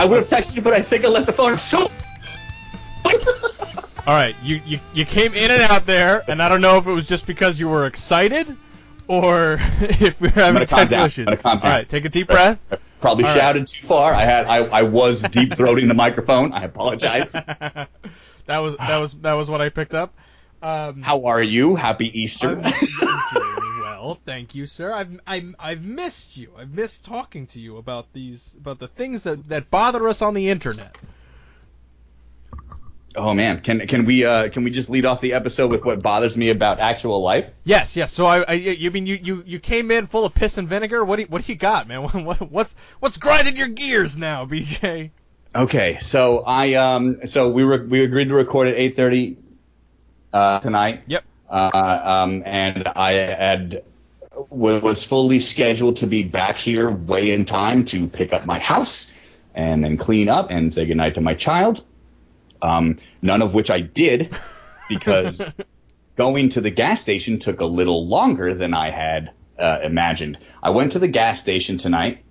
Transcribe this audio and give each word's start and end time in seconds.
I 0.00 0.06
would 0.06 0.16
have 0.16 0.28
texted 0.28 0.56
you, 0.56 0.62
but 0.62 0.72
I 0.72 0.80
think 0.80 1.04
I 1.04 1.08
left 1.08 1.26
the 1.26 1.34
phone. 1.34 1.58
So. 1.58 1.78
All 4.06 4.14
right, 4.14 4.34
you, 4.42 4.62
you 4.64 4.80
you 4.94 5.04
came 5.04 5.34
in 5.34 5.50
and 5.50 5.60
out 5.60 5.84
there, 5.84 6.22
and 6.26 6.42
I 6.42 6.48
don't 6.48 6.62
know 6.62 6.78
if 6.78 6.86
it 6.86 6.92
was 6.92 7.04
just 7.04 7.26
because 7.26 7.60
you 7.60 7.68
were 7.68 7.84
excited, 7.84 8.56
or 9.08 9.58
if 9.80 10.18
we 10.18 10.28
were 10.28 10.34
having 10.34 10.64
technical 10.64 11.04
issues. 11.04 11.28
I'm 11.28 11.34
gonna 11.34 11.42
calm 11.42 11.58
down. 11.58 11.70
All 11.70 11.76
right, 11.78 11.86
take 11.86 12.06
a 12.06 12.08
deep 12.08 12.28
breath. 12.28 12.58
Probably 13.02 13.26
All 13.26 13.34
shouted 13.34 13.66
too 13.66 13.86
far. 13.86 14.14
I 14.14 14.22
had 14.22 14.46
I, 14.46 14.64
I 14.64 14.82
was 14.84 15.22
deep 15.24 15.50
throating 15.50 15.86
the 15.88 15.94
microphone. 15.94 16.54
I 16.54 16.64
apologize. 16.64 17.32
that 17.32 17.88
was 18.46 18.76
that 18.78 18.96
was 18.96 19.12
that 19.20 19.34
was 19.34 19.50
what 19.50 19.60
I 19.60 19.68
picked 19.68 19.92
up. 19.92 20.14
Um, 20.62 21.02
How 21.02 21.26
are 21.26 21.42
you? 21.42 21.74
Happy 21.74 22.22
Easter. 22.22 22.62
Well, 24.02 24.18
thank 24.24 24.54
you, 24.54 24.66
sir. 24.66 24.92
I've 24.92 25.20
I've 25.26 25.54
I've 25.58 25.82
missed 25.82 26.34
you. 26.34 26.52
I've 26.56 26.72
missed 26.72 27.04
talking 27.04 27.46
to 27.48 27.60
you 27.60 27.76
about 27.76 28.10
these 28.14 28.50
about 28.58 28.78
the 28.78 28.88
things 28.88 29.24
that 29.24 29.46
that 29.50 29.70
bother 29.70 30.08
us 30.08 30.22
on 30.22 30.32
the 30.32 30.48
internet. 30.48 30.96
oh 33.14 33.34
man, 33.34 33.60
can 33.60 33.86
can 33.86 34.06
we 34.06 34.24
uh 34.24 34.48
can 34.48 34.64
we 34.64 34.70
just 34.70 34.88
lead 34.88 35.04
off 35.04 35.20
the 35.20 35.34
episode 35.34 35.70
with 35.70 35.84
what 35.84 36.00
bothers 36.00 36.34
me 36.34 36.48
about 36.48 36.80
actual 36.80 37.22
life? 37.22 37.52
Yes, 37.64 37.94
yes. 37.94 38.10
So 38.10 38.24
I, 38.24 38.42
I 38.42 38.52
you 38.54 38.90
mean 38.90 39.06
you, 39.06 39.18
you, 39.22 39.44
you 39.46 39.60
came 39.60 39.90
in 39.90 40.06
full 40.06 40.24
of 40.24 40.34
piss 40.34 40.56
and 40.56 40.66
vinegar? 40.66 41.04
What 41.04 41.16
do 41.16 41.22
you, 41.22 41.28
what 41.28 41.44
do 41.44 41.52
you 41.52 41.58
got, 41.58 41.86
man? 41.86 42.02
What, 42.24 42.50
what's 42.50 42.74
what's 43.00 43.18
grinding 43.18 43.58
your 43.58 43.68
gears 43.68 44.16
now, 44.16 44.46
BJ? 44.46 45.10
Okay, 45.54 45.98
so 46.00 46.42
I 46.46 46.72
um 46.74 47.26
so 47.26 47.50
we 47.50 47.64
were 47.64 47.84
we 47.84 48.02
agreed 48.02 48.28
to 48.28 48.34
record 48.34 48.68
at 48.68 48.76
8:30 48.76 49.36
uh, 50.32 50.60
tonight. 50.60 51.02
Yep. 51.06 51.24
Uh, 51.50 52.00
um, 52.04 52.42
and 52.46 52.86
I 52.86 53.12
had 53.12 53.82
was 54.48 55.02
fully 55.02 55.40
scheduled 55.40 55.96
to 55.96 56.06
be 56.06 56.22
back 56.22 56.56
here 56.56 56.88
way 56.88 57.32
in 57.32 57.44
time 57.44 57.84
to 57.86 58.06
pick 58.06 58.32
up 58.32 58.46
my 58.46 58.60
house 58.60 59.12
and 59.54 59.82
then 59.82 59.96
clean 59.96 60.28
up 60.28 60.50
and 60.50 60.72
say 60.72 60.86
goodnight 60.86 61.16
to 61.16 61.20
my 61.20 61.34
child. 61.34 61.84
Um, 62.62 62.98
none 63.20 63.42
of 63.42 63.54
which 63.54 63.70
I 63.70 63.80
did 63.80 64.34
because 64.88 65.42
going 66.16 66.50
to 66.50 66.60
the 66.60 66.70
gas 66.70 67.00
station 67.00 67.40
took 67.40 67.60
a 67.60 67.66
little 67.66 68.06
longer 68.06 68.54
than 68.54 68.72
I 68.72 68.90
had 68.90 69.32
uh, 69.58 69.80
imagined. 69.82 70.38
I 70.62 70.70
went 70.70 70.92
to 70.92 71.00
the 71.00 71.08
gas 71.08 71.40
station 71.40 71.78
tonight 71.78 72.22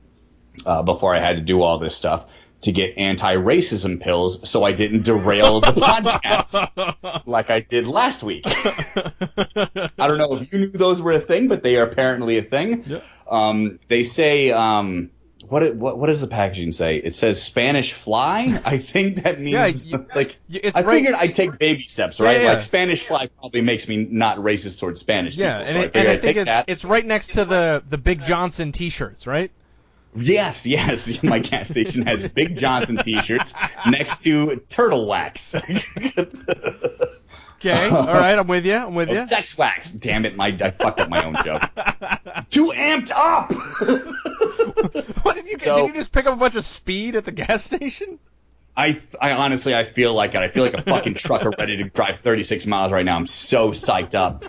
uh, 0.65 0.83
before 0.83 1.13
I 1.13 1.19
had 1.19 1.35
to 1.35 1.41
do 1.41 1.61
all 1.61 1.77
this 1.77 1.95
stuff 1.95 2.25
to 2.61 2.71
get 2.73 2.97
anti-racism 2.97 4.01
pills 4.01 4.49
so 4.49 4.63
I 4.63 4.73
didn't 4.73 5.03
derail 5.03 5.61
the 5.61 5.67
podcast 5.67 7.21
like 7.25 7.49
I 7.49 7.61
did 7.61 7.87
last 7.87 8.21
week. 8.23 8.43
I 8.45 9.89
don't 9.97 10.17
know 10.17 10.35
if 10.37 10.51
you 10.51 10.59
knew 10.59 10.67
those 10.67 11.01
were 11.01 11.13
a 11.13 11.19
thing, 11.19 11.47
but 11.47 11.63
they 11.63 11.77
are 11.77 11.83
apparently 11.85 12.37
a 12.37 12.43
thing. 12.43 12.83
Yeah. 12.85 12.99
Um, 13.29 13.79
they 13.87 14.03
say, 14.03 14.51
um, 14.51 15.11
what, 15.47 15.63
it, 15.63 15.75
what 15.75 15.97
what 15.97 16.07
does 16.07 16.19
the 16.21 16.27
packaging 16.27 16.71
say? 16.73 16.97
It 16.97 17.15
says 17.15 17.41
Spanish 17.41 17.93
fly. 17.93 18.59
I 18.65 18.77
think 18.77 19.23
that 19.23 19.39
means 19.39 19.85
Yeah, 19.85 19.97
you- 19.99 20.05
like 20.15 20.35
I 20.75 20.81
right- 20.81 20.85
figured 20.85 21.15
I'd 21.15 21.33
take 21.33 21.57
baby 21.57 21.87
steps, 21.87 22.19
right? 22.19 22.41
yeah. 22.41 22.53
Like 22.53 22.61
Spanish 22.61 23.07
fly 23.07 23.27
probably 23.39 23.61
makes 23.61 23.87
me 23.87 24.05
not 24.11 24.37
racist 24.37 24.79
towards 24.79 24.99
Spanish 24.99 25.37
Yeah, 25.37 25.59
people, 25.59 25.65
and, 25.65 25.73
so 25.73 25.79
I 25.79 25.83
figured 25.83 25.95
and 25.95 26.07
I 26.07 26.11
I'd 26.13 26.21
think 26.21 26.35
take 26.35 26.37
it's 26.41 26.47
that. 26.49 26.65
it's 26.67 26.85
right 26.85 27.05
next 27.05 27.33
to 27.33 27.45
the 27.45 27.83
the 27.89 27.97
Big 27.97 28.23
Johnson 28.25 28.71
T-shirts, 28.71 29.25
right? 29.25 29.49
Yes, 30.15 30.65
yes. 30.65 31.21
My 31.23 31.39
gas 31.39 31.69
station 31.69 32.05
has 32.07 32.27
Big 32.27 32.57
Johnson 32.57 32.97
T-shirts 32.97 33.53
next 33.87 34.21
to 34.23 34.57
turtle 34.69 35.05
wax. 35.05 35.55
Okay, 37.61 37.89
all 37.89 38.05
right, 38.05 38.39
I'm 38.39 38.47
with 38.47 38.65
you. 38.65 38.73
I'm 38.77 38.95
with 38.95 39.09
Oh, 39.09 39.13
you. 39.13 39.19
sex 39.19 39.57
wax. 39.57 39.91
Damn 39.91 40.23
it, 40.23 40.37
my 40.37 40.45
I 40.47 40.71
fucked 40.71 41.01
up 41.01 41.09
my 41.09 41.25
own 41.25 41.35
joke. 41.43 41.61
Too 42.49 42.71
amped 42.73 43.11
up. 43.11 43.51
what 45.25 45.35
did 45.35 45.45
you 45.45 45.57
get? 45.57 45.63
So- 45.63 45.87
did 45.87 45.95
you 45.95 45.99
just 46.01 46.13
pick 46.13 46.25
up 46.25 46.35
a 46.35 46.37
bunch 46.37 46.55
of 46.55 46.63
speed 46.63 47.17
at 47.17 47.25
the 47.25 47.33
gas 47.33 47.65
station? 47.65 48.17
I, 48.77 48.97
I 49.19 49.33
honestly 49.33 49.75
I 49.75 49.83
feel 49.83 50.13
like 50.13 50.35
it. 50.35 50.41
I 50.41 50.47
feel 50.47 50.63
like 50.63 50.75
a 50.75 50.81
fucking 50.81 51.15
trucker 51.15 51.51
ready 51.59 51.75
to 51.77 51.83
drive 51.89 52.19
36 52.19 52.65
miles 52.65 52.93
right 52.93 53.03
now. 53.03 53.17
I'm 53.17 53.25
so 53.25 53.71
psyched 53.71 54.15
up. 54.15 54.45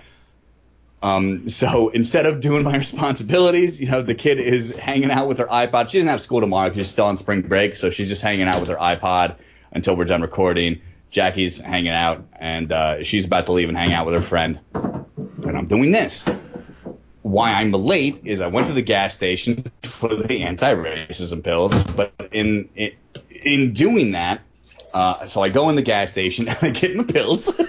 Um, 1.03 1.49
so 1.49 1.89
instead 1.89 2.27
of 2.27 2.41
doing 2.41 2.63
my 2.63 2.77
responsibilities, 2.79 3.81
you 3.81 3.91
know, 3.91 4.03
the 4.03 4.15
kid 4.15 4.39
is 4.41 4.71
hanging 4.71 5.11
out 5.11 5.29
with 5.29 5.39
her 5.39 5.47
iPod. 5.47 5.91
She 5.91 5.99
doesn't 5.99 6.09
have 6.09 6.21
school 6.21 6.41
tomorrow 6.41 6.69
because 6.69 6.83
she's 6.83 6.93
still 6.93 7.07
on 7.07 7.17
spring 7.17 7.43
break, 7.43 7.77
so 7.77 7.91
she's 7.91 8.09
just 8.09 8.23
hanging 8.23 8.47
out 8.47 8.61
with 8.61 8.69
her 8.69 8.77
iPod 8.77 9.37
until 9.73 9.97
we're 9.97 10.05
done 10.05 10.23
recording. 10.23 10.81
Jackie's 11.11 11.59
hanging 11.59 11.93
out, 11.93 12.25
and 12.39 12.71
uh, 12.71 13.03
she's 13.03 13.25
about 13.25 13.47
to 13.47 13.53
leave 13.53 13.69
and 13.69 13.77
hang 13.77 13.93
out 13.93 14.07
with 14.07 14.15
her 14.15 14.23
friend. 14.23 14.61
And 14.75 15.57
I'm 15.57 15.67
doing 15.67 15.91
this. 15.91 16.27
Why 17.23 17.53
I'm 17.53 17.73
late 17.73 18.21
is 18.25 18.41
I 18.41 18.47
went 18.47 18.69
to 18.69 18.73
the 18.73 18.83
gas 18.83 19.15
station 19.15 19.65
for 19.83 20.15
the 20.15 20.45
anti-racism 20.45 21.43
pills, 21.43 21.83
but 21.83 22.13
in 22.33 22.69
in, 22.75 22.93
in 23.31 23.73
doing 23.73 24.13
that, 24.13 24.41
uh, 24.95 25.27
so 25.27 25.43
I 25.43 25.49
go 25.49 25.69
in 25.69 25.77
the 25.77 25.83
gas 25.83 26.11
station 26.11 26.49
and 26.49 26.59
I 26.63 26.71
get 26.71 26.95
my 26.95 27.05
pills, 27.05 27.61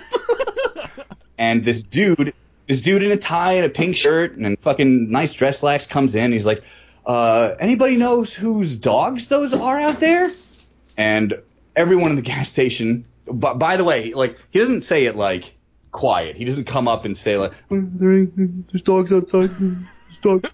and 1.37 1.65
this 1.65 1.83
dude, 1.83 2.33
this 2.71 2.81
dude 2.81 3.03
in 3.03 3.11
a 3.11 3.17
tie 3.17 3.53
and 3.53 3.65
a 3.65 3.69
pink 3.69 3.95
shirt 3.95 4.37
and 4.37 4.57
fucking 4.59 5.11
nice 5.11 5.33
dress 5.33 5.59
slacks 5.59 5.85
comes 5.87 6.15
in. 6.15 6.31
He's 6.31 6.45
like, 6.45 6.63
uh, 7.05 7.55
anybody 7.59 7.97
knows 7.97 8.33
whose 8.33 8.75
dogs 8.75 9.27
those 9.27 9.53
are 9.53 9.79
out 9.79 9.99
there? 9.99 10.31
And 10.97 11.33
everyone 11.75 12.11
in 12.11 12.15
the 12.15 12.21
gas 12.21 12.49
station. 12.49 13.05
But 13.27 13.59
by 13.59 13.75
the 13.77 13.83
way, 13.83 14.13
like 14.13 14.37
he 14.51 14.59
doesn't 14.59 14.81
say 14.81 15.05
it 15.05 15.15
like 15.15 15.53
quiet. 15.91 16.35
He 16.37 16.45
doesn't 16.45 16.65
come 16.65 16.87
up 16.87 17.05
and 17.05 17.15
say 17.17 17.37
like, 17.37 17.51
"Oh, 17.69 17.81
there 17.81 18.11
ain't- 18.13 18.71
"There's 18.71 18.81
dogs 18.81 19.11
outside. 19.13 19.51
There's 19.59 20.19
dogs. 20.19 20.49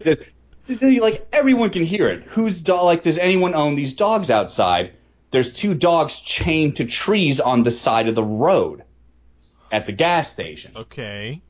There's 0.00 0.18
dogs." 0.18 1.00
Like 1.00 1.26
everyone 1.32 1.70
can 1.70 1.84
hear 1.84 2.08
it. 2.08 2.24
Whose 2.24 2.60
dog? 2.60 2.84
Like, 2.84 3.02
does 3.02 3.18
anyone 3.18 3.54
own 3.54 3.74
these 3.76 3.92
dogs 3.92 4.30
outside? 4.30 4.92
There's 5.30 5.52
two 5.52 5.74
dogs 5.74 6.20
chained 6.20 6.76
to 6.76 6.84
trees 6.86 7.40
on 7.40 7.62
the 7.62 7.70
side 7.70 8.08
of 8.08 8.14
the 8.14 8.24
road 8.24 8.82
at 9.72 9.86
the 9.86 9.92
gas 9.92 10.30
station 10.30 10.72
Okay. 10.76 11.40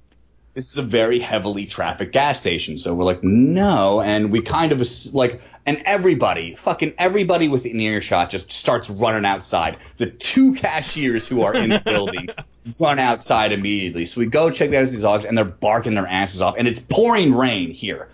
this 0.54 0.70
is 0.72 0.78
a 0.78 0.82
very 0.82 1.20
heavily 1.20 1.64
trafficked 1.66 2.12
gas 2.12 2.41
station. 2.41 2.76
So 2.76 2.92
we're 2.92 3.04
like, 3.04 3.22
no. 3.22 4.00
And 4.00 4.32
we 4.32 4.42
kind 4.42 4.72
of 4.72 4.82
like, 5.12 5.41
and 5.64 5.81
everybody, 5.86 6.56
fucking 6.56 6.94
everybody 6.98 7.48
within 7.48 7.78
earshot 7.80 8.30
just 8.30 8.50
starts 8.50 8.91
running 8.91 9.25
outside. 9.25 9.76
The 9.97 10.06
two 10.06 10.54
cashiers 10.54 11.28
who 11.28 11.42
are 11.42 11.54
in 11.54 11.70
the 11.70 11.78
building 11.84 12.28
run 12.80 12.98
outside 12.98 13.53
immediately. 13.53 14.06
So 14.06 14.19
we 14.20 14.26
go 14.26 14.50
check 14.50 14.72
out 14.75 14.88
these 14.88 15.03
dogs 15.03 15.25
and 15.25 15.38
they're 15.38 15.44
barking 15.44 15.94
their 15.94 16.06
asses 16.06 16.41
off. 16.42 16.56
And 16.59 16.66
it's 16.66 16.80
pouring 16.80 17.32
rain 17.32 17.70
here 17.70 18.09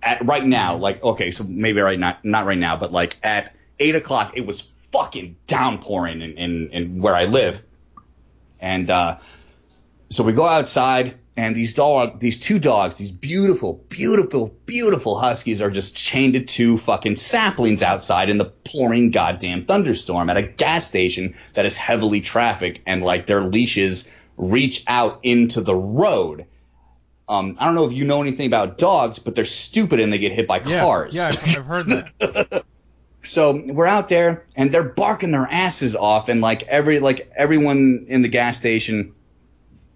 at 0.00 0.24
right 0.24 0.46
now. 0.46 0.76
Like, 0.76 1.02
okay, 1.02 1.32
so 1.32 1.42
maybe 1.44 1.80
right 1.80 1.98
now, 1.98 2.18
not 2.22 2.46
right 2.46 2.56
now, 2.56 2.76
but 2.76 2.92
like 2.92 3.16
at 3.24 3.54
eight 3.80 3.96
o'clock, 3.96 4.34
it 4.36 4.46
was 4.46 4.60
fucking 4.92 5.36
downpouring 5.48 6.22
in, 6.22 6.38
in, 6.38 6.68
in 6.70 7.02
where 7.02 7.16
I 7.16 7.24
live. 7.24 7.62
And, 8.60 8.88
uh, 8.90 9.18
so 10.10 10.24
we 10.24 10.32
go 10.32 10.44
outside, 10.46 11.18
and 11.36 11.54
these 11.54 11.74
dog, 11.74 12.20
these 12.20 12.38
two 12.38 12.58
dogs, 12.58 12.98
these 12.98 13.12
beautiful, 13.12 13.84
beautiful, 13.88 14.48
beautiful 14.66 15.18
huskies 15.18 15.60
are 15.62 15.70
just 15.70 15.96
chained 15.96 16.34
to 16.34 16.40
two 16.44 16.76
fucking 16.76 17.16
saplings 17.16 17.82
outside 17.82 18.28
in 18.28 18.36
the 18.36 18.44
pouring 18.44 19.10
goddamn 19.10 19.64
thunderstorm 19.64 20.28
at 20.28 20.36
a 20.36 20.42
gas 20.42 20.86
station 20.86 21.34
that 21.54 21.64
is 21.66 21.76
heavily 21.76 22.20
trafficked, 22.20 22.80
and 22.86 23.02
like 23.02 23.26
their 23.26 23.40
leashes 23.42 24.08
reach 24.36 24.84
out 24.86 25.20
into 25.22 25.60
the 25.60 25.74
road. 25.74 26.46
Um, 27.28 27.56
I 27.60 27.66
don't 27.66 27.76
know 27.76 27.84
if 27.84 27.92
you 27.92 28.04
know 28.04 28.20
anything 28.22 28.46
about 28.48 28.76
dogs, 28.76 29.20
but 29.20 29.36
they're 29.36 29.44
stupid 29.44 30.00
and 30.00 30.12
they 30.12 30.18
get 30.18 30.32
hit 30.32 30.48
by 30.48 30.60
Yeah. 30.60 30.80
cars. 30.80 31.14
Yeah, 31.14 31.28
I've, 31.28 31.44
I've 31.44 31.64
heard 31.64 31.86
that. 31.86 32.64
So 33.22 33.62
we're 33.68 33.86
out 33.86 34.08
there 34.08 34.46
and 34.56 34.72
they're 34.72 34.88
barking 34.88 35.30
their 35.30 35.46
asses 35.46 35.94
off 35.94 36.30
and 36.30 36.40
like 36.40 36.62
every 36.62 37.00
like 37.00 37.30
everyone 37.36 38.06
in 38.08 38.22
the 38.22 38.28
gas 38.28 38.56
station 38.56 39.14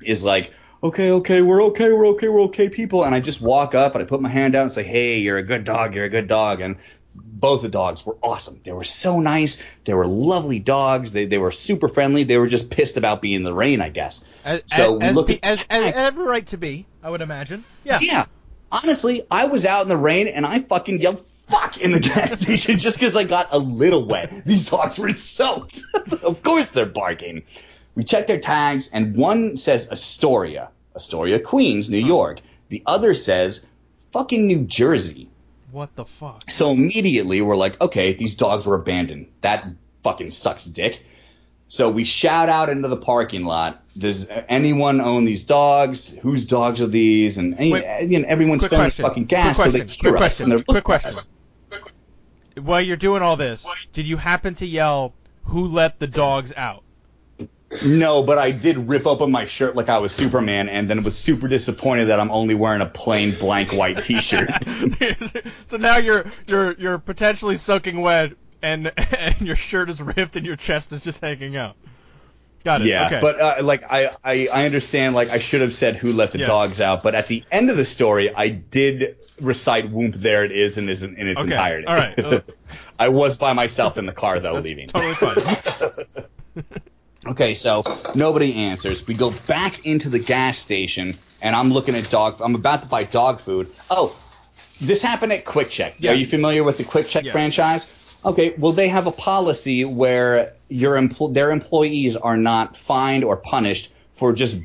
is 0.06 0.25
like, 0.25 0.53
okay, 0.83 1.11
okay, 1.12 1.43
we're 1.43 1.62
okay, 1.65 1.93
we're 1.93 2.09
okay, 2.09 2.29
we're 2.29 2.43
okay, 2.43 2.69
people. 2.69 3.05
And 3.05 3.15
I 3.15 3.21
just 3.21 3.41
walk 3.41 3.75
up 3.75 3.95
and 3.95 4.03
I 4.03 4.06
put 4.06 4.21
my 4.21 4.29
hand 4.29 4.55
out 4.55 4.62
and 4.62 4.73
say, 4.73 4.83
hey, 4.83 5.19
you're 5.19 5.39
a 5.39 5.43
good 5.43 5.65
dog, 5.65 5.95
you're 5.95 6.05
a 6.05 6.11
good 6.11 6.27
dog. 6.29 6.61
And 6.61 6.77
both 7.15 7.62
the 7.62 7.69
dogs 7.69 8.05
were 8.05 8.17
awesome. 8.23 8.61
They 8.65 8.73
were 8.73 8.85
so 8.85 9.21
nice. 9.21 9.62
They 9.85 9.95
were 9.95 10.06
lovely 10.06 10.59
dogs. 10.59 11.12
They 11.12 11.27
they 11.27 11.39
were 11.39 11.53
super 11.53 11.89
friendly. 11.89 12.25
They 12.25 12.39
were 12.39 12.49
just 12.49 12.71
pissed 12.71 12.97
about 12.97 13.23
being 13.23 13.37
in 13.37 13.43
the 13.45 13.55
rain, 13.55 13.81
I 13.81 13.89
guess. 13.89 14.25
As, 14.45 14.62
So 14.67 14.99
as, 15.01 15.15
look 15.15 15.29
pe- 15.29 15.39
at- 15.43 15.61
as, 15.61 15.67
as 15.71 15.93
every 15.95 16.25
right 16.25 16.47
to 16.49 16.57
be, 16.59 16.87
I 17.03 17.11
would 17.11 17.23
imagine. 17.23 17.65
Yeah. 17.85 17.99
Yeah. 18.00 18.27
Honestly, 18.73 19.25
I 19.31 19.45
was 19.47 19.65
out 19.65 19.83
in 19.83 19.89
the 19.89 19.97
rain 19.97 20.27
and 20.27 20.45
I 20.45 20.59
fucking 20.59 21.00
yelled 21.00 21.21
fuck 21.21 21.79
in 21.79 21.93
the 21.93 22.00
gas 22.00 22.33
station 22.41 22.79
just 22.79 22.99
because 22.99 23.15
I 23.15 23.23
got 23.25 23.49
a 23.53 23.59
little 23.59 24.05
wet. 24.05 24.45
These 24.45 24.69
dogs 24.69 24.99
were 24.99 25.12
soaked. 25.15 25.83
of 26.23 26.43
course 26.43 26.73
they're 26.73 26.87
barking. 26.87 27.45
We 27.94 28.05
check 28.05 28.26
their 28.26 28.41
tags 28.41 28.88
and 28.93 29.17
one 29.17 29.56
says 29.56 29.91
Astoria, 29.91 30.70
Astoria, 30.96 31.38
Queens, 31.38 31.88
New 31.88 32.05
York. 32.05 32.41
The 32.69 32.82
other 32.87 33.14
says 33.14 33.64
fucking 34.12 34.46
New 34.46 34.64
Jersey. 34.64 35.29
What 35.70 35.94
the 35.96 36.05
fuck? 36.05 36.50
So 36.50 36.70
immediately 36.70 37.43
we're 37.43 37.56
like, 37.56 37.81
okay, 37.81 38.14
these 38.14 38.37
dogs 38.37 38.67
were 38.67 38.76
abandoned. 38.76 39.26
That 39.41 39.67
fucking 40.02 40.31
sucks 40.31 40.64
dick. 40.64 41.02
So 41.69 41.91
we 41.91 42.05
shout 42.05 42.49
out 42.49 42.69
into 42.69 42.87
the 42.87 42.96
parking 42.96 43.44
lot. 43.44 43.82
Does 43.99 44.29
anyone 44.49 45.00
own 45.00 45.25
these 45.25 45.44
dogs? 45.44 46.08
Whose 46.08 46.44
dogs 46.44 46.81
are 46.81 46.87
these? 46.87 47.38
And, 47.38 47.58
and 47.58 47.73
Wait, 47.73 47.85
again, 47.85 48.25
everyone's 48.26 48.62
quick 48.62 48.69
spending 48.69 48.87
question, 48.90 49.05
fucking 49.05 49.25
gas, 49.25 49.56
so 49.56 49.70
they 49.73 49.85
hear 49.85 50.12
quick 50.12 50.23
us 50.23 50.38
and 50.38 50.52
they're 50.52 50.58
question, 50.58 50.82
quick 50.82 50.85
question. 50.85 51.08
us. 51.08 51.29
while 52.62 52.81
you're 52.81 52.97
doing 52.97 53.23
all 53.23 53.37
this, 53.37 53.67
did 53.93 54.06
you 54.06 54.17
happen 54.17 54.55
to 54.55 54.67
yell, 54.67 55.14
"Who 55.47 55.67
let 55.67 55.99
the 55.99 56.06
dogs 56.06 56.52
out"? 56.56 56.84
No, 57.84 58.22
but 58.22 58.38
I 58.38 58.52
did 58.52 58.76
rip 58.88 59.06
open 59.06 59.31
my 59.32 59.46
shirt 59.46 59.75
like 59.75 59.88
I 59.88 59.99
was 59.99 60.12
Superman, 60.14 60.69
and 60.69 60.88
then 60.88 61.02
was 61.02 61.16
super 61.19 61.49
disappointed 61.49 62.06
that 62.06 62.20
I'm 62.20 62.31
only 62.31 62.55
wearing 62.55 62.81
a 62.82 62.87
plain 62.87 63.37
blank 63.38 63.72
white 63.72 64.02
T-shirt. 64.02 64.49
so 65.66 65.76
now 65.76 65.96
you're 65.96 66.25
you're 66.46 66.72
you're 66.75 66.99
potentially 66.99 67.56
soaking 67.56 68.00
wet, 68.00 68.32
and 68.62 68.93
and 69.12 69.40
your 69.40 69.56
shirt 69.56 69.90
is 69.90 70.00
ripped, 70.00 70.37
and 70.37 70.46
your 70.46 70.56
chest 70.56 70.93
is 70.93 71.02
just 71.02 71.20
hanging 71.20 71.56
out. 71.56 71.75
Got 72.64 72.82
it. 72.82 72.87
Yeah, 72.87 73.06
okay. 73.06 73.19
but 73.20 73.40
uh, 73.40 73.56
like 73.64 73.82
I, 73.90 74.11
I 74.25 74.49
I 74.52 74.66
understand. 74.66 75.14
Like 75.16 75.31
I 75.31 75.38
should 75.38 75.61
have 75.61 75.75
said 75.75 75.96
who 75.96 76.12
let 76.12 76.31
the 76.32 76.38
Yeah. 76.38 76.46
dogs 76.46 76.81
out, 76.81 77.02
but 77.02 77.14
at 77.16 77.26
the 77.26 77.43
end 77.50 77.70
of 77.70 77.76
the 77.76 77.84
story, 77.84 78.32
I 78.32 78.49
did 78.49 79.16
recite 79.40 79.93
"Whoomp, 79.93 80.14
there 80.14 80.44
it 80.44 80.52
is" 80.52 80.78
in, 80.78 80.88
its- 80.88 81.02
in 81.02 81.16
its 81.26 81.40
Okay, 81.43 81.50
entirety. 81.50 81.87
all 81.88 81.94
right. 81.96 82.16
Uh, 82.19 82.40
I 82.99 83.08
was 83.08 83.37
by 83.37 83.52
myself 83.52 83.99
in 83.99 84.06
the 84.06 84.12
car 84.12 84.38
though, 84.38 84.58
leaving. 84.61 84.88
Totally 84.88 85.14
fine. 85.14 86.64
Okay, 87.26 87.55
so 87.55 87.82
nobody 88.15 88.55
answers. 88.55 89.06
We 89.06 89.15
go 89.15 89.32
back 89.47 89.87
into 89.87 90.09
the 90.09 90.19
gas 90.19 90.59
station, 90.59 91.17
and 91.41 91.56
I'm 91.56 91.71
looking 91.73 91.94
at 91.94 92.11
dog. 92.11 92.41
I'm 92.41 92.55
about 92.55 92.82
to 92.82 92.88
buy 92.88 93.05
dog 93.05 93.41
food. 93.41 93.71
Oh, 93.91 94.15
this 94.81 95.03
happened 95.03 95.32
at 95.32 95.44
QuickChek. 95.44 95.94
Yeah. 95.99 96.12
Are 96.12 96.15
you 96.15 96.26
familiar 96.26 96.65
with 96.65 96.79
the 96.79 96.85
QuickChek 96.85 97.25
Yeah. 97.25 97.32
franchise? 97.32 97.87
Okay, 98.25 98.55
well 98.59 98.73
they 98.73 98.88
have 98.88 99.06
a 99.06 99.12
policy 99.12 99.85
where 99.85 100.55
your 100.69 100.94
empl- 100.97 101.35
their 101.35 101.50
employees 101.50 102.17
are 102.17 102.37
not 102.37 102.76
fined 102.76 103.23
or 103.23 103.37
punished 103.37 103.93
for 104.15 104.32
just 104.32 104.59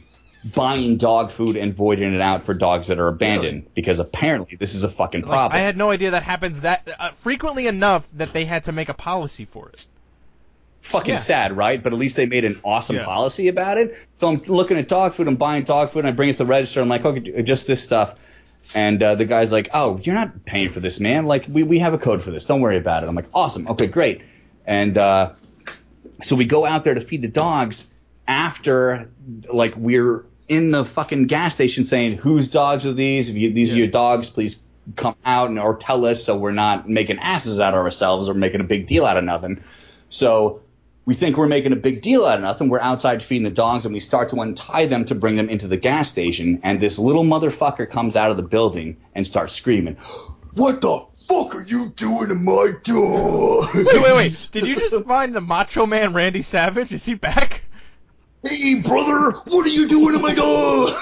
buying 0.56 0.96
dog 0.96 1.30
food 1.32 1.58
and 1.58 1.76
voiding 1.76 2.14
it 2.14 2.22
out 2.22 2.44
for 2.44 2.54
dogs 2.54 2.88
that 2.88 2.98
are 3.00 3.10
abandoned 3.10 3.68
because 3.76 4.00
apparently 4.00 4.56
this 4.56 4.74
is 4.76 4.84
a 4.84 4.90
fucking 4.90 5.22
Like, 5.22 5.30
problem. 5.30 5.58
I 5.58 5.62
had 5.62 5.76
no 5.76 5.92
idea 5.92 6.12
that 6.12 6.24
happens 6.24 6.62
that 6.62 6.88
uh, 6.98 7.12
frequently 7.12 7.68
enough 7.68 8.06
that 8.14 8.32
they 8.32 8.46
had 8.46 8.64
to 8.64 8.72
make 8.72 8.88
a 8.88 8.94
policy 8.94 9.44
for 9.44 9.68
it. 9.68 9.86
Fucking 10.82 11.12
Yeah. 11.16 11.18
sad, 11.18 11.58
right? 11.58 11.82
But 11.82 11.94
at 11.94 12.00
least 12.00 12.16
they 12.16 12.26
made 12.26 12.46
an 12.46 12.60
awesome 12.64 12.96
Yeah. 12.98 13.06
policy 13.06 13.48
about 13.48 13.78
it. 13.78 13.96
So 14.16 14.28
I'm 14.30 14.42
looking 14.48 14.78
at 14.78 14.88
dog 14.88 15.14
food, 15.14 15.28
I'm 15.28 15.36
buying 15.36 15.64
dog 15.64 15.92
food, 15.92 16.00
and 16.00 16.08
I 16.08 16.12
bring 16.12 16.30
it 16.30 16.34
to 16.34 16.40
the 16.40 16.46
register. 16.50 16.82
I'm 16.82 16.88
like, 16.90 17.06
okay, 17.06 17.42
just 17.44 17.68
this 17.68 17.84
stuff. 17.84 18.16
And 18.74 19.02
uh, 19.02 19.16
the 19.16 19.26
guy's 19.26 19.52
like, 19.52 19.70
oh, 19.74 20.00
you're 20.04 20.16
not 20.16 20.46
paying 20.46 20.70
for 20.70 20.80
this, 20.80 21.00
man. 21.00 21.26
Like, 21.26 21.46
we, 21.50 21.64
we 21.64 21.80
have 21.80 21.94
a 21.94 21.98
code 21.98 22.22
for 22.22 22.32
this. 22.32 22.46
Don't 22.46 22.62
worry 22.62 22.78
about 22.78 23.04
it. 23.04 23.10
I'm 23.10 23.16
like, 23.16 23.30
awesome. 23.34 23.68
Okay, 23.68 23.88
great. 23.88 24.22
And 24.66 24.98
uh, 24.98 25.32
so 26.22 26.36
we 26.36 26.46
go 26.46 26.66
out 26.66 26.84
there 26.84 26.94
to 26.94 27.02
feed 27.02 27.24
the 27.24 27.28
dogs 27.30 27.88
after, 28.28 29.10
like, 29.52 29.74
we're 29.76 30.26
in 30.48 30.72
the 30.72 30.86
fucking 30.86 31.24
gas 31.24 31.56
station 31.56 31.84
saying, 31.84 32.18
whose 32.18 32.48
dogs 32.50 32.86
are 32.86 32.94
these? 32.94 33.30
If 33.30 33.36
you, 33.36 33.52
these 33.54 33.74
are 33.74 33.78
your 33.78 33.88
dogs, 33.88 34.30
please 34.30 34.62
come 34.96 35.16
out 35.26 35.50
and 35.50 35.60
or 35.60 35.78
tell 35.78 36.06
us 36.06 36.24
so 36.24 36.38
we're 36.38 36.52
not 36.52 36.88
making 36.88 37.20
asses 37.20 37.60
out 37.60 37.74
of 37.74 37.80
ourselves 37.80 38.28
or 38.30 38.34
making 38.34 38.62
a 38.62 38.64
big 38.64 38.88
deal 38.88 39.06
out 39.06 39.18
of 39.18 39.24
nothing. 39.24 39.62
So 40.10 40.62
we 41.06 41.16
think 41.16 41.38
we're 41.38 41.48
making 41.48 41.74
a 41.74 41.78
big 41.78 42.02
deal 42.02 42.26
out 42.26 42.38
of 42.38 42.44
nothing. 42.44 42.70
We're 42.70 42.82
outside 42.82 43.24
feeding 43.24 43.44
the 43.44 43.50
dogs 43.50 43.86
and 43.86 43.94
we 43.94 44.00
start 44.00 44.30
to 44.30 44.42
untie 44.42 44.86
them 44.86 45.06
to 45.06 45.16
bring 45.16 45.36
them 45.36 45.50
into 45.50 45.68
the 45.68 45.78
gas 45.78 46.10
station. 46.10 46.60
And 46.64 46.80
this 46.80 47.00
little 47.00 47.24
motherfucker 47.24 47.90
comes 47.90 48.16
out 48.16 48.32
of 48.32 48.38
the 48.38 48.44
building 48.44 48.98
and 49.16 49.26
starts 49.26 49.54
screaming, 49.54 49.96
What 50.54 50.82
the 50.82 51.06
fuck 51.28 51.56
are 51.56 51.64
you 51.64 51.90
doing 51.90 52.28
to 52.30 52.36
my 52.36 52.74
dog? 52.84 53.74
Wait, 53.74 53.86
wait, 53.86 54.16
wait. 54.16 54.50
Did 54.52 54.68
you 54.68 54.76
just 54.76 55.06
find 55.06 55.36
the 55.36 55.42
Macho 55.42 55.86
Man 55.86 56.14
Randy 56.14 56.42
Savage? 56.42 56.92
Is 56.92 57.06
he 57.06 57.16
back? 57.16 57.64
Hey, 58.42 58.76
brother, 58.76 59.32
what 59.48 59.66
are 59.66 59.70
you 59.70 59.86
doing 59.86 60.14
to 60.14 60.20
my 60.20 60.34
dog? 60.34 60.96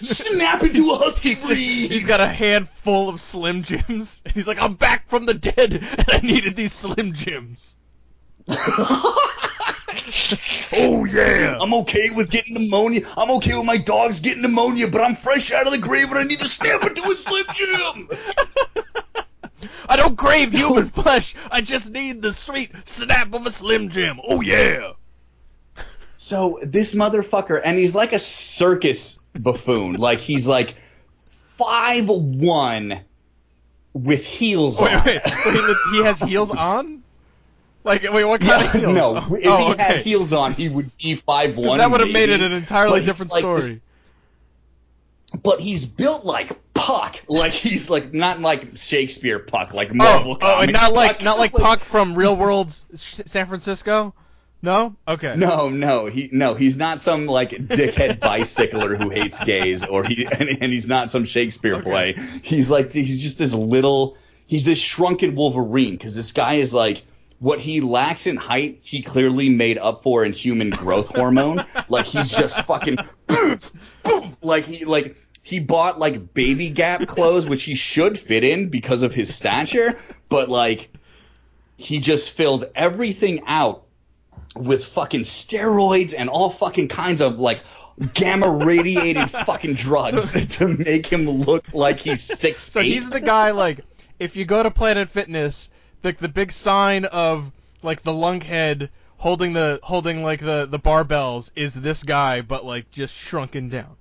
Snap 0.00 0.62
into 0.62 0.88
a 0.92 0.96
husky. 0.96 1.34
He's 1.88 2.06
got 2.06 2.20
a 2.20 2.28
handful 2.28 3.08
of 3.08 3.20
Slim 3.20 3.64
Jims. 3.64 4.22
And 4.24 4.32
he's 4.34 4.46
like, 4.46 4.60
I'm 4.60 4.74
back 4.74 5.08
from 5.08 5.26
the 5.26 5.34
dead, 5.34 5.72
and 5.72 6.04
I 6.08 6.20
needed 6.22 6.54
these 6.54 6.72
Slim 6.72 7.12
Jims. 7.12 7.74
Oh 10.72 11.04
yeah, 11.04 11.58
I'm 11.60 11.74
okay 11.74 12.10
with 12.10 12.30
getting 12.30 12.54
pneumonia. 12.54 13.02
I'm 13.16 13.30
okay 13.32 13.54
with 13.56 13.64
my 13.64 13.76
dogs 13.76 14.20
getting 14.20 14.42
pneumonia, 14.42 14.88
but 14.88 15.00
I'm 15.00 15.14
fresh 15.14 15.50
out 15.52 15.66
of 15.66 15.72
the 15.72 15.78
grave 15.78 16.08
and 16.10 16.18
I 16.18 16.22
need 16.24 16.40
to 16.40 16.46
snap 16.46 16.84
into 16.84 17.02
a 17.02 17.14
Slim 17.16 17.46
Jim. 17.52 18.08
I 19.88 19.96
don't 19.96 20.16
crave 20.16 20.52
human 20.52 20.88
flesh. 20.90 21.34
I 21.50 21.60
just 21.60 21.90
need 21.90 22.22
the 22.22 22.32
sweet 22.32 22.72
snap 22.84 23.32
of 23.34 23.46
a 23.46 23.50
Slim 23.50 23.88
Jim. 23.90 24.20
Oh 24.22 24.40
yeah. 24.40 24.92
So 26.16 26.58
this 26.62 26.94
motherfucker, 26.94 27.60
and 27.62 27.76
he's 27.76 27.94
like 27.94 28.12
a 28.12 28.18
circus 28.18 29.18
buffoon. 29.34 29.94
like 29.94 30.20
he's 30.20 30.46
like 30.46 30.74
five 31.16 32.08
one 32.08 33.00
with 33.92 34.24
heels 34.24 34.80
Wait, 34.80 34.92
on. 34.94 35.04
wait. 35.04 35.20
So 35.22 35.50
he, 35.50 35.74
he 35.92 36.04
has 36.04 36.18
heels 36.20 36.50
on? 36.50 36.99
Like, 37.82 38.02
wait, 38.12 38.24
what 38.24 38.40
kind 38.42 38.64
of 38.66 38.72
heels? 38.72 38.94
no, 38.94 39.16
Oh, 39.16 39.34
if 39.34 39.46
oh, 39.46 39.56
he 39.66 39.72
okay. 39.72 39.82
had 39.82 39.96
heels 40.02 40.32
on, 40.32 40.52
he 40.52 40.68
would 40.68 40.90
be 40.98 41.14
five 41.14 41.56
one. 41.56 41.78
That 41.78 41.90
would 41.90 42.00
have 42.00 42.10
made 42.10 42.28
it 42.28 42.42
an 42.42 42.52
entirely 42.52 43.00
different 43.00 43.32
like 43.32 43.42
this- 43.44 43.64
story. 43.64 43.80
but 45.42 45.60
he's 45.60 45.86
built 45.86 46.24
like 46.24 46.58
Puck, 46.74 47.22
like 47.28 47.52
he's 47.52 47.90
like 47.90 48.12
not 48.14 48.40
like 48.40 48.76
Shakespeare 48.76 49.38
Puck, 49.38 49.74
like 49.74 49.90
Oh, 49.92 49.94
Marvel 49.94 50.38
oh, 50.40 50.60
and 50.60 50.72
comics 50.72 50.80
not 50.80 50.92
like 50.92 51.10
Puck. 51.18 51.22
not 51.22 51.38
like 51.38 51.52
Puck 51.52 51.80
from 51.80 52.14
Real 52.14 52.36
World 52.36 52.74
San 52.94 53.46
Francisco. 53.46 54.14
No. 54.62 54.94
Okay. 55.08 55.34
No, 55.36 55.70
no, 55.70 56.06
he 56.06 56.28
no, 56.32 56.54
he's 56.54 56.76
not 56.76 57.00
some 57.00 57.26
like 57.26 57.50
dickhead 57.50 58.20
bicycler 58.20 58.94
who 58.96 59.08
hates 59.08 59.38
gays, 59.42 59.84
or 59.84 60.04
he 60.04 60.26
and, 60.38 60.48
and 60.62 60.72
he's 60.72 60.88
not 60.88 61.10
some 61.10 61.24
Shakespeare 61.24 61.76
Okay. 61.76 61.90
play. 61.90 62.16
He's 62.42 62.70
like 62.70 62.92
he's 62.92 63.22
just 63.22 63.38
this 63.38 63.54
little, 63.54 64.16
he's 64.46 64.64
this 64.66 64.78
shrunken 64.78 65.34
Wolverine 65.34 65.92
because 65.92 66.14
this 66.14 66.32
guy 66.32 66.54
is 66.54 66.74
like 66.74 67.02
what 67.40 67.58
he 67.58 67.80
lacks 67.80 68.26
in 68.26 68.36
height, 68.36 68.80
he 68.82 69.00
clearly 69.02 69.48
made 69.48 69.78
up 69.78 70.02
for 70.02 70.24
in 70.24 70.32
human 70.32 70.70
growth 70.70 71.08
hormone. 71.08 71.64
like 71.88 72.06
he's 72.06 72.30
just 72.30 72.62
fucking 72.66 72.98
boof, 73.26 73.72
boof, 74.04 74.36
like 74.42 74.64
he 74.64 74.84
like 74.84 75.16
he 75.42 75.58
bought 75.58 75.98
like 75.98 76.34
baby 76.34 76.68
gap 76.68 77.06
clothes, 77.08 77.46
which 77.46 77.64
he 77.64 77.74
should 77.74 78.18
fit 78.18 78.44
in 78.44 78.68
because 78.68 79.02
of 79.02 79.14
his 79.14 79.34
stature, 79.34 79.98
but 80.28 80.50
like 80.50 80.90
he 81.78 81.98
just 81.98 82.30
filled 82.30 82.66
everything 82.74 83.42
out 83.46 83.86
with 84.54 84.84
fucking 84.84 85.22
steroids 85.22 86.14
and 86.16 86.28
all 86.28 86.50
fucking 86.50 86.88
kinds 86.88 87.22
of 87.22 87.38
like 87.38 87.60
gamma 88.12 88.64
radiated 88.66 89.30
fucking 89.46 89.72
drugs 89.72 90.46
to 90.58 90.68
make 90.68 91.06
him 91.06 91.28
look 91.28 91.72
like 91.72 92.00
he's 92.00 92.22
six 92.22 92.64
So 92.64 92.80
he's 92.80 93.08
the 93.08 93.20
guy 93.20 93.52
like 93.52 93.80
if 94.18 94.36
you 94.36 94.44
go 94.44 94.62
to 94.62 94.70
Planet 94.70 95.08
Fitness, 95.08 95.70
the 96.02 96.12
the 96.18 96.28
big 96.28 96.52
sign 96.52 97.04
of 97.04 97.50
like 97.82 98.02
the 98.02 98.12
lunkhead 98.12 98.88
holding 99.18 99.52
the 99.52 99.80
holding 99.82 100.22
like 100.22 100.40
the 100.40 100.66
the 100.66 100.78
barbells 100.78 101.50
is 101.56 101.74
this 101.74 102.02
guy, 102.02 102.40
but 102.40 102.64
like 102.64 102.90
just 102.90 103.14
shrunken 103.14 103.68
down. 103.68 103.96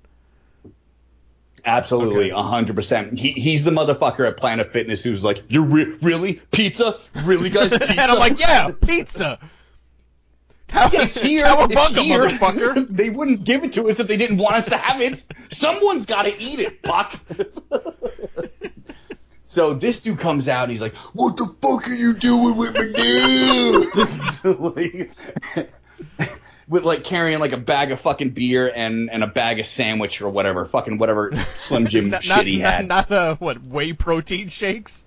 Absolutely, 1.65 2.31
Okay. 2.31 2.39
a 2.39 2.41
hundred 2.41 2.75
percent. 2.77 3.19
He 3.19 3.31
he's 3.31 3.65
the 3.65 3.71
motherfucker 3.71 4.25
at 4.25 4.37
Planet 4.37 4.71
Fitness 4.71 5.03
who's 5.03 5.25
like, 5.25 5.43
"You 5.49 5.63
re- 5.65 5.97
really 6.01 6.35
pizza? 6.51 6.97
Really, 7.23 7.49
guys? 7.49 7.69
Pizza?" 7.77 7.89
and 7.89 7.99
I'm 8.11 8.17
like, 8.17 8.39
yeah, 8.39 8.71
pizza. 8.85 9.39
Cow- 10.69 10.89
Yeah, 10.93 11.01
it's 11.01 11.19
here. 11.19 11.45
Cowabunga, 11.45 11.71
it's 11.91 11.99
here. 11.99 12.29
motherfucker. 12.29 12.87
they 12.89 13.09
wouldn't 13.09 13.43
give 13.43 13.65
it 13.65 13.73
to 13.73 13.89
us 13.89 13.99
if 13.99 14.07
they 14.07 14.15
didn't 14.17 14.37
want 14.37 14.55
us 14.55 14.69
to 14.69 14.77
have 14.77 15.01
it. 15.01 15.21
Someone's 15.49 16.05
got 16.05 16.23
to 16.23 16.41
eat 16.41 16.59
it, 16.59 16.81
Buck. 16.81 17.19
so 19.49 19.73
this 19.73 20.01
dude 20.01 20.19
comes 20.19 20.47
out 20.47 20.63
and 20.63 20.71
he's 20.71 20.81
like, 20.81 20.95
"What 21.13 21.35
the 21.35 21.47
fuck 21.47 21.89
are 21.89 21.93
you 21.93 22.13
doing 22.13 22.55
with 22.55 22.75
me, 22.75 22.93
dude?" 22.93 24.23
so, 24.31 24.51
like, 24.51 25.11
with 26.67 26.83
like 26.83 27.03
carrying 27.03 27.39
like 27.39 27.51
a 27.51 27.57
bag 27.57 27.91
of 27.91 27.99
fucking 27.99 28.29
beer 28.29 28.71
and 28.73 29.09
and 29.09 29.23
a 29.23 29.27
bag 29.27 29.59
of 29.59 29.65
sandwich 29.65 30.21
or 30.21 30.29
whatever, 30.29 30.65
fucking 30.65 30.99
whatever 30.99 31.31
Slim 31.55 31.87
Jim 31.87 32.09
not, 32.11 32.21
shit 32.21 32.45
he 32.45 32.59
not, 32.59 32.73
had. 32.73 32.87
not 32.87 33.11
uh, 33.11 33.35
what 33.37 33.65
whey 33.65 33.91
protein 33.91 34.49
shakes. 34.49 35.03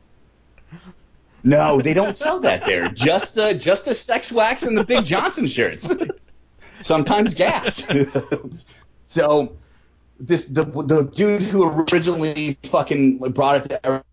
No, 1.44 1.80
they 1.80 1.94
don't 1.94 2.16
sell 2.16 2.40
that 2.40 2.66
there. 2.66 2.88
Just 2.88 3.36
the 3.36 3.54
just 3.54 3.84
the 3.84 3.94
sex 3.94 4.32
wax 4.32 4.64
and 4.64 4.76
the 4.76 4.82
Big 4.82 5.04
Johnson 5.04 5.46
shirts. 5.46 5.88
Sometimes 6.82 7.34
gas. 7.34 7.86
so 9.02 9.56
this 10.18 10.46
the 10.46 10.64
the 10.64 11.04
dude 11.14 11.42
who 11.42 11.62
originally 11.62 12.58
fucking 12.64 13.18
brought 13.18 13.64
it 13.64 13.68
to 13.68 14.04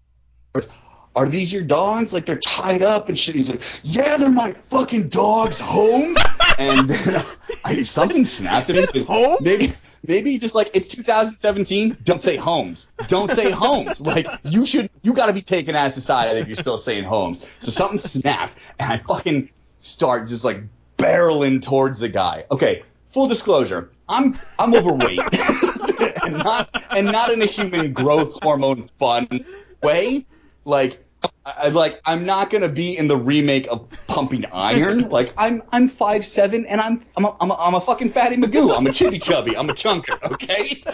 Eric, 0.56 0.68
are 1.16 1.28
these 1.28 1.52
your 1.52 1.64
dogs? 1.64 2.14
Like 2.14 2.26
they're 2.26 2.38
tied 2.40 2.82
up 2.82 3.10
and 3.10 3.18
shit. 3.20 3.36
He's 3.36 3.50
like, 3.50 3.62
yeah, 3.84 4.18
they're 4.18 4.32
my 4.32 4.54
fucking 4.70 5.10
dogs, 5.10 5.60
Holmes. 5.60 6.18
and 6.60 6.90
then 6.90 7.26
I, 7.64 7.84
something 7.84 8.26
snapped 8.26 8.70
at 8.70 8.76
him. 8.76 8.88
'cause 8.88 9.06
Holmes? 9.06 9.42
Maybe 9.42 9.72
maybe 10.08 10.38
just 10.38 10.56
like 10.56 10.72
it's 10.74 10.88
2017. 10.88 11.98
Don't 12.04 12.22
say 12.22 12.36
Holmes. 12.38 12.88
Don't 13.08 13.34
say 13.34 13.52
Holmes. 13.52 14.00
Like 14.10 14.28
you 14.44 14.66
should. 14.66 14.90
You 15.02 15.14
got 15.14 15.28
to 15.28 15.34
be 15.34 15.42
taken 15.42 15.76
as 15.76 15.94
society 15.94 16.40
if 16.40 16.48
you're 16.48 16.56
still 16.56 16.78
saying 16.78 17.04
Holmes. 17.04 17.46
So 17.60 17.72
something 17.72 18.00
snapped, 18.00 18.56
and 18.80 18.92
I 18.92 18.98
fucking 19.00 19.50
start 19.82 20.28
just 20.28 20.44
like 20.44 20.62
barreling 20.98 21.62
towards 21.62 22.00
the 22.00 22.10
guy. 22.10 22.46
Okay. 22.52 22.84
Full 23.10 23.28
disclosure, 23.28 23.90
I'm 24.08 24.38
I'm 24.60 24.72
overweight, 24.76 25.20
and 26.24 26.38
not 26.38 26.70
and 26.92 27.08
not 27.08 27.32
in 27.32 27.42
a 27.42 27.48
human 27.48 27.92
growth 27.92 28.34
hormone 28.44 28.88
fun 28.88 29.44
way. 29.82 30.28
Like 30.70 31.04
I, 31.46 31.70
like 31.70 32.00
I'm 32.06 32.26
not 32.26 32.50
gonna 32.50 32.70
be 32.70 32.96
in 32.98 33.08
the 33.08 33.18
remake 33.18 33.68
of 33.68 33.90
Pumping 34.08 34.46
Iron. 34.46 35.10
like 35.10 35.34
I'm 35.38 35.64
I'm 35.72 35.88
five 35.88 36.26
seven 36.26 36.66
and 36.68 36.80
I'm 36.80 37.02
I'm 37.18 37.26
a, 37.26 37.36
I'm, 37.42 37.52
a, 37.52 37.56
I'm 37.56 37.74
a 37.76 37.82
fucking 37.82 38.10
fatty 38.10 38.38
Magoo. 38.38 38.76
I'm 38.76 38.88
a 38.88 38.92
chibi 38.92 39.22
chubby. 39.22 39.58
I'm 39.58 39.70
a 39.70 39.74
chunker. 39.74 40.22
Okay. 40.32 40.84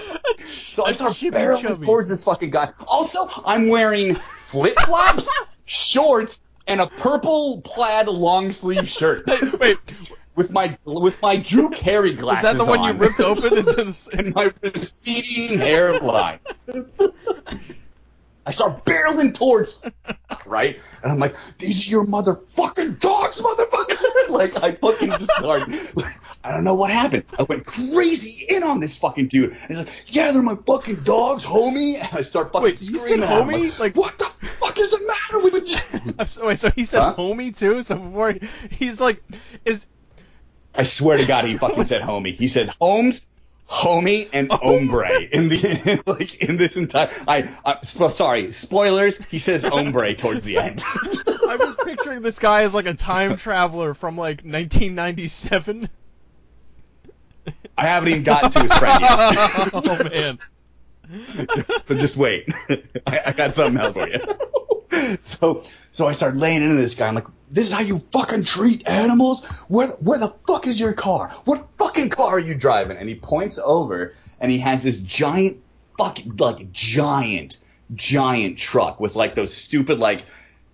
So 0.73 0.85
I 0.85 0.91
start 0.91 1.13
barreling 1.13 1.83
towards 1.85 2.09
this 2.09 2.25
fucking 2.25 2.49
guy. 2.49 2.69
Also, 2.87 3.29
I'm 3.45 3.69
wearing 3.69 4.15
flip 4.39 4.77
flops, 4.81 5.29
shorts, 5.65 6.41
and 6.67 6.81
a 6.81 6.87
purple 6.87 7.61
plaid 7.61 8.07
long 8.07 8.51
sleeve 8.51 8.87
shirt. 8.87 9.25
Wait, 9.59 9.77
with 10.35 10.51
my 10.51 10.77
with 10.83 11.19
my 11.21 11.37
Drew 11.37 11.69
Carey 11.69 12.13
glasses. 12.13 12.51
Is 12.51 12.57
that 12.57 12.63
the 12.63 12.69
one 12.69 12.79
on, 12.79 12.93
you 12.93 13.01
ripped 13.01 13.21
open 13.21 13.57
into 13.57 13.73
the 13.73 14.09
and 14.17 14.35
my 14.35 14.51
receding 14.61 15.57
hairline? 15.57 16.39
I 18.45 18.51
start 18.51 18.85
barreling 18.85 19.33
towards, 19.33 19.83
right? 20.45 20.79
And 21.01 21.11
I'm 21.11 21.19
like, 21.19 21.35
these 21.57 21.87
are 21.87 21.89
your 21.89 22.05
motherfucking 22.05 22.99
dogs, 22.99 23.41
motherfucker! 23.41 24.29
like, 24.29 24.61
I 24.61 24.73
fucking 24.73 25.09
just 25.09 25.31
start, 25.31 25.67
like, 25.95 26.15
I 26.43 26.51
don't 26.51 26.63
know 26.63 26.75
what 26.75 26.91
happened. 26.91 27.23
I 27.39 27.43
went 27.43 27.65
crazy 27.65 28.45
in 28.47 28.61
on 28.63 28.79
this 28.79 28.97
fucking 28.99 29.27
dude. 29.29 29.51
And 29.51 29.59
he's 29.67 29.77
like, 29.79 29.89
yeah, 30.07 30.31
they're 30.31 30.43
my 30.43 30.55
fucking 30.67 30.97
dogs, 31.03 31.43
homie. 31.43 31.95
And 31.95 32.07
I 32.11 32.21
start 32.21 32.51
fucking 32.53 32.63
Wait, 32.65 32.77
screaming 32.77 33.21
said 33.21 33.29
him, 33.41 33.47
homie? 33.47 33.69
Like, 33.71 33.79
Like- 33.79 33.95
what 33.95 34.17
the 34.19 34.25
fuck 34.59 34.77
is 34.77 34.91
the 34.91 34.99
matter 34.99 35.39
with 35.39 35.69
you? 35.69 36.25
So- 36.27 36.45
Wait, 36.47 36.59
so 36.59 36.69
he 36.69 36.85
said 36.85 37.01
Huh? 37.01 37.15
homie 37.17 37.55
too? 37.57 37.81
So 37.81 37.95
before 37.95 38.31
he, 38.33 38.41
he's 38.69 39.01
like, 39.01 39.23
is 39.65 39.87
I 40.75 40.83
swear 40.83 41.17
to 41.17 41.25
God, 41.25 41.45
he 41.45 41.57
fucking 41.57 41.85
said 41.85 42.01
homie. 42.01 42.35
He 42.37 42.47
said 42.47 42.69
Holmes, 42.81 43.25
homie, 43.69 44.29
and 44.31 44.51
oh. 44.51 44.75
ombre 44.75 45.21
in 45.21 45.49
the 45.49 46.03
like 46.07 46.35
in 46.35 46.57
this 46.57 46.75
entire. 46.75 47.09
I 47.27 47.47
sp- 47.81 48.11
sorry, 48.11 48.51
spoilers. 48.51 49.17
He 49.29 49.39
says 49.39 49.65
ombre 49.65 50.13
towards 50.17 50.43
the 50.43 50.57
end. 50.57 50.83
I 50.85 51.57
was 51.59 51.77
picturing 51.83 52.21
this 52.21 52.39
guy 52.39 52.63
as 52.63 52.73
like 52.73 52.85
a 52.85 52.93
time 52.93 53.37
traveler 53.37 53.93
from 53.93 54.17
like 54.17 54.41
1997. 54.41 55.89
I 57.77 57.87
haven't 57.87 58.09
even 58.09 58.23
gotten 58.23 58.51
to 58.51 58.61
his 58.61 58.73
friend 58.73 59.01
yet. 59.01 59.13
oh 59.73 60.09
man. 60.09 60.39
so 61.83 61.95
just 61.95 62.17
wait. 62.17 62.51
I, 63.05 63.21
I 63.27 63.31
got 63.33 63.53
something 63.53 63.79
else 63.79 63.95
for 63.95 64.07
you. 64.07 65.17
so 65.21 65.63
so 65.95 66.07
I 66.07 66.11
start 66.11 66.35
laying 66.35 66.61
into 66.61 66.75
this 66.75 66.93
guy. 66.93 67.07
I'm 67.07 67.15
like, 67.15 67.27
this 67.49 67.67
is 67.67 67.71
how 67.71 67.79
you 67.79 67.99
fucking 68.11 68.43
treat 68.43 68.85
animals? 68.85 69.45
Where 69.69 69.87
where 70.01 70.19
the 70.19 70.27
fuck 70.45 70.67
is 70.67 70.77
your 70.77 70.91
car? 70.91 71.29
What 71.45 71.69
fucking 71.77 72.09
car 72.09 72.31
are 72.31 72.39
you 72.39 72.53
driving? 72.53 72.97
And 72.97 73.07
he 73.07 73.15
points 73.15 73.57
over 73.63 74.11
and 74.41 74.51
he 74.51 74.57
has 74.57 74.83
this 74.83 74.99
giant 74.99 75.63
fucking 75.97 76.35
like 76.35 76.69
giant 76.73 77.55
giant 77.93 78.57
truck 78.57 78.99
with 78.99 79.15
like 79.15 79.35
those 79.35 79.53
stupid 79.53 79.97
like 79.99 80.25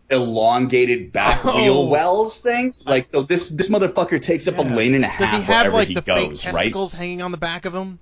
elongated 0.10 1.12
back 1.12 1.42
Oh. 1.46 1.56
wheel 1.56 1.88
wells 1.88 2.42
things. 2.42 2.86
Like 2.88 3.06
so 3.06 3.22
this 3.22 3.50
this 3.50 3.70
motherfucker 3.70 4.20
takes 4.20 4.48
up 4.48 4.58
a 4.58 4.64
lane 4.64 4.96
and 4.96 5.06
a 5.06 5.08
Does 5.08 5.30
half 5.30 5.30
he 5.30 5.36
have 5.44 5.48
wherever 5.48 5.72
like 5.78 5.88
he 5.90 5.94
the 5.94 6.02
goes, 6.02 6.44
fake 6.44 6.54
right? 6.54 6.64
testicles 6.64 6.94
hanging 6.94 7.22
on 7.22 7.32
the 7.32 7.38
back 7.38 7.66
of 7.66 7.76
him? 7.76 8.00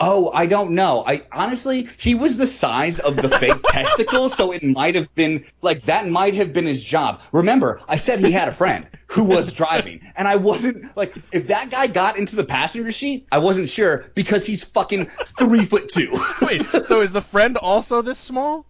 Oh, 0.00 0.30
I 0.32 0.46
don't 0.46 0.72
know. 0.72 1.02
I 1.04 1.22
honestly, 1.32 1.88
he 1.98 2.14
was 2.14 2.36
the 2.36 2.46
size 2.46 3.00
of 3.00 3.16
the 3.16 3.28
fake 3.28 3.60
testicle, 3.68 4.28
so 4.28 4.52
it 4.52 4.62
might 4.62 4.94
have 4.94 5.12
been 5.16 5.44
like 5.60 5.86
that 5.86 6.08
might 6.08 6.34
have 6.34 6.52
been 6.52 6.66
his 6.66 6.84
job. 6.84 7.20
Remember, 7.32 7.80
I 7.88 7.96
said 7.96 8.20
he 8.20 8.30
had 8.30 8.48
a 8.48 8.52
friend 8.52 8.86
who 9.08 9.24
was 9.24 9.52
driving, 9.60 10.00
and 10.16 10.28
I 10.28 10.36
wasn't 10.36 10.96
like 10.96 11.16
if 11.32 11.48
that 11.48 11.70
guy 11.70 11.88
got 11.88 12.16
into 12.16 12.36
the 12.36 12.44
passenger 12.44 12.92
seat, 12.92 13.26
I 13.32 13.38
wasn't 13.38 13.68
sure 13.68 14.06
because 14.14 14.46
he's 14.46 14.62
fucking 14.62 15.06
three 15.36 15.64
foot 15.64 15.88
two. 15.88 16.16
Wait, 16.42 16.62
so 16.62 17.00
is 17.00 17.10
the 17.10 17.22
friend 17.22 17.56
also 17.56 18.02
this 18.02 18.18
small? 18.18 18.66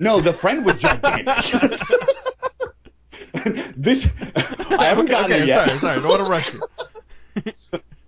no, 0.00 0.20
the 0.20 0.32
friend 0.32 0.64
was 0.64 0.76
gigantic. 0.76 1.26
this 3.76 4.08
I 4.70 4.86
haven't 4.86 5.04
okay, 5.04 5.10
gotten 5.10 5.32
okay, 5.32 5.38
there 5.38 5.44
yet. 5.44 5.68
Sorry, 5.68 5.78
sorry, 5.78 5.98
I 5.98 6.02
don't 6.02 6.08
want 6.08 6.24
to 6.24 6.30
rush 6.30 6.52
you. 7.44 7.52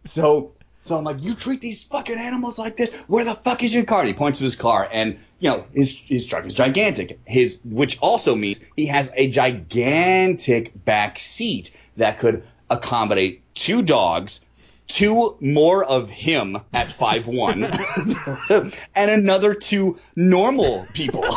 So, 0.05 0.53
so 0.87 0.97
I'm 0.97 1.05
like, 1.05 1.23
you 1.23 1.35
treat 1.35 1.61
these 1.61 1.85
fucking 1.85 2.17
animals 2.17 2.59
like 2.59 2.77
this? 2.77 2.91
Where 3.09 3.25
the 3.25 3.35
fuck 3.35 3.65
is 3.65 3.75
your 3.75 3.85
car? 3.85 4.05
He 4.05 4.15
points 4.15 4.39
to 4.39 4.45
his 4.45 4.55
car, 4.55 4.89
and 4.91 5.19
you 5.41 5.51
know 5.51 5.65
his 5.75 5.97
his 5.97 6.27
truck 6.27 6.47
is 6.47 6.55
gigantic. 6.55 7.19
His, 7.25 7.61
which 7.65 7.99
also 8.01 8.37
means 8.37 8.61
he 8.77 8.87
has 8.87 9.11
a 9.15 9.29
gigantic 9.29 10.85
back 10.85 11.19
seat 11.19 11.73
that 11.97 12.21
could 12.21 12.45
accommodate 12.71 13.43
two 13.55 13.83
dogs, 13.83 14.41
two 14.87 15.37
more 15.41 15.85
of 15.85 16.09
him 16.09 16.57
at 16.73 16.93
five 16.93 17.27
one, 17.27 17.65
and 18.49 19.11
another 19.11 19.55
two 19.55 19.99
normal 20.15 20.87
people. 20.93 21.25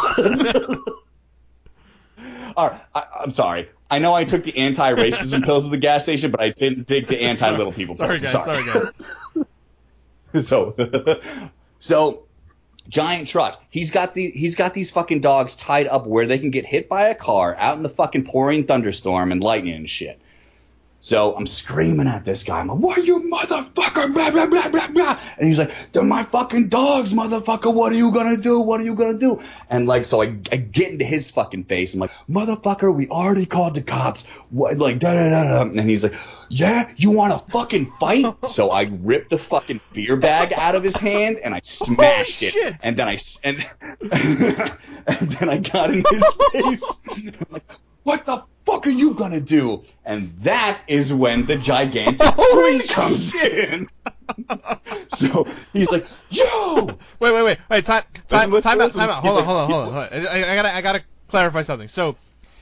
All 2.55 2.69
right, 2.69 2.81
I, 2.93 3.03
I'm 3.21 3.31
sorry. 3.31 3.69
I 3.91 3.99
know 3.99 4.13
I 4.13 4.23
took 4.23 4.43
the 4.43 4.55
anti-racism 4.57 5.43
pills 5.45 5.65
at 5.65 5.71
the 5.71 5.77
gas 5.77 6.03
station, 6.03 6.31
but 6.31 6.41
I 6.41 6.49
didn't 6.49 6.87
take 6.87 7.07
the 7.07 7.21
anti-little 7.21 7.73
people 7.73 7.95
Sorry, 7.95 8.19
pills. 8.19 8.33
guys. 8.33 8.63
Sorry, 8.63 8.93
guys. 10.33 10.45
so, 10.47 10.75
so 11.79 12.23
giant 12.87 13.27
truck. 13.27 13.63
He's 13.69 13.91
got 13.91 14.13
the 14.13 14.29
he's 14.29 14.55
got 14.55 14.73
these 14.73 14.91
fucking 14.91 15.21
dogs 15.21 15.55
tied 15.55 15.87
up 15.87 16.05
where 16.05 16.27
they 16.27 16.39
can 16.39 16.51
get 16.51 16.65
hit 16.65 16.89
by 16.89 17.07
a 17.07 17.15
car 17.15 17.55
out 17.57 17.77
in 17.77 17.83
the 17.83 17.89
fucking 17.89 18.25
pouring 18.25 18.65
thunderstorm 18.65 19.31
and 19.31 19.43
lightning 19.43 19.75
and 19.75 19.89
shit. 19.89 20.19
So 21.01 21.33
I'm 21.35 21.47
screaming 21.47 22.07
at 22.07 22.25
this 22.25 22.43
guy. 22.43 22.59
I'm 22.59 22.67
like, 22.67 22.77
"What 22.77 23.05
you 23.05 23.19
motherfucker?" 23.31 24.13
Blah 24.13 24.31
blah 24.31 24.45
blah 24.47 24.67
blah 24.69 24.87
blah. 24.87 25.19
And 25.37 25.47
he's 25.47 25.57
like, 25.57 25.71
"They're 25.93 26.03
my 26.03 26.23
fucking 26.23 26.67
dogs, 26.69 27.13
motherfucker. 27.13 27.73
What 27.73 27.93
are 27.93 27.95
you 27.95 28.11
gonna 28.11 28.37
do? 28.37 28.59
What 28.59 28.81
are 28.81 28.83
you 28.83 28.95
gonna 28.95 29.17
do?" 29.17 29.39
And 29.69 29.87
like, 29.87 30.05
so 30.05 30.21
I, 30.21 30.35
I 30.51 30.57
get 30.57 30.91
into 30.91 31.05
his 31.05 31.31
fucking 31.31 31.65
face. 31.65 31.93
I'm 31.93 32.01
like, 32.01 32.11
"Motherfucker, 32.29 32.93
we 32.93 33.07
already 33.07 33.45
called 33.45 33.75
the 33.75 33.81
cops." 33.81 34.25
What? 34.49 34.77
Like, 34.77 34.99
da 34.99 35.13
da 35.13 35.29
da 35.29 35.63
da. 35.63 35.69
And 35.69 35.89
he's 35.89 36.03
like, 36.03 36.15
"Yeah, 36.49 36.89
you 36.97 37.11
want 37.11 37.31
to 37.31 37.51
fucking 37.51 37.85
fight?" 37.99 38.25
so 38.49 38.69
I 38.69 38.89
ripped 38.91 39.29
the 39.29 39.37
fucking 39.37 39.79
beer 39.93 40.17
bag 40.17 40.51
out 40.53 40.75
of 40.75 40.83
his 40.83 40.97
hand 40.97 41.39
and 41.39 41.53
I 41.53 41.61
smashed 41.63 42.43
it. 42.43 42.51
shit. 42.51 42.75
And 42.83 42.97
then 42.97 43.07
I 43.07 43.17
and 43.43 43.65
and 44.01 45.31
then 45.31 45.49
I 45.49 45.59
got 45.59 45.91
in 45.91 46.03
his 46.09 46.23
face. 46.51 46.99
I'm 47.15 47.33
like, 47.51 47.63
what 48.09 48.25
the 48.25 48.43
fuck 48.65 48.87
are 48.87 48.89
you 48.89 49.13
gonna 49.13 49.39
do? 49.39 49.83
And 50.03 50.35
that 50.39 50.81
is 50.87 51.13
when 51.13 51.45
the 51.45 51.57
gigantic 51.57 52.33
friend 52.35 52.89
comes 52.89 53.35
in. 53.35 53.87
so 55.09 55.45
he's 55.73 55.91
like, 55.91 56.07
yo! 56.31 56.87
Wait, 57.19 57.31
wait, 57.31 57.43
wait, 57.43 57.59
wait. 57.69 57.85
Time, 57.85 58.03
time, 58.27 58.49
listen, 58.49 58.71
time 58.71 58.81
out, 58.81 58.85
listen. 58.85 58.99
time 58.99 59.09
out. 59.11 59.23
Hold 59.23 59.37
on, 59.37 59.37
like- 59.37 59.45
hold 59.45 59.57
on, 59.57 59.69
hold 59.69 59.87
on, 59.87 59.93
hold 59.93 60.25
on. 60.25 60.27
I, 60.27 60.51
I 60.51 60.55
gotta, 60.55 60.75
I 60.75 60.81
gotta 60.81 61.03
clarify 61.27 61.61
something. 61.61 61.87
So, 61.87 62.15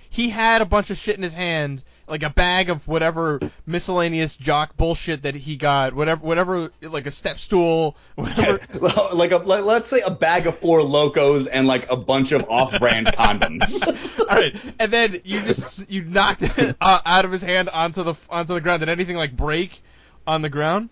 he 0.09 0.29
had 0.29 0.61
a 0.61 0.65
bunch 0.65 0.89
of 0.89 0.97
shit 0.97 1.15
in 1.15 1.23
his 1.23 1.33
hand, 1.33 1.81
like 2.07 2.23
a 2.23 2.29
bag 2.29 2.69
of 2.69 2.87
whatever 2.87 3.39
miscellaneous 3.65 4.35
jock 4.35 4.77
bullshit 4.77 5.23
that 5.23 5.35
he 5.35 5.57
got, 5.57 5.93
whatever, 5.93 6.25
whatever, 6.25 6.71
like 6.81 7.05
a 7.05 7.11
step 7.11 7.39
stool, 7.39 7.95
whatever. 8.15 8.59
Like 9.13 9.31
a 9.31 9.37
let, 9.37 9.63
let's 9.63 9.89
say 9.89 10.01
a 10.01 10.11
bag 10.11 10.47
of 10.47 10.57
Four 10.57 10.79
Lokos 10.81 11.47
and 11.51 11.67
like 11.67 11.89
a 11.89 11.95
bunch 11.95 12.31
of 12.31 12.49
off-brand 12.49 13.07
condoms. 13.13 13.85
All 14.19 14.35
right, 14.35 14.55
and 14.79 14.91
then 14.91 15.21
you 15.23 15.41
just 15.41 15.89
you 15.89 16.03
knocked 16.03 16.43
it 16.43 16.75
out 16.81 17.25
of 17.25 17.31
his 17.31 17.41
hand 17.41 17.69
onto 17.69 18.03
the 18.03 18.15
onto 18.29 18.53
the 18.53 18.61
ground. 18.61 18.81
Did 18.81 18.89
anything 18.89 19.15
like 19.15 19.35
break 19.35 19.81
on 20.25 20.41
the 20.41 20.49
ground? 20.49 20.89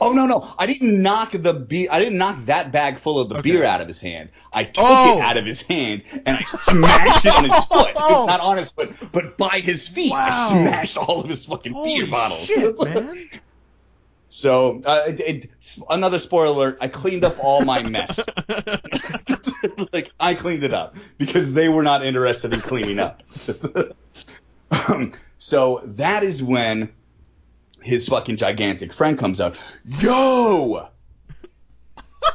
Oh 0.00 0.12
no 0.12 0.26
no! 0.26 0.52
I 0.58 0.66
didn't 0.66 1.00
knock 1.02 1.32
the 1.32 1.54
beer. 1.54 1.88
I 1.90 1.98
didn't 1.98 2.18
knock 2.18 2.44
that 2.46 2.70
bag 2.72 2.98
full 2.98 3.18
of 3.20 3.28
the 3.28 3.36
Okay. 3.38 3.50
beer 3.52 3.64
out 3.64 3.80
of 3.80 3.88
his 3.88 4.00
hand. 4.00 4.30
I 4.52 4.64
took 4.64 4.84
Oh. 4.86 5.18
it 5.18 5.22
out 5.22 5.36
of 5.36 5.46
his 5.46 5.62
hand 5.62 6.02
and 6.26 6.36
I 6.36 6.42
smashed 6.42 7.24
it 7.24 7.34
on 7.34 7.44
his 7.44 7.64
foot. 7.66 7.92
Oh. 7.96 8.26
Not 8.26 8.40
on 8.40 8.58
his 8.58 8.70
foot, 8.70 8.94
but 9.12 9.36
by 9.38 9.60
his 9.60 9.88
feet. 9.88 10.12
I 10.12 10.30
smashed 10.50 10.96
all 10.98 11.20
of 11.22 11.28
his 11.30 11.44
fucking 11.46 11.72
Holy 11.72 12.00
beer 12.02 12.06
bottles. 12.10 12.46
shit, 12.46 12.78
man! 12.84 13.28
So 14.30 14.82
uh, 14.84 15.04
it, 15.08 15.20
it, 15.20 15.50
another 15.88 16.18
spoiler 16.18 16.46
alert: 16.54 16.78
I 16.82 16.88
cleaned 16.88 17.24
up 17.24 17.36
all 17.42 17.62
my 17.64 17.82
mess. 17.82 18.20
like 19.92 20.10
I 20.20 20.34
cleaned 20.34 20.64
it 20.64 20.74
up 20.74 20.96
because 21.16 21.54
they 21.54 21.70
were 21.70 21.82
not 21.82 22.04
interested 22.04 22.52
in 22.52 22.60
cleaning 22.60 22.98
up. 22.98 23.22
um, 24.70 25.12
so 25.38 25.80
that 25.84 26.22
is 26.24 26.42
when 26.42 26.90
his 27.82 28.08
fucking 28.08 28.36
gigantic 28.36 28.92
friend 28.92 29.18
comes 29.18 29.40
out. 29.40 29.56
Yo, 29.84 30.88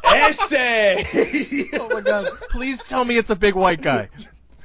essay. 0.04 1.70
oh 1.74 1.90
my 1.90 2.02
god! 2.02 2.28
Please 2.50 2.84
tell 2.84 3.04
me 3.04 3.18
it's 3.18 3.30
a 3.30 3.36
big 3.36 3.56
white 3.56 3.82
guy. 3.82 4.10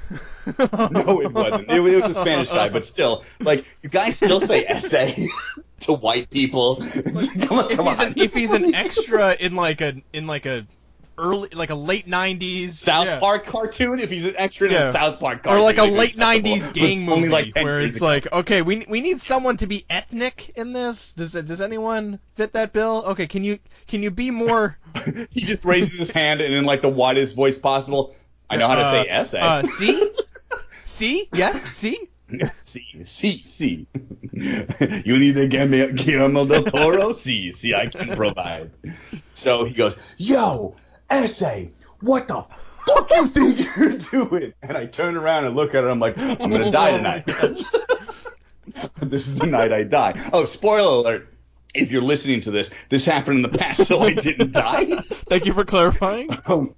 no, 0.91 1.21
it 1.21 1.31
wasn't. 1.31 1.69
It, 1.69 1.85
it 1.85 2.01
was 2.03 2.11
a 2.11 2.19
Spanish 2.19 2.49
guy, 2.49 2.69
but 2.69 2.85
still, 2.85 3.23
like 3.39 3.65
you 3.81 3.89
guys 3.89 4.15
still 4.15 4.39
say 4.39 4.65
essay 4.65 5.27
to 5.81 5.93
white 5.93 6.29
people. 6.29 6.77
Come 6.77 7.59
on, 7.59 7.71
if 7.71 7.77
come 7.77 7.87
he's 7.87 7.99
on. 7.99 8.07
an, 8.07 8.13
if 8.17 8.33
he's 8.33 8.51
an 8.51 8.73
extra 8.73 9.33
in 9.33 9.55
like 9.55 9.81
a 9.81 10.01
in 10.13 10.27
like 10.27 10.45
a 10.45 10.65
early 11.19 11.49
like 11.51 11.69
a 11.69 11.75
late 11.75 12.07
'90s 12.07 12.73
South 12.73 13.05
yeah. 13.05 13.19
Park 13.19 13.45
cartoon 13.45 13.99
if 13.99 14.09
he's 14.09 14.25
an 14.25 14.35
extra 14.37 14.67
in 14.67 14.73
Yeah. 14.73 14.89
a 14.89 14.93
South 14.93 15.19
Park 15.19 15.43
cartoon, 15.43 15.61
or 15.61 15.63
like 15.63 15.77
a 15.77 15.83
late 15.83 16.15
'90s 16.15 16.73
gang 16.73 17.03
movie 17.03 17.27
like 17.29 17.55
where 17.55 17.81
it's 17.81 17.97
ago. 17.97 18.05
like, 18.05 18.31
okay, 18.31 18.61
we 18.61 18.85
we 18.89 19.01
need 19.01 19.21
someone 19.21 19.57
to 19.57 19.67
be 19.67 19.85
ethnic 19.89 20.51
in 20.55 20.73
this. 20.73 21.11
Does 21.13 21.33
does 21.33 21.61
anyone 21.61 22.19
fit 22.35 22.53
that 22.53 22.73
bill? 22.73 23.03
Okay, 23.09 23.27
can 23.27 23.43
you 23.43 23.59
can 23.87 24.01
you 24.01 24.11
be 24.11 24.31
more? 24.31 24.77
he 25.31 25.41
just 25.41 25.65
raises 25.65 25.99
his 25.99 26.11
hand 26.11 26.41
and 26.41 26.53
in 26.53 26.63
like 26.63 26.81
the 26.81 26.89
widest 26.89 27.35
voice 27.35 27.59
possible. 27.59 28.15
I 28.49 28.57
know 28.57 28.67
how 28.67 28.75
to 28.75 28.81
Uh, 28.81 28.91
say 28.91 29.09
essay. 29.09 29.39
Uh, 29.39 29.63
C? 29.63 30.11
C? 30.85 31.29
Yes, 31.33 31.61
C? 31.75 32.09
Sí, 32.61 32.83
sí, 33.05 33.43
sí. 33.47 33.87
you 35.05 35.17
need 35.17 35.35
to 35.35 35.47
get 35.47 35.67
me 35.69 35.91
Guillermo 35.91 36.45
del 36.45 36.63
Toro? 36.63 37.09
Sí, 37.13 37.49
sí, 37.49 37.73
I 37.75 37.87
can 37.87 38.15
provide. 38.15 38.71
So 39.33 39.65
he 39.65 39.73
goes, 39.73 39.95
yo, 40.17 40.75
essay, 41.09 41.71
what 42.01 42.27
the 42.27 42.45
fuck 42.85 43.09
you 43.11 43.27
think 43.27 43.75
you're 43.77 43.97
doing? 43.97 44.53
And 44.61 44.77
I 44.77 44.85
turn 44.85 45.17
around 45.17 45.45
and 45.45 45.55
look 45.55 45.75
at 45.75 45.83
her. 45.83 45.89
I'm 45.89 45.99
like, 45.99 46.17
I'm 46.17 46.49
gonna 46.49 46.71
die 46.71 46.97
tonight. 46.97 47.25
this 49.01 49.27
is 49.27 49.35
the 49.35 49.47
night 49.47 49.71
I 49.73 49.83
die. 49.83 50.29
Oh, 50.33 50.45
spoiler 50.45 51.01
alert. 51.01 51.33
If 51.75 51.91
you're 51.91 52.01
listening 52.01 52.41
to 52.41 52.51
this, 52.51 52.71
this 52.89 53.05
happened 53.05 53.37
in 53.37 53.41
the 53.43 53.57
past, 53.57 53.85
so 53.85 54.01
I 54.01 54.13
didn't 54.13 54.53
die. 54.53 54.85
Thank 55.27 55.45
you 55.45 55.53
for 55.53 55.63
clarifying. 55.65 56.29
Um, 56.47 56.73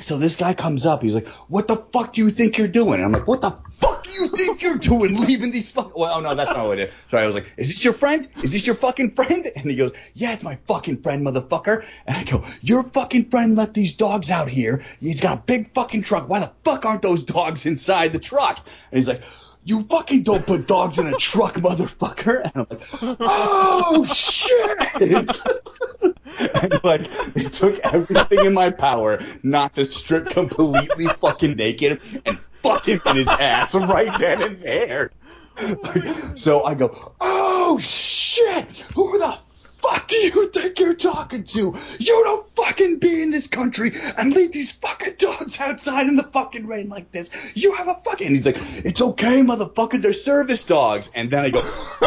so 0.00 0.18
this 0.18 0.36
guy 0.36 0.54
comes 0.54 0.86
up. 0.86 1.02
He's 1.02 1.14
like, 1.14 1.26
"What 1.48 1.68
the 1.68 1.76
fuck 1.76 2.12
do 2.12 2.22
you 2.22 2.30
think 2.30 2.58
you're 2.58 2.68
doing?" 2.68 2.94
And 2.94 3.04
I'm 3.04 3.12
like, 3.12 3.26
"What 3.26 3.40
the 3.40 3.56
fuck 3.70 4.04
do 4.04 4.10
you 4.10 4.28
think 4.28 4.62
you're 4.62 4.78
doing, 4.78 5.16
leaving 5.20 5.50
these 5.50 5.70
fuck?" 5.70 5.96
Well, 5.96 6.12
oh 6.14 6.20
no, 6.20 6.34
that's 6.34 6.50
not 6.50 6.66
what 6.66 6.72
I 6.78 6.84
did. 6.86 6.92
So 7.08 7.18
I 7.18 7.26
was 7.26 7.34
like, 7.34 7.46
"Is 7.56 7.68
this 7.68 7.84
your 7.84 7.94
friend? 7.94 8.28
Is 8.42 8.52
this 8.52 8.66
your 8.66 8.76
fucking 8.76 9.12
friend?" 9.12 9.50
And 9.54 9.70
he 9.70 9.76
goes, 9.76 9.92
"Yeah, 10.14 10.32
it's 10.32 10.44
my 10.44 10.58
fucking 10.66 11.02
friend, 11.02 11.26
motherfucker." 11.26 11.84
And 12.06 12.16
I 12.16 12.24
go, 12.24 12.44
"Your 12.60 12.82
fucking 12.82 13.30
friend 13.30 13.56
let 13.56 13.74
these 13.74 13.92
dogs 13.94 14.30
out 14.30 14.48
here. 14.48 14.82
He's 15.00 15.20
got 15.20 15.38
a 15.38 15.42
big 15.42 15.72
fucking 15.74 16.02
truck. 16.02 16.28
Why 16.28 16.40
the 16.40 16.52
fuck 16.64 16.84
aren't 16.86 17.02
those 17.02 17.22
dogs 17.22 17.66
inside 17.66 18.12
the 18.12 18.18
truck?" 18.18 18.58
And 18.90 18.98
he's 18.98 19.08
like. 19.08 19.22
You 19.62 19.82
fucking 19.82 20.22
don't 20.22 20.44
put 20.46 20.66
dogs 20.66 20.96
in 20.98 21.06
a 21.06 21.12
truck, 21.18 21.56
motherfucker. 21.56 22.40
And 22.42 22.52
I'm 22.54 22.66
like, 22.70 23.16
oh 23.20 24.04
shit! 24.04 24.78
And 26.70 26.84
like, 26.84 27.02
it 27.36 27.52
took 27.52 27.78
everything 27.80 28.46
in 28.46 28.54
my 28.54 28.70
power 28.70 29.20
not 29.42 29.74
to 29.74 29.84
strip 29.84 30.30
completely 30.30 31.06
fucking 31.06 31.56
naked 31.56 32.00
and 32.24 32.38
fuck 32.62 32.86
him 32.86 33.00
in 33.06 33.16
his 33.16 33.28
ass 33.28 33.74
right 33.74 34.18
then 34.18 34.42
and 34.42 34.60
there. 34.60 35.10
so 36.34 36.64
I 36.64 36.74
go, 36.74 37.12
oh 37.20 37.78
shit! 37.78 38.66
Who 38.94 39.18
the 39.18 39.36
fuck 39.80 40.08
do 40.08 40.16
you 40.16 40.48
think 40.50 40.78
you're 40.78 40.94
talking 40.94 41.44
to? 41.44 41.74
You 41.98 42.24
don't 42.24 42.46
fucking 42.54 42.98
be 42.98 43.22
in 43.22 43.30
this 43.30 43.46
country 43.46 43.92
and 44.16 44.32
leave 44.32 44.52
these 44.52 44.72
fucking 44.72 45.14
dogs 45.18 45.58
outside 45.60 46.06
in 46.06 46.16
the 46.16 46.22
fucking 46.24 46.66
rain 46.66 46.88
like 46.88 47.10
this. 47.12 47.30
You 47.54 47.72
have 47.74 47.88
a 47.88 47.94
fucking. 47.94 48.26
And 48.26 48.36
he's 48.36 48.46
like, 48.46 48.58
it's 48.84 49.00
okay, 49.00 49.42
motherfucker. 49.42 50.00
They're 50.00 50.12
service 50.12 50.64
dogs. 50.64 51.10
And 51.14 51.30
then 51.30 51.44
I 51.44 51.50
go, 51.50 51.62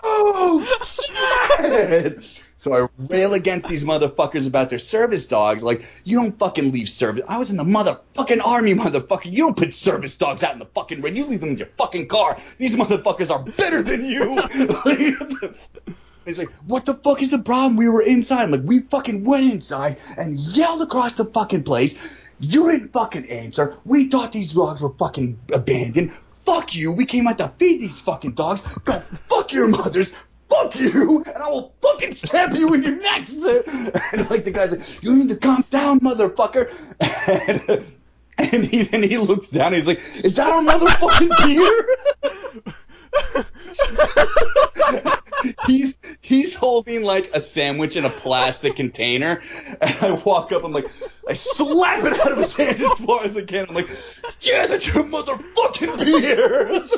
oh 0.00 0.64
shit! 0.84 2.37
So 2.58 2.74
I 2.74 2.88
rail 3.08 3.34
against 3.34 3.68
these 3.68 3.84
motherfuckers 3.84 4.46
about 4.46 4.68
their 4.68 4.80
service 4.80 5.26
dogs. 5.26 5.62
Like, 5.62 5.84
you 6.02 6.18
don't 6.18 6.36
fucking 6.38 6.72
leave 6.72 6.88
service. 6.88 7.22
I 7.28 7.38
was 7.38 7.50
in 7.52 7.56
the 7.56 7.64
motherfucking 7.64 8.44
army, 8.44 8.74
motherfucker. 8.74 9.30
You 9.30 9.44
don't 9.44 9.56
put 9.56 9.72
service 9.72 10.16
dogs 10.16 10.42
out 10.42 10.54
in 10.54 10.58
the 10.58 10.66
fucking 10.66 11.00
rain. 11.00 11.14
You 11.14 11.24
leave 11.24 11.40
them 11.40 11.50
in 11.50 11.58
your 11.58 11.68
fucking 11.78 12.08
car. 12.08 12.36
These 12.58 12.74
motherfuckers 12.74 13.30
are 13.30 13.44
better 13.44 13.84
than 13.84 14.04
you. 14.04 14.42
He's 16.26 16.38
like, 16.38 16.52
what 16.66 16.84
the 16.84 16.94
fuck 16.94 17.22
is 17.22 17.30
the 17.30 17.38
problem? 17.38 17.76
We 17.76 17.88
were 17.88 18.02
inside. 18.02 18.42
I'm 18.42 18.50
like, 18.50 18.62
we 18.64 18.80
fucking 18.80 19.24
went 19.24 19.50
inside 19.50 19.98
and 20.16 20.38
yelled 20.38 20.82
across 20.82 21.14
the 21.14 21.24
fucking 21.26 21.62
place. 21.62 21.96
You 22.40 22.70
didn't 22.70 22.92
fucking 22.92 23.30
answer. 23.30 23.76
We 23.84 24.08
thought 24.08 24.32
these 24.32 24.52
dogs 24.52 24.80
were 24.80 24.92
fucking 24.94 25.38
abandoned. 25.52 26.12
Fuck 26.44 26.74
you. 26.74 26.92
We 26.92 27.06
came 27.06 27.28
out 27.28 27.38
to 27.38 27.52
feed 27.58 27.80
these 27.80 28.00
fucking 28.00 28.32
dogs. 28.32 28.62
Go 28.84 29.02
fuck 29.28 29.52
your 29.52 29.68
mothers. 29.68 30.12
Fuck 30.48 30.78
you, 30.78 31.22
and 31.26 31.36
I 31.36 31.50
will 31.50 31.74
fucking 31.82 32.14
stab 32.14 32.54
you 32.54 32.72
in 32.74 32.82
your 32.82 32.96
neck. 32.96 33.28
And 34.12 34.30
like 34.30 34.44
the 34.44 34.50
guy's 34.50 34.72
like, 34.72 35.02
you 35.02 35.14
need 35.14 35.28
to 35.28 35.36
calm 35.36 35.64
down, 35.70 36.00
motherfucker. 36.00 36.72
And, 37.00 37.84
and 38.52 38.64
he 38.64 38.84
then 38.84 39.02
he 39.02 39.18
looks 39.18 39.50
down. 39.50 39.68
And 39.68 39.76
he's 39.76 39.86
like, 39.86 40.00
is 40.24 40.36
that 40.36 40.52
another 40.52 40.88
fucking 40.88 41.30
beer? 41.44 42.74
he's 45.66 45.96
he's 46.20 46.54
holding 46.54 47.02
like 47.02 47.30
a 47.34 47.40
sandwich 47.40 47.96
in 47.96 48.04
a 48.04 48.10
plastic 48.10 48.76
container, 48.76 49.40
and 49.80 49.96
I 50.00 50.10
walk 50.24 50.52
up. 50.52 50.64
I'm 50.64 50.72
like, 50.72 50.86
I 51.28 51.34
slap 51.34 52.04
it 52.04 52.20
out 52.20 52.32
of 52.32 52.38
his 52.38 52.54
hand 52.54 52.80
as 52.80 52.98
far 53.00 53.24
as 53.24 53.36
I 53.36 53.42
can. 53.42 53.66
I'm 53.68 53.74
like, 53.74 53.90
yeah, 54.40 54.66
that's 54.66 54.92
your 54.92 55.04
motherfucking 55.04 55.98
beer. 55.98 56.88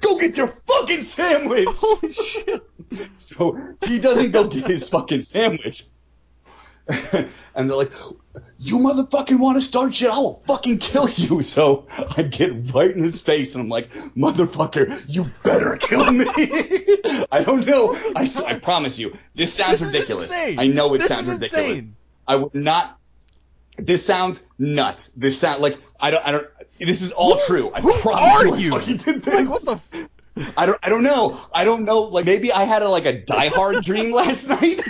go 0.00 0.18
get 0.18 0.36
your 0.36 0.48
fucking 0.48 1.02
sandwich. 1.02 1.68
Holy 1.70 2.12
shit. 2.12 2.62
So 3.18 3.58
he 3.84 3.98
doesn't 3.98 4.30
go 4.30 4.48
get 4.48 4.66
his 4.66 4.88
fucking 4.88 5.22
sandwich. 5.22 5.86
and 7.54 7.68
they're 7.70 7.76
like, 7.76 7.92
you 8.58 8.76
motherfucking 8.78 9.38
want 9.40 9.56
to 9.56 9.62
start 9.62 9.94
shit? 9.94 10.10
I 10.10 10.18
will 10.18 10.42
fucking 10.46 10.78
kill 10.78 11.08
you. 11.08 11.42
So 11.42 11.86
I 12.16 12.22
get 12.22 12.72
right 12.74 12.90
in 12.90 13.02
his 13.02 13.20
face 13.22 13.54
and 13.54 13.62
I'm 13.62 13.68
like, 13.68 13.90
motherfucker, 14.16 15.02
you 15.08 15.26
better 15.42 15.76
kill 15.76 16.10
me. 16.12 16.26
I 17.32 17.42
don't 17.44 17.66
know. 17.66 17.94
I, 18.14 18.30
I 18.46 18.54
promise 18.54 18.98
you, 18.98 19.14
this 19.34 19.52
sounds 19.52 19.80
This 19.80 19.92
ridiculous. 19.92 20.30
insane. 20.30 20.58
I 20.58 20.66
know 20.68 20.92
it 20.94 20.98
This 20.98 21.08
sounds 21.08 21.28
is 21.28 21.34
ridiculous. 21.34 21.66
insane. 21.68 21.96
I 22.28 22.36
would 22.36 22.54
not. 22.54 22.98
This 23.78 24.04
sounds 24.06 24.42
nuts. 24.58 25.10
This 25.16 25.38
sound 25.38 25.60
like 25.62 25.78
I 26.00 26.10
don't. 26.10 26.26
I 26.26 26.32
don't. 26.32 26.46
This 26.78 27.02
is 27.02 27.12
all 27.12 27.38
true. 27.46 27.70
I 27.74 27.80
who 27.82 27.92
promise 28.00 28.42
are 28.42 28.56
you. 28.58 28.74
I 28.74 28.78
fucking 28.80 28.96
did 28.98 29.22
this. 29.22 29.34
Like, 29.34 29.48
what 29.48 29.64
the 29.64 29.80
f- 30.36 30.52
I 30.56 30.64
don't. 30.66 30.78
I 30.82 30.88
don't 30.88 31.02
know. 31.02 31.38
I 31.54 31.64
don't 31.64 31.84
know. 31.84 32.00
Like 32.02 32.24
maybe 32.24 32.52
I 32.52 32.64
had 32.64 32.82
a, 32.82 32.88
like 32.88 33.04
a 33.06 33.20
Die 33.20 33.48
Hard 33.48 33.84
dream 33.84 34.12
last 34.12 34.48
night, 34.48 34.80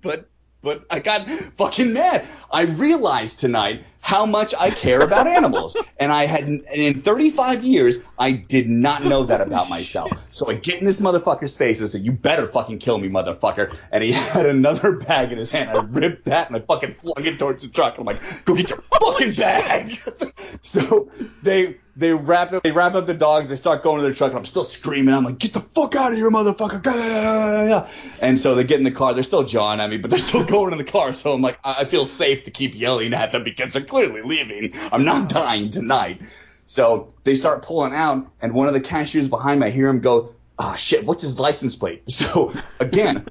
but 0.00 0.28
but 0.64 0.84
I 0.90 0.98
got 0.98 1.28
fucking 1.56 1.92
mad. 1.92 2.26
I 2.50 2.62
realized 2.62 3.38
tonight 3.38 3.84
how 4.04 4.26
much 4.26 4.52
I 4.60 4.68
care 4.68 5.00
about 5.00 5.26
animals, 5.26 5.78
and 5.98 6.12
I 6.12 6.26
had 6.26 6.44
and 6.44 6.62
in 6.74 7.00
35 7.00 7.64
years 7.64 8.00
I 8.18 8.32
did 8.32 8.68
not 8.68 9.02
know 9.02 9.24
that 9.24 9.40
about 9.40 9.70
myself. 9.70 10.12
So 10.30 10.50
I 10.50 10.54
get 10.54 10.78
in 10.78 10.84
this 10.84 11.00
motherfucker's 11.00 11.56
face 11.56 11.80
and 11.80 11.88
said, 11.88 12.02
"You 12.02 12.12
better 12.12 12.46
fucking 12.46 12.80
kill 12.80 12.98
me, 12.98 13.08
motherfucker!" 13.08 13.74
And 13.90 14.04
he 14.04 14.12
had 14.34 14.44
another 14.44 14.92
bag 14.96 15.32
in 15.32 15.38
his 15.38 15.50
hand. 15.50 15.70
I 15.70 15.80
ripped 15.80 16.26
that 16.26 16.48
and 16.48 16.56
I 16.56 16.60
fucking 16.60 16.94
flung 16.94 17.24
it 17.24 17.38
towards 17.38 17.62
the 17.62 17.70
truck. 17.70 17.96
I'm 17.96 18.04
like, 18.04 18.20
"Go 18.44 18.54
get 18.54 18.68
your 18.68 18.82
fucking 19.00 19.36
bag!" 19.36 19.98
so 20.62 21.08
they 21.42 21.78
they 21.96 22.12
wrap 22.12 22.52
up 22.52 22.62
they 22.62 22.72
wrap 22.72 22.94
up 22.94 23.06
the 23.06 23.14
dogs. 23.14 23.48
They 23.48 23.56
start 23.56 23.82
going 23.82 23.98
to 23.98 24.02
their 24.02 24.12
truck, 24.12 24.30
and 24.30 24.38
I'm 24.38 24.44
still 24.44 24.64
screaming. 24.64 25.14
I'm 25.14 25.24
like, 25.24 25.38
"Get 25.38 25.52
the 25.52 25.60
fuck 25.60 25.94
out 25.94 26.12
of 26.12 26.18
here, 26.18 26.30
motherfucker!" 26.30 27.88
And 28.20 28.40
so 28.40 28.54
they 28.54 28.64
get 28.64 28.78
in 28.78 28.84
the 28.84 28.90
car. 28.90 29.14
They're 29.14 29.22
still 29.22 29.44
jawing 29.44 29.80
at 29.80 29.88
me, 29.90 29.96
but 29.96 30.10
they're 30.10 30.18
still 30.18 30.44
going 30.56 30.72
in 30.72 30.78
the 30.78 30.84
car. 30.84 31.12
So 31.14 31.32
I'm 31.32 31.42
like, 31.42 31.58
I 31.64 31.82
I 31.84 31.86
feel 31.86 32.06
safe 32.06 32.44
to 32.44 32.50
keep 32.50 32.74
yelling 32.74 33.12
at 33.14 33.32
them 33.32 33.44
because 33.44 33.72
they're 33.72 33.82
clearly 33.94 34.22
leaving. 34.22 34.72
I'm 34.90 35.04
not 35.04 35.28
dying 35.42 35.70
tonight. 35.70 36.20
So 36.66 37.14
they 37.22 37.36
start 37.36 37.62
pulling 37.62 37.94
out, 37.94 38.26
and 38.42 38.52
one 38.52 38.66
of 38.66 38.74
the 38.74 38.80
cashiers 38.80 39.28
behind 39.28 39.60
me, 39.60 39.68
I 39.68 39.70
hear 39.70 39.88
him 39.88 40.00
go, 40.00 40.34
"Ah, 40.58 40.74
shit, 40.74 41.06
what's 41.06 41.22
his 41.22 41.38
license 41.38 41.76
plate?" 41.76 42.02
So 42.10 42.52
again, 42.80 43.28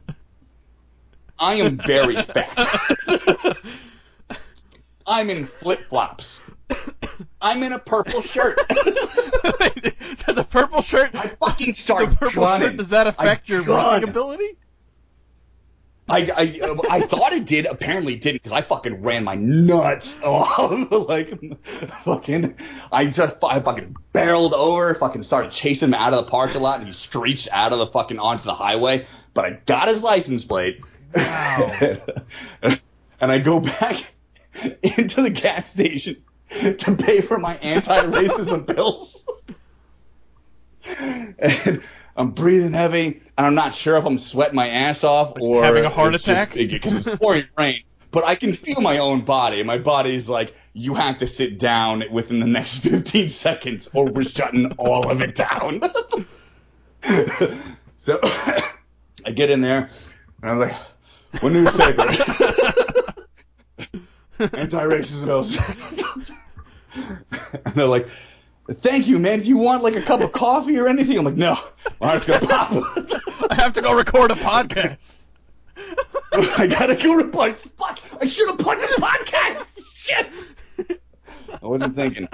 I 1.38 1.56
am 1.56 1.82
very 1.86 2.22
fat. 2.22 3.58
I'm 5.06 5.30
in 5.30 5.46
flip 5.48 5.90
flops. 5.90 6.40
I'm 7.42 7.62
in 7.62 7.74
a 7.74 7.80
purple 7.80 8.22
shirt. 8.22 8.58
the 8.70 10.48
purple 10.50 10.82
shirt. 10.82 11.12
I 11.14 11.28
fucking 11.42 11.74
start 11.74 12.12
the 12.12 12.16
purple 12.16 12.44
gunning. 12.44 12.68
shirt. 12.70 12.78
Does 12.78 12.88
that 12.90 13.08
affect 13.08 13.50
I 13.50 13.54
your 13.54 13.64
gun. 13.64 13.86
running 13.86 14.10
ability? 14.10 14.58
I, 16.10 16.30
I, 16.36 16.78
I 16.90 17.02
thought 17.02 17.32
it 17.32 17.46
did. 17.46 17.66
Apparently, 17.66 18.16
it 18.16 18.22
didn't 18.22 18.44
because 18.44 18.52
I 18.52 18.62
fucking 18.62 19.02
ran 19.04 19.24
my 19.24 19.36
nuts 19.36 20.22
off. 20.24 20.92
like, 20.92 21.56
fucking, 22.04 22.56
I 22.92 23.06
just 23.06 23.38
I 23.44 23.60
fucking 23.62 23.96
barreled 24.12 24.54
over, 24.54 24.94
fucking 24.96 25.24
started 25.24 25.52
chasing 25.52 25.90
him 25.90 25.94
out 25.94 26.14
of 26.14 26.26
the 26.26 26.30
parking 26.30 26.62
lot, 26.62 26.80
and 26.80 26.88
he 26.88 26.94
screeched 26.94 27.48
out 27.52 27.72
of 27.72 27.80
the 27.80 27.88
fucking 27.88 28.20
onto 28.20 28.44
the 28.44 28.54
highway. 28.54 29.06
But 29.34 29.46
I 29.46 29.52
got 29.66 29.88
his 29.88 30.04
license 30.04 30.44
plate. 30.44 30.82
Wow. 31.16 31.72
and 32.62 33.32
I 33.32 33.40
go 33.40 33.60
back 33.62 34.14
into 34.84 35.22
the 35.22 35.30
gas 35.30 35.70
station 35.70 36.18
to 36.50 36.96
pay 36.96 37.22
for 37.22 37.40
my 37.40 37.56
anti-racism 37.58 38.68
pills. 38.68 39.26
and 41.40 41.82
I'm 42.16 42.32
breathing 42.32 42.74
heavy, 42.74 43.22
and 43.38 43.48
I'm 43.48 43.56
not 43.56 43.74
sure 43.74 43.98
if 43.98 44.06
I'm 44.06 44.18
sweating 44.18 44.56
my 44.56 44.70
ass 44.70 45.04
off 45.04 45.34
or 45.40 45.64
having 45.64 45.86
a 45.86 45.90
heart 45.90 46.16
attack? 46.16 46.54
because 46.54 47.08
it's 47.08 47.20
pouring 47.20 47.46
rain. 47.58 47.82
But 48.12 48.24
I 48.26 48.36
can 48.36 48.54
feel 48.54 48.80
my 48.80 49.00
own 49.00 49.26
body. 49.26 49.64
My 49.64 49.80
body's 49.80 50.30
like, 50.30 50.54
you 50.74 50.94
have 50.94 51.18
to 51.18 51.28
sit 51.28 51.58
down 51.58 52.04
within 52.12 52.40
the 52.40 52.46
next 52.46 52.80
15 52.84 53.30
seconds, 53.30 53.90
or 53.94 54.06
we're 54.06 54.24
shutting 54.24 54.74
all 54.74 55.10
of 55.10 55.22
it 55.22 55.34
down. 55.34 55.82
so 57.98 58.20
I 59.26 59.32
get 59.34 59.50
in 59.50 59.62
there, 59.62 59.90
and 60.42 60.52
I'm 60.52 60.60
like, 60.60 60.76
what 61.40 61.52
newspaper? 61.52 62.08
Anti-racism 64.40 65.30
and 67.66 67.76
they're 67.76 67.88
like, 67.88 68.08
thank 68.72 69.08
you, 69.08 69.20
man. 69.20 69.40
If 69.40 69.48
you 69.48 69.58
want 69.58 69.84
like 69.84 69.96
a 69.96 70.02
cup 70.02 70.22
of 70.22 70.32
coffee 70.34 70.80
or 70.80 70.88
anything? 70.88 71.18
I'm 71.18 71.26
like, 71.26 71.36
no. 71.36 71.58
My 72.00 72.08
heart's 72.08 72.26
gonna 72.26 72.46
pop. 72.46 72.72
I 73.50 73.56
have 73.56 73.74
to 73.74 73.82
go 73.82 73.94
record 73.94 74.32
a 74.32 74.36
podcast. 74.36 75.22
I 76.32 76.68
gotta 76.68 76.96
go 76.96 77.16
record. 77.16 77.58
Fuck! 77.78 78.00
I 78.22 78.26
should 78.26 78.50
have 78.50 78.60
put 78.60 78.78
in 78.78 78.90
the 78.96 79.02
podcast. 79.02 79.80
Shit. 79.94 80.34
I 81.50 81.68
wasn't 81.68 81.96
thinking. 81.96 82.28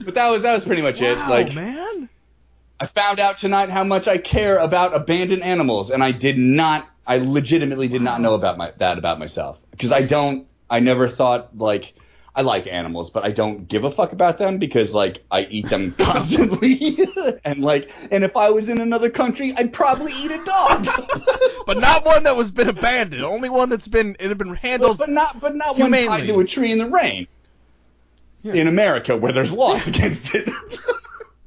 But 0.00 0.14
that 0.14 0.28
was 0.28 0.42
that 0.42 0.54
was 0.54 0.64
pretty 0.64 0.82
much 0.82 1.00
it. 1.00 1.18
Like 1.18 1.54
man. 1.54 2.08
I 2.80 2.86
found 2.86 3.18
out 3.18 3.38
tonight 3.38 3.70
how 3.70 3.82
much 3.82 4.06
I 4.06 4.18
care 4.18 4.58
about 4.58 4.94
abandoned 4.94 5.42
animals, 5.42 5.90
and 5.90 6.02
I 6.02 6.12
did 6.12 6.38
not. 6.38 6.88
I 7.06 7.18
legitimately 7.18 7.88
did 7.88 8.02
not 8.02 8.20
know 8.20 8.34
about 8.34 8.56
my 8.56 8.72
that 8.78 8.98
about 8.98 9.18
myself 9.18 9.60
because 9.70 9.92
I 9.92 10.02
don't. 10.02 10.46
I 10.70 10.80
never 10.80 11.08
thought 11.08 11.56
like 11.56 11.94
I 12.38 12.42
like 12.42 12.68
animals, 12.68 13.10
but 13.10 13.24
I 13.24 13.32
don't 13.32 13.66
give 13.66 13.82
a 13.82 13.90
fuck 13.90 14.12
about 14.12 14.38
them 14.38 14.58
because 14.58 14.94
like 14.94 15.24
I 15.28 15.42
eat 15.42 15.68
them 15.68 15.92
constantly, 15.98 16.96
and 17.44 17.58
like 17.58 17.90
and 18.12 18.22
if 18.22 18.36
I 18.36 18.50
was 18.50 18.68
in 18.68 18.80
another 18.80 19.10
country, 19.10 19.52
I'd 19.56 19.72
probably 19.72 20.12
eat 20.12 20.30
a 20.30 20.44
dog. 20.44 20.86
But 21.66 21.80
not 21.80 22.06
one 22.06 22.22
that 22.22 22.34
was 22.34 22.50
been 22.50 22.68
abandoned. 22.68 23.22
Only 23.22 23.50
one 23.50 23.68
that's 23.68 23.88
been 23.88 24.16
it 24.18 24.28
had 24.28 24.38
been 24.38 24.54
handled. 24.54 24.96
but 24.96 25.10
not 25.10 25.38
but 25.38 25.54
not 25.54 25.76
one 25.76 25.90
tied 25.90 26.26
to 26.28 26.38
a 26.38 26.44
tree 26.44 26.72
in 26.72 26.78
the 26.78 26.88
rain. 26.88 27.26
Yeah. 28.42 28.54
In 28.54 28.68
America, 28.68 29.14
where 29.16 29.32
there's 29.32 29.52
laws 29.52 29.86
against 29.86 30.34
it. 30.34 30.48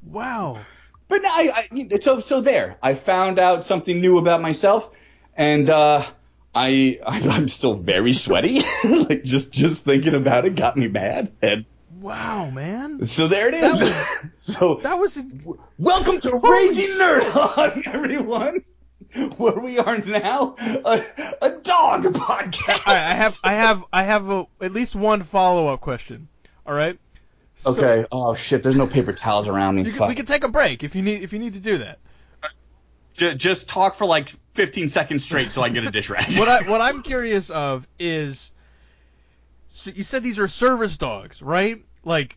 wow. 0.04 0.60
But 1.08 1.22
no, 1.22 1.28
I, 1.28 1.64
I 1.72 1.98
so 1.98 2.20
so 2.20 2.40
there. 2.40 2.76
I 2.82 2.94
found 2.94 3.40
out 3.40 3.64
something 3.64 4.00
new 4.00 4.18
about 4.18 4.42
myself, 4.42 4.90
and 5.36 5.68
uh, 5.68 6.04
I 6.54 6.98
I'm 7.06 7.48
still 7.48 7.74
very 7.74 8.12
sweaty. 8.12 8.62
like 8.84 9.24
just 9.24 9.52
just 9.52 9.84
thinking 9.84 10.14
about 10.14 10.44
it 10.44 10.54
got 10.54 10.76
me 10.76 10.88
mad. 10.88 11.32
And 11.42 11.64
Wow, 12.00 12.50
man. 12.50 13.04
so 13.04 13.28
there 13.28 13.48
it 13.48 13.54
is. 13.54 13.78
That 13.78 13.84
was- 13.84 14.30
so 14.36 14.74
That 14.76 14.98
was 14.98 15.18
welcome 15.78 16.20
to 16.20 16.30
Raging 16.36 16.90
Nerd 16.98 17.56
on 17.58 17.82
everyone, 17.86 18.64
where 19.36 19.60
we 19.60 19.78
are 19.78 19.98
now 19.98 20.56
a, 20.58 21.04
a 21.40 21.50
dog 21.62 22.02
podcast. 22.14 22.84
Right, 22.86 22.96
I 22.96 23.14
have 23.14 23.38
I 23.44 23.52
have 23.52 23.84
I 23.92 24.02
have 24.02 24.28
a, 24.30 24.46
at 24.60 24.72
least 24.72 24.96
one 24.96 25.22
follow 25.22 25.68
up 25.68 25.80
question. 25.80 26.28
All 26.66 26.74
right. 26.74 26.98
So, 27.58 27.70
Okay. 27.70 28.04
oh 28.10 28.34
shit. 28.34 28.64
There's 28.64 28.74
no 28.74 28.88
paper 28.88 29.12
towels 29.12 29.46
around 29.46 29.76
me. 29.76 29.88
Can, 29.92 30.08
we 30.08 30.16
can 30.16 30.26
take 30.26 30.42
a 30.42 30.48
break 30.48 30.82
if 30.82 30.96
you 30.96 31.02
need 31.02 31.22
if 31.22 31.32
you 31.32 31.38
need 31.38 31.54
to 31.54 31.60
do 31.60 31.78
that. 31.78 32.00
Ju- 33.14 33.34
just 33.34 33.68
talk 33.68 33.94
for 33.94 34.04
like 34.06 34.32
15 34.54 34.88
seconds 34.88 35.24
straight 35.24 35.50
so 35.50 35.62
I 35.62 35.68
get 35.68 35.84
a 35.84 35.90
dish 35.90 36.08
rag. 36.10 36.36
What 36.38 36.48
I 36.48 36.62
what 36.70 36.80
I'm 36.80 37.02
curious 37.02 37.50
of 37.50 37.86
is, 37.98 38.52
so 39.68 39.90
you 39.94 40.04
said 40.04 40.22
these 40.22 40.38
are 40.38 40.48
service 40.48 40.96
dogs, 40.96 41.42
right? 41.42 41.82
Like, 42.04 42.36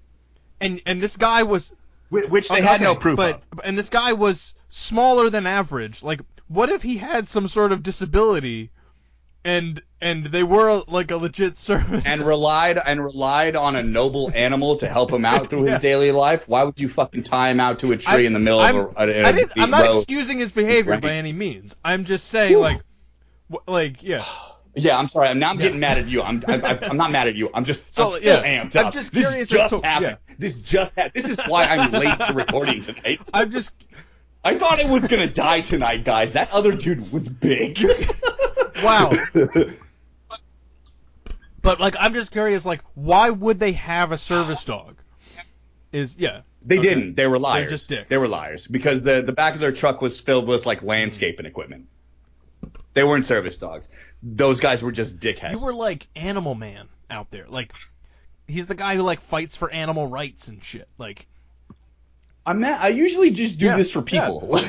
and 0.60 0.82
and 0.86 1.02
this 1.02 1.18
guy 1.18 1.44
was 1.44 1.72
Wh- 2.10 2.30
Which 2.30 2.50
they 2.50 2.56
okay, 2.58 2.66
had 2.66 2.82
no 2.82 2.96
proof 2.96 3.18
but 3.18 3.42
of. 3.52 3.62
and 3.64 3.78
this 3.78 3.90
guy 3.90 4.14
was 4.14 4.54
smaller 4.70 5.30
than 5.30 5.48
average. 5.48 6.04
Like, 6.04 6.22
what 6.48 6.70
if 6.70 6.84
he 6.84 6.98
had 6.98 7.28
some 7.28 7.48
sort 7.48 7.72
of 7.72 7.82
disability, 7.84 8.70
and 9.46 9.82
and 10.02 10.26
they 10.26 10.44
were 10.44 10.84
like 10.88 11.12
a 11.12 11.18
legit 11.18 11.58
service? 11.70 12.04
and 12.06 12.20
relied 12.22 12.78
and 12.84 13.02
relied 13.02 13.56
on 13.56 13.76
a 13.78 13.84
noble 13.84 14.30
animal 14.36 14.76
to 14.78 14.88
help 14.90 15.12
him 15.14 15.24
out 15.24 15.50
through 15.50 15.64
his 15.64 15.74
Yeah. 15.76 15.80
daily 15.80 16.12
life. 16.12 16.48
Why 16.50 16.64
would 16.64 16.80
you 16.80 16.90
fucking 16.90 17.24
tie 17.24 17.52
him 17.52 17.60
out 17.62 17.80
to 17.80 17.94
a 17.94 17.98
tree 17.98 18.24
I- 18.24 18.28
in 18.28 18.34
the 18.34 18.40
middle 18.40 18.60
I'm, 18.60 18.76
of 18.76 18.86
a, 18.98 19.00
a, 19.00 19.24
I 19.24 19.30
a 19.30 19.34
didn't, 19.34 19.54
I'm 19.58 19.70
not 19.72 19.96
excusing 19.98 20.40
his 20.40 20.52
behavior 20.52 20.92
Right. 20.94 21.02
by 21.02 21.12
any 21.14 21.32
means. 21.32 21.76
I'm 21.86 22.04
just 22.04 22.28
saying, 22.28 22.52
Whew. 22.52 22.60
like, 22.60 22.82
like, 23.68 24.04
yeah. 24.04 24.26
Yeah, 24.78 25.00
I'm 25.00 25.08
sorry. 25.08 25.34
Now 25.36 25.52
I'm 25.52 25.56
Yeah. 25.58 25.62
getting 25.68 25.80
mad 25.80 25.98
at 26.00 26.08
you. 26.10 26.22
I'm 26.22 26.44
I, 26.50 26.56
I, 26.60 26.90
I'm 26.90 26.98
not 26.98 27.10
mad 27.10 27.30
at 27.30 27.36
you. 27.36 27.50
I'm 27.54 27.64
just 27.64 27.86
So, 27.96 28.08
I'm 28.08 28.12
still 28.12 28.44
yeah, 28.44 28.62
amped 28.62 28.76
I'm 28.76 28.88
up. 28.88 28.94
just 28.94 29.14
this 29.14 29.48
just 29.48 29.74
happened. 29.86 30.18
This 30.38 30.60
just 30.60 30.96
happened. 30.98 31.14
This 31.14 31.30
is 31.30 31.40
why 31.48 31.64
I'm 31.64 31.94
late 31.94 32.20
to 32.28 32.34
recording 32.34 32.82
tonight. 32.82 33.22
I'm 33.34 33.52
just, 33.52 33.72
I 34.46 34.58
thought 34.58 34.80
I 34.80 34.90
was 34.90 35.08
gonna 35.08 35.28
die 35.28 35.62
tonight, 35.62 36.06
guys. 36.06 36.34
That 36.34 36.52
other 36.52 36.72
dude 36.72 37.12
was 37.12 37.28
big. 37.28 37.80
wow. 38.84 39.12
But 41.62 41.80
like, 41.80 41.96
I'm 42.00 42.14
just 42.14 42.32
curious, 42.32 42.66
like, 42.66 42.82
why 42.94 43.30
would 43.32 43.60
they 43.60 43.72
have 43.74 44.12
a 44.12 44.18
service 44.18 44.64
dog? 44.64 44.98
Is 45.92 46.16
yeah. 46.18 46.42
They 46.62 46.78
Okay. 46.80 46.90
didn't. 46.90 47.16
They 47.16 47.28
were 47.28 47.40
liars. 47.40 47.70
just 47.70 47.90
dicks. 47.90 48.10
They 48.10 48.18
were 48.18 48.28
liars 48.28 48.68
because 48.68 49.02
the 49.02 49.22
the 49.22 49.32
back 49.32 49.54
of 49.56 49.60
their 49.60 49.72
truck 49.72 50.02
was 50.02 50.20
filled 50.20 50.48
with 50.48 50.66
like 50.66 50.84
landscaping 50.84 51.46
equipment. 51.46 51.88
They 52.94 53.04
weren't 53.04 53.26
service 53.26 53.58
dogs. 53.58 53.90
Those 54.24 54.60
guys 54.60 54.82
were 54.84 54.92
just 54.92 55.20
dickheads. 55.20 55.54
You 55.60 55.66
were 55.66 55.74
like 55.74 56.08
Animal 56.16 56.56
Man 56.56 56.88
out 57.10 57.32
there, 57.32 57.46
like. 57.48 57.72
He's 58.48 58.68
the 58.68 58.76
guy 58.76 58.96
who 58.96 59.02
like 59.02 59.22
fights 59.22 59.56
for 59.56 59.72
animal 59.72 60.06
rights 60.06 60.50
and 60.50 60.64
shit. 60.64 60.88
Like, 61.00 61.26
I'm 62.48 62.60
not, 62.60 62.80
I 62.80 62.90
usually 62.90 63.32
just 63.32 63.58
do 63.58 63.66
Yeah, 63.68 63.78
this 63.78 63.92
for 63.92 64.02
people. 64.02 64.42
Like, 64.52 64.68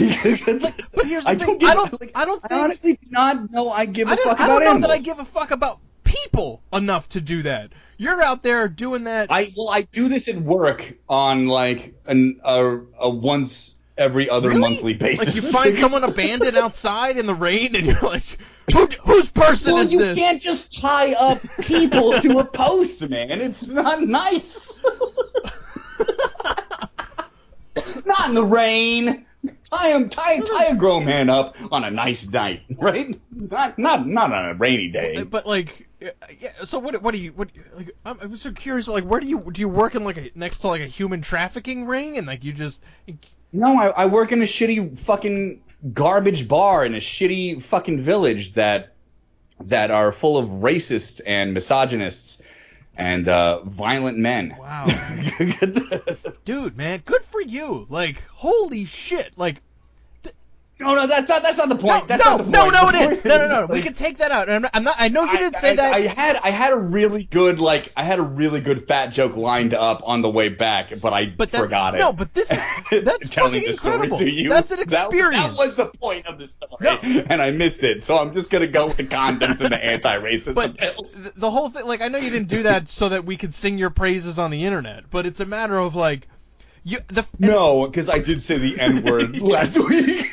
but 0.93 1.07
here's 1.07 1.25
the 1.25 1.31
I 1.31 1.35
thing, 1.35 1.47
don't 1.47 1.61
give. 1.61 1.69
I 1.69 1.75
don't- 1.75 2.01
like, 2.01 2.13
I 2.15 2.25
don't 2.25 2.43
I 2.51 2.59
honestly 2.61 2.95
do 2.95 3.07
not 3.11 3.51
know. 3.51 3.69
I 3.71 3.85
give 3.85 4.09
a 4.09 4.13
I 4.13 4.17
fuck 4.17 4.25
about 4.25 4.39
fuck 4.39 4.41
I 4.41 4.47
don't 4.49 4.61
know 4.61 4.71
animals. 4.71 4.83
that 4.83 4.91
I 4.91 4.99
give 4.99 5.19
a 5.19 5.25
fuck 5.25 5.51
about 5.51 5.79
people 6.05 6.63
enough 6.73 7.09
to 7.11 7.21
do 7.21 7.43
that. 7.43 7.71
You're 7.99 8.23
out 8.23 8.43
there 8.43 8.69
doing 8.69 9.05
that. 9.05 9.29
I 9.31 9.49
well, 9.57 9.69
I 9.71 9.83
do 9.83 10.09
this 10.09 10.29
at 10.29 10.37
work 10.37 10.95
on 11.09 11.47
like 11.49 11.95
an 12.07 12.41
a, 12.45 12.79
a 12.99 13.11
once 13.11 13.75
every 13.99 14.29
other 14.29 14.49
Really? 14.49 14.61
monthly 14.61 14.95
basis. 14.95 15.27
Like 15.27 15.35
you 15.35 15.43
find 15.43 15.77
someone 15.83 16.05
abandoned 16.05 16.57
outside 16.57 17.17
in 17.19 17.27
the 17.27 17.35
rain, 17.35 17.75
and 17.77 17.87
you're 17.87 18.01
like, 18.01 18.25
Who, 18.73 18.87
whose 19.05 19.31
person 19.31 19.73
Well, 19.73 19.83
is 19.83 19.93
you 19.93 19.99
this? 19.99 20.19
can't 20.19 20.41
just 20.43 20.79
tie 20.81 21.13
up 21.15 21.41
people 21.61 22.21
to 22.21 22.39
a 22.39 22.45
post, 22.45 23.07
man. 23.09 23.41
It's 23.41 23.67
not 23.67 24.03
nice. 24.03 24.83
Not 28.05 28.29
in 28.29 28.35
the 28.35 28.45
rain. 28.45 29.27
Tie 29.71 29.91
him, 29.91 30.09
tie, 30.09 30.41
tie 30.41 30.67
a 30.67 30.77
grown 30.77 31.05
man 31.05 31.31
up 31.31 31.57
on 31.71 31.85
a 31.85 31.91
nice 31.91 32.27
night, 32.27 32.63
right? 32.79 33.21
Not, 33.31 33.79
not, 33.79 34.07
not 34.07 34.33
on 34.33 34.49
a 34.51 34.55
rainy 34.55 34.89
day. 34.89 35.23
But 35.23 35.47
like, 35.47 35.87
yeah. 36.01 36.51
So 36.65 36.79
what? 36.79 37.01
What 37.01 37.13
do 37.13 37.19
you? 37.19 37.33
What? 37.33 37.51
Like, 37.75 37.91
I'm, 38.05 38.19
I'm 38.21 38.37
so 38.37 38.53
curious. 38.53 38.89
Like, 38.89 39.05
where 39.05 39.21
do 39.21 39.27
you 39.27 39.51
do 39.53 39.61
you 39.61 39.69
work 39.69 39.95
in 39.95 40.05
like 40.05 40.17
a 40.17 40.31
next 40.35 40.59
to 40.59 40.69
like 40.69 40.83
a 40.83 40.87
human 40.87 41.23
trafficking 41.23 41.87
ring, 41.87 42.19
and 42.19 42.27
like 42.27 42.45
you 42.45 42.53
just 42.53 42.81
No, 43.53 43.79
I, 43.79 43.89
I 43.89 44.07
work 44.07 44.33
in 44.33 44.43
a 44.43 44.47
shitty 44.47 44.99
fucking 44.99 45.63
garbage 45.93 46.49
bar 46.49 46.85
in 46.85 46.95
a 46.95 46.99
shitty 46.99 47.63
fucking 47.63 48.01
village 48.03 48.55
that 48.55 48.95
that 49.65 49.91
are 49.91 50.13
full 50.13 50.37
of 50.37 50.49
racists 50.49 51.21
and 51.25 51.55
misogynists 51.55 52.43
and 52.97 53.29
uh, 53.29 53.63
violent 53.65 54.19
men. 54.19 54.57
wow, 54.59 54.87
dude, 56.45 56.77
man, 56.77 57.03
good 57.05 57.25
for 57.25 57.41
you. 57.41 57.87
Like, 57.89 58.23
holy 58.33 58.85
shit. 58.85 59.33
Like, 59.37 59.63
no, 60.79 60.95
no, 60.95 61.07
that's 61.07 61.29
not 61.29 61.43
that's 61.43 61.57
not 61.57 61.69
the 61.71 61.77
point. 61.77 62.03
no, 62.03 62.17
that's 62.17 62.25
no, 62.25 62.37
not 62.37 62.39
the 62.39 62.43
point. 62.45 62.53
no, 62.53 62.71
no, 62.71 62.91
The 62.93 62.99
it 62.99 63.01
is. 63.01 63.07
point 63.15 63.25
No, 63.25 63.39
no, 63.39 63.49
no. 63.49 63.65
is, 63.65 63.69
We 63.71 63.83
can 63.83 63.95
take 63.95 64.19
that 64.19 64.31
out. 64.31 64.51
I'm 64.51 64.61
not. 64.63 64.71
I'm 64.75 64.85
not 64.85 64.97
I 64.99 65.09
know 65.09 65.25
you 65.25 65.39
didn't 65.39 65.57
say 65.57 65.71
I, 65.71 65.77
that. 65.77 65.95
I 65.95 66.01
had 66.01 66.37
I 66.43 66.51
had 66.51 66.73
a 66.75 66.77
really 66.79 67.25
good 67.25 67.61
like 67.61 67.91
I 67.97 68.05
had 68.05 68.19
a 68.19 68.23
really 68.23 68.61
good 68.61 68.87
fat 68.87 69.07
joke 69.07 69.37
lined 69.37 69.73
up 69.73 70.03
on 70.05 70.21
the 70.21 70.29
way 70.29 70.51
back, 70.51 70.93
but 71.01 71.15
I 71.15 71.27
But 71.27 71.49
forgot 71.51 71.95
it. 71.95 71.99
no, 71.99 72.13
but 72.13 72.35
this 72.35 72.51
is- 72.51 72.59
that's 73.05 73.29
telling 73.31 73.53
fucking 73.55 73.69
the 73.69 73.75
story 73.75 74.11
to 74.11 74.31
you. 74.31 74.51
That's 74.51 74.71
an 74.71 74.81
That- 74.89 75.11
That, 75.11 75.55
was 75.57 75.77
the 75.77 75.87
point 75.87 76.27
of 76.27 76.37
the 76.39 76.47
story, 76.47 76.77
No. 76.81 76.99
and 77.31 77.41
I 77.41 77.53
missed 77.53 77.83
it. 77.83 78.05
So 78.05 78.19
I'm 78.19 78.35
just 78.35 78.51
gonna 78.51 78.67
go 78.67 78.87
with 78.89 78.99
the 78.99 79.05
condoms 79.05 79.63
and 79.63 79.73
the 79.73 79.83
anti-racism 79.83 80.55
but 80.55 80.77
pills. 80.77 81.25
the 81.37 81.51
whole 81.51 81.71
thing, 81.71 81.87
like, 81.87 82.03
I 82.03 82.09
know 82.09 82.19
you 82.19 82.29
didn't 82.31 82.49
do 82.49 82.65
that 82.65 82.89
so 82.91 83.09
that 83.09 83.25
we 83.25 83.39
could 83.39 83.55
sing 83.55 83.79
your 83.79 83.91
praises 83.91 84.39
on 84.39 84.51
the 84.51 84.65
internet, 84.67 85.11
but 85.11 85.25
it's 85.25 85.41
a 85.41 85.47
matter 85.47 85.79
of 85.79 85.95
like, 85.97 86.29
you 86.85 86.99
the 87.09 87.25
No, 87.41 87.87
because 87.87 88.09
I 88.11 88.19
did 88.19 88.43
say 88.43 88.59
the 88.59 88.79
N 88.79 89.03
word 89.05 89.39
last 89.41 89.77
week. 89.79 90.27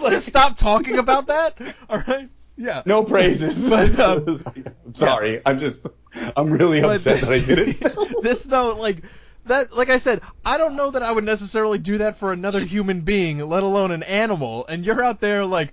Let's 0.10 0.24
stop 0.24 0.56
talking 0.56 0.98
about 0.98 1.26
that. 1.28 1.58
All 1.90 2.02
right. 2.06 2.28
Yeah. 2.56 2.82
no 2.84 3.02
praises. 3.04 3.68
But, 3.70 3.98
um, 3.98 4.42
I'm 4.46 4.94
sorry. 4.94 5.40
I'm 5.46 5.58
just. 5.58 5.86
I'm 6.36 6.50
really 6.50 6.80
But 6.80 6.96
upset 6.96 7.20
that 7.22 7.30
I 7.30 7.38
did 7.38 7.58
it. 7.58 7.72
Still. 7.74 8.20
this 8.22 8.42
though, 8.42 8.74
like 8.74 9.02
that, 9.46 9.74
like 9.74 9.88
I 9.90 9.98
said, 9.98 10.20
I 10.44 10.58
don't 10.58 10.76
know 10.76 10.90
that 10.90 11.02
I 11.02 11.12
would 11.12 11.24
necessarily 11.24 11.78
do 11.78 11.98
that 11.98 12.18
for 12.18 12.32
another 12.32 12.60
human 12.60 13.00
being, 13.00 13.38
let 13.38 13.62
alone 13.62 13.92
an 13.92 14.02
animal. 14.02 14.66
And 14.66 14.84
you're 14.84 15.04
out 15.04 15.20
there 15.20 15.46
like 15.46 15.72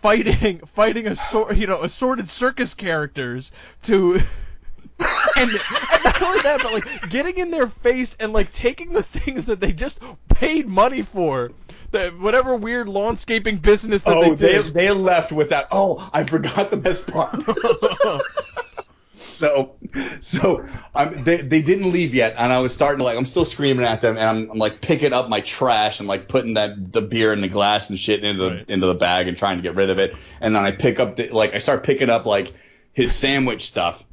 fighting, 0.00 0.60
fighting 0.74 1.06
a 1.06 1.16
sort, 1.16 1.56
you 1.56 1.66
know, 1.66 1.82
assorted 1.82 2.28
circus 2.28 2.74
characters 2.74 3.50
to. 3.84 4.20
and, 5.36 5.50
and 5.50 6.04
not 6.04 6.22
only 6.22 6.40
that, 6.40 6.60
but 6.62 6.72
like 6.72 7.10
getting 7.10 7.38
in 7.38 7.50
their 7.50 7.68
face 7.68 8.16
and 8.18 8.32
like 8.32 8.52
taking 8.52 8.92
the 8.92 9.02
things 9.02 9.46
that 9.46 9.60
they 9.60 9.72
just 9.72 9.98
paid 10.28 10.66
money 10.66 11.02
for, 11.02 11.50
that 11.92 12.18
whatever 12.18 12.56
weird 12.56 12.86
lawnscaping 12.86 13.60
business 13.60 14.02
that 14.02 14.14
Oh, 14.16 14.34
they 14.34 14.62
they 14.62 14.70
they 14.70 14.90
left 14.90 15.32
with 15.32 15.50
that. 15.50 15.68
Oh, 15.70 16.08
I 16.12 16.24
forgot 16.24 16.70
the 16.70 16.76
best 16.76 17.06
part. 17.06 17.42
so, 19.28 19.74
so 20.20 20.64
I'm, 20.94 21.24
they 21.24 21.38
they 21.42 21.62
didn't 21.62 21.92
leave 21.92 22.14
yet, 22.14 22.34
and 22.38 22.52
I 22.52 22.60
was 22.60 22.74
starting 22.74 22.98
to 22.98 23.04
like 23.04 23.16
I'm 23.16 23.26
still 23.26 23.44
screaming 23.44 23.84
at 23.84 24.00
them, 24.00 24.16
and 24.16 24.26
I'm, 24.26 24.50
I'm 24.52 24.58
like 24.58 24.80
picking 24.80 25.12
up 25.12 25.28
my 25.28 25.40
trash 25.40 26.00
and 26.00 26.08
like 26.08 26.28
putting 26.28 26.54
that 26.54 26.92
the 26.92 27.02
beer 27.02 27.32
in 27.32 27.40
the 27.40 27.48
glass 27.48 27.90
and 27.90 27.98
shit 27.98 28.24
into 28.24 28.42
the 28.42 28.50
Right. 28.50 28.64
into 28.68 28.86
the 28.86 28.94
bag 28.94 29.28
and 29.28 29.36
trying 29.36 29.56
to 29.58 29.62
get 29.62 29.74
rid 29.74 29.90
of 29.90 29.98
it, 29.98 30.14
and 30.40 30.54
then 30.54 30.64
I 30.64 30.72
pick 30.72 30.98
up 31.00 31.16
the 31.16 31.28
like 31.30 31.54
I 31.54 31.58
start 31.58 31.82
picking 31.84 32.10
up 32.10 32.26
like 32.26 32.52
his 32.92 33.14
sandwich 33.14 33.66
stuff. 33.66 34.04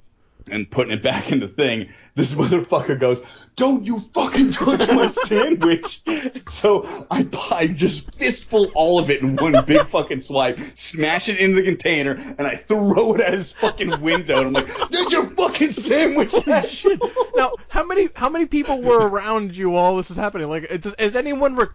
And 0.52 0.70
putting 0.70 0.94
it 0.94 1.04
back 1.04 1.32
in 1.32 1.40
the 1.40 1.48
thing, 1.48 1.90
this 2.16 2.34
motherfucker 2.34 3.00
goes, 3.00 3.22
"Don't 3.56 3.86
you 3.86 4.00
fucking 4.14 4.52
touch 4.52 4.88
my 4.94 5.08
sandwich!" 5.08 6.02
So 6.48 7.06
I, 7.12 7.28
I 7.52 7.68
just 7.68 8.16
fistful 8.16 8.72
all 8.76 9.00
of 9.00 9.10
it 9.10 9.22
in 9.22 9.36
one 9.36 9.64
big 9.66 9.88
fucking 9.90 10.22
swipe, 10.22 10.60
smash 10.76 11.30
it 11.30 11.38
into 11.38 11.58
the 11.58 11.64
container, 11.64 12.12
and 12.12 12.42
I 12.42 12.56
throw 12.56 13.16
it 13.16 13.22
at 13.22 13.34
his 13.34 13.54
fucking 13.54 14.02
window. 14.02 14.38
And 14.40 14.48
I'm 14.48 14.54
like, 14.54 14.90
"There's 14.90 15.12
your 15.12 15.26
fucking 15.32 15.72
sandwich!" 15.72 16.34
asshole." 16.48 16.98
Now, 17.36 17.54
how 17.70 17.84
many 17.86 18.10
how 18.16 18.30
many 18.30 18.46
people 18.46 18.82
were 18.82 19.08
around 19.08 19.56
you 19.56 19.70
while 19.70 19.98
this 19.98 20.10
was 20.10 20.18
happening? 20.18 20.50
Like, 20.50 20.66
is, 20.66 20.94
is 20.98 21.16
anyone? 21.16 21.56
Rec- 21.56 21.72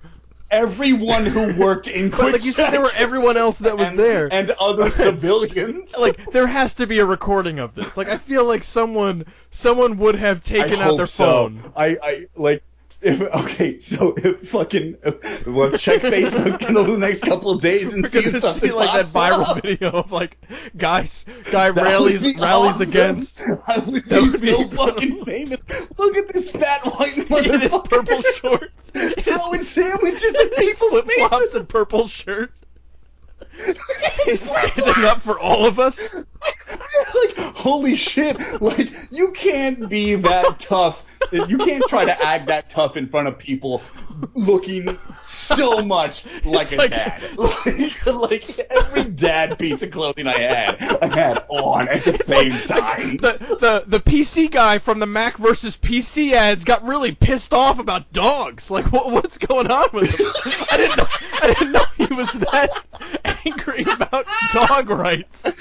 Everyone 0.55 1.27
who 1.27 1.61
worked 1.61 1.89
in 1.89 2.11
but 2.11 2.21
quick 2.21 2.33
like 2.35 2.45
you 2.45 2.53
said, 2.53 2.71
there 2.71 2.81
were 2.81 2.93
everyone 2.95 3.37
else 3.37 3.59
that 3.59 3.77
was 3.77 3.89
and, 3.89 3.99
there. 3.99 4.29
and 4.33 4.51
other 4.53 4.89
civilians. 5.05 5.97
like 6.01 6.25
there 6.33 6.47
has 6.47 6.75
to 6.75 6.87
be 6.87 7.01
a 7.01 7.07
recording 7.07 7.59
of 7.59 7.75
this. 7.75 7.97
Like 7.97 8.09
I 8.09 8.19
feel 8.19 8.45
like 8.45 8.63
someone 8.65 9.27
someone 9.51 9.99
would 9.99 10.15
have 10.15 10.39
I 10.39 10.41
taken 10.41 10.81
out 10.81 10.97
their 10.97 11.07
so. 11.07 11.25
phone. 11.25 11.73
I, 11.77 11.97
I 12.03 12.27
like 12.37 12.63
if 13.05 13.21
okay, 13.21 13.79
so 13.79 14.15
if 14.17 14.49
fucking 14.49 14.97
if, 15.05 15.47
let's 15.47 15.83
check 15.83 16.01
Facebook 16.01 16.67
in 16.67 16.75
the 16.75 16.97
next 16.99 17.21
couple 17.23 17.51
of 17.51 17.61
days 17.61 17.93
and 17.93 18.03
We're 18.03 18.09
see 18.09 18.21
if 18.21 18.39
something 18.39 18.71
see 18.71 18.75
like 18.75 18.93
that 18.93 19.07
viral 19.07 19.47
up. 19.47 19.63
video 19.63 19.91
of 19.91 20.11
like 20.11 20.39
guys 20.77 21.25
guy 21.51 21.71
That 21.71 21.83
rallies 21.83 22.23
rallies 22.41 22.73
awesome. 22.77 22.89
against 22.89 23.41
I 23.67 23.79
would 23.79 24.05
That 24.07 24.21
be 24.21 24.21
would 24.21 24.41
be 24.41 24.47
so 24.49 24.69
fucking 24.87 25.25
famous. 25.25 25.63
Look 25.99 26.17
at 26.17 26.29
this 26.31 26.51
fat 26.51 26.85
white 26.85 27.17
in 27.19 27.61
his 27.61 27.73
motherfucker 27.73 27.91
purple 27.91 28.23
shorts, 28.23 28.75
throwing 29.21 29.63
sandwiches 29.63 30.35
at 30.35 30.57
people's 30.57 30.91
flip 30.91 31.07
flops 31.19 31.55
and 31.55 31.69
purple 31.69 32.09
shirt. 32.09 32.53
He's 34.25 34.41
standing 34.41 35.05
up 35.05 35.23
for 35.23 35.39
all 35.39 35.67
of 35.67 35.79
us. 35.79 36.15
like 36.15 37.37
holy 37.55 37.95
shit 37.95 38.37
like 38.61 38.91
you 39.11 39.33
can't 39.33 39.89
be 39.89 40.15
that 40.17 40.59
tough 40.59 41.05
you 41.33 41.59
can't 41.59 41.83
try 41.89 42.05
to 42.05 42.25
act 42.25 42.47
that 42.49 42.71
tough 42.71 42.97
in 42.97 43.09
front 43.09 43.29
of 43.29 43.39
people 43.39 43.83
looking 44.35 44.99
so 45.23 45.83
much 45.83 46.25
like 46.45 46.73
a 46.73 46.77
like- 46.77 46.91
dad 46.91 47.23
like, 47.37 48.07
like 48.07 48.59
every 48.71 49.05
dad 49.05 49.59
piece 49.59 49.83
of 49.83 49.91
clothing 49.91 50.27
i 50.27 50.39
had 50.39 50.83
i 51.03 51.07
had 51.07 51.45
on 51.49 51.89
at 51.89 52.05
the 52.05 52.19
same 52.19 52.53
time 52.67 53.17
The, 53.19 53.39
the 53.61 53.85
the 53.87 54.01
PC 54.01 54.51
guy 54.51 54.79
from 54.79 54.99
the 55.01 55.07
Mac 55.07 55.37
versus 55.39 55.77
PC 55.77 56.33
ads 56.33 56.65
got 56.65 56.85
really 56.85 57.15
pissed 57.15 57.53
off 57.53 57.79
about 57.79 58.13
dogs. 58.13 58.71
Like, 58.71 58.91
what, 58.93 59.11
what's 59.11 59.39
going 59.39 59.71
on 59.71 59.89
with 59.93 60.11
him? 60.11 60.27
I 60.71 60.77
didn't 60.77 60.97
know, 60.97 61.07
I 61.43 61.47
didn't 61.49 61.73
know 61.73 61.85
he 61.97 62.15
was 62.15 62.33
that 62.33 62.71
angry 63.45 63.83
about 63.83 64.27
dog 64.53 64.91
rights. 64.91 65.45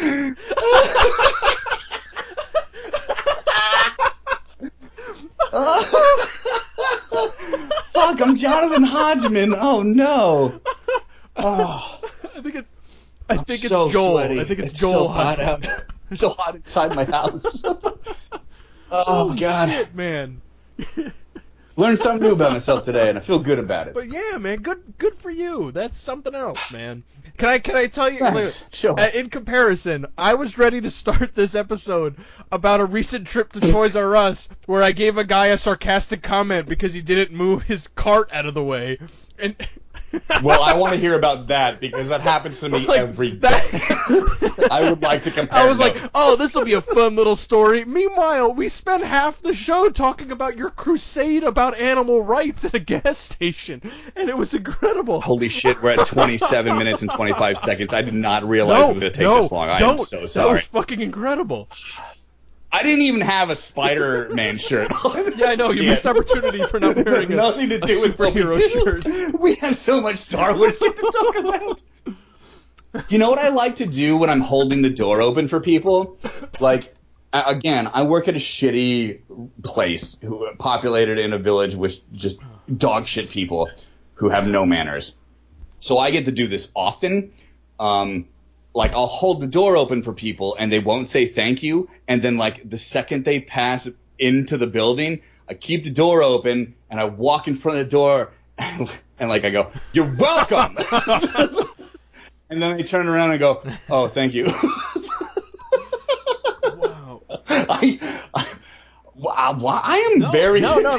fuck 7.92 8.20
i'm 8.22 8.36
jonathan 8.36 8.82
hodgman 8.82 9.54
oh 9.56 9.84
no 9.84 10.60
oh 11.36 12.02
I 12.36 12.42
think 12.42 12.56
it. 12.56 12.66
I 13.30 13.36
think 13.38 13.50
it's 13.50 13.68
so 13.68 13.92
Joel. 13.92 14.14
sweaty. 14.14 14.40
I 14.42 14.46
think 14.46 14.60
it's, 14.62 14.72
it's 14.72 14.80
Joel. 14.80 14.92
so 14.92 15.08
hot 15.10 15.40
out 15.40 15.68
it's 16.10 16.22
so 16.22 16.30
hot 16.30 16.56
inside 16.56 16.96
my 16.96 17.06
house 17.06 17.62
oh 18.92 19.36
god 19.36 19.70
Shit, 19.70 19.94
man. 19.94 20.42
Learned 21.76 21.98
something 21.98 22.28
new 22.28 22.34
about 22.34 22.52
myself 22.52 22.84
today, 22.84 23.10
and 23.10 23.18
I 23.18 23.22
feel 23.22 23.40
good 23.40 23.58
about 23.58 23.88
it. 23.88 23.96
But 23.96 24.12
yeah, 24.12 24.38
man, 24.38 24.60
good 24.60 24.82
good 25.00 25.18
for 25.20 25.32
you. 25.32 25.72
That's 25.72 25.98
something 25.98 26.36
else, 26.36 26.60
man. 26.72 27.04
Can 27.38 27.50
I 27.50 27.60
can 27.60 27.76
I 27.76 27.88
tell 27.88 28.12
you? 28.12 28.20
Thanks. 28.20 28.62
like, 28.62 28.74
Sure. 28.74 29.00
uh, 29.00 29.10
in 29.10 29.32
comparison, 29.32 30.06
I 30.16 30.36
was 30.36 30.58
ready 30.60 30.82
to 30.82 30.92
start 30.92 31.34
this 31.34 31.56
episode 31.56 32.16
about 32.52 32.80
a 32.80 32.86
recent 32.86 33.26
trip 33.28 33.52
to 33.54 33.60
Toys 33.60 33.96
R 33.96 34.16
Us 34.16 34.50
where 34.68 34.84
I 34.84 34.92
gave 34.92 35.18
a 35.18 35.24
guy 35.24 35.48
a 35.48 35.58
sarcastic 35.58 36.22
comment 36.22 36.68
because 36.68 36.94
he 36.94 37.02
didn't 37.02 37.36
move 37.36 37.64
his 37.64 37.88
cart 37.88 38.30
out 38.32 38.46
of 38.46 38.54
the 38.54 38.64
way, 38.64 39.00
and. 39.40 39.56
Well, 40.44 40.62
I 40.62 40.74
want 40.76 40.94
to 40.94 41.00
hear 41.00 41.16
about 41.18 41.48
that 41.48 41.80
because 41.80 42.10
that 42.10 42.22
happens 42.22 42.60
to 42.60 42.70
me 42.70 42.86
Like, 42.86 43.00
every 43.00 43.32
day. 43.32 43.40
that- 43.40 44.68
I 44.72 44.90
would 44.90 45.02
like 45.02 45.24
to 45.24 45.32
compare. 45.32 45.60
I 45.60 45.66
was 45.66 45.80
like, 45.80 45.98
oh, 46.14 46.36
this 46.36 46.54
will 46.54 46.66
be 46.66 46.74
a 46.74 46.82
fun 46.82 47.16
little 47.16 47.36
story. 47.36 47.86
Meanwhile, 47.86 48.54
we 48.54 48.70
spent 48.70 49.04
half 49.04 49.42
the 49.42 49.54
show 49.54 49.90
talking 49.90 50.32
about 50.32 50.58
your 50.58 50.70
crusade 50.70 51.44
about 51.44 51.78
animal 51.80 52.22
rights 52.22 52.66
at 52.66 52.74
a 52.74 52.80
gas 52.80 53.18
station, 53.18 53.82
and 54.16 54.30
it 54.30 54.38
was 54.38 54.54
incredible. 54.54 55.22
Holy 55.22 55.50
shit, 55.50 55.82
we're 55.82 55.92
at 55.92 56.06
27 56.06 56.78
minutes 56.78 57.02
and 57.02 57.12
25 57.12 57.58
seconds. 57.58 57.94
I 57.94 58.02
did 58.02 58.14
not 58.14 58.44
realize 58.44 58.84
no, 58.84 58.90
it 58.90 58.94
was 58.94 59.02
going 59.04 59.14
to 59.14 59.18
take 59.18 59.28
no, 59.28 59.42
this 59.42 59.52
long. 59.52 59.70
I 59.70 59.80
am 59.80 59.98
so 60.00 60.18
That 60.18 60.22
was 60.22 60.34
sorry. 60.34 60.62
fucking 60.62 61.00
incredible. 61.02 61.70
I 62.74 62.82
didn't 62.82 63.02
even 63.02 63.22
have 63.22 63.52
a 63.52 63.56
Spider-Man 63.56 64.58
shirt 64.58 64.92
on. 65.06 65.34
Yeah, 65.38 65.48
I 65.48 65.56
know. 65.56 65.72
You 65.72 65.84
missed 65.84 66.06
opportunity 66.08 66.66
for 66.68 66.80
not 66.80 66.96
wearing 66.96 67.32
a, 67.32 67.36
nothing 67.36 67.70
to 67.70 67.80
do 67.80 68.02
with 68.02 68.18
superhero 68.18 68.60
shirt. 68.60 69.40
We 69.40 69.56
have 69.56 69.76
so 69.76 70.02
much 70.02 70.18
Star 70.18 70.58
Wars 70.58 70.78
shit 70.80 70.96
to 70.96 71.02
talk 71.02 71.36
about. 71.38 71.82
You 73.10 73.20
know 73.20 73.30
what 73.30 73.40
I 73.40 73.50
like 73.50 73.76
to 73.78 73.86
do 73.86 74.18
when 74.18 74.30
I'm 74.30 74.42
holding 74.42 74.82
the 74.82 74.90
door 74.90 75.22
open 75.22 75.48
for 75.48 75.60
people? 75.60 76.18
Like, 76.60 76.96
again, 77.32 77.90
I 77.94 78.04
work 78.04 78.28
at 78.28 78.36
a 78.36 78.40
shitty 78.40 79.22
place, 79.64 80.20
populated 80.58 81.20
in 81.20 81.34
a 81.34 81.40
village 81.40 81.76
with 81.76 82.00
just 82.14 82.42
dog 82.76 83.08
shit 83.08 83.30
people 83.30 83.70
who 84.16 84.30
have 84.30 84.48
no 84.48 84.66
manners. 84.66 85.14
So 85.80 85.98
I 86.00 86.12
get 86.12 86.26
to 86.26 86.32
do 86.32 86.48
this 86.48 86.72
often. 86.76 87.34
Um, 87.80 88.28
like 88.74 88.94
I'll 88.94 89.08
hold 89.08 89.42
the 89.42 89.48
door 89.48 89.78
open 89.78 90.02
for 90.04 90.14
people 90.14 90.56
and 90.60 90.72
they 90.72 90.80
won't 90.80 91.10
say 91.10 91.28
thank 91.28 91.64
you, 91.64 91.90
and 92.08 92.22
then 92.22 92.38
like 92.38 92.68
the 92.70 92.78
second 92.78 93.26
they 93.26 93.40
pass 93.40 93.88
into 94.20 94.58
the 94.58 94.68
building, 94.68 95.22
I 95.50 95.54
keep 95.54 95.84
the 95.84 95.90
door 95.90 96.24
open 96.24 96.76
and 96.90 97.00
I 97.00 97.06
walk 97.06 97.48
in 97.48 97.56
front 97.56 97.80
of 97.80 97.86
the 97.86 97.92
door 97.92 98.32
and, 98.58 98.90
and 99.20 99.30
like 99.30 99.44
I 99.46 99.50
go, 99.50 99.72
"You're 99.94 100.14
welcome," 100.16 100.78
and 102.50 102.62
then 102.62 102.78
they 102.78 102.84
turn 102.84 103.08
around 103.08 103.32
and 103.32 103.40
go, 103.40 103.64
"Oh, 103.90 104.08
thank 104.08 104.34
you." 104.34 104.46
Wow. 106.76 107.22
I, 107.48 108.00
I, 108.34 108.48
wow, 109.16 109.58
I 109.84 109.98
am 110.14 110.20
No, 110.20 110.32
very 110.32 110.62
no, 110.62 110.80
no, 110.80 110.98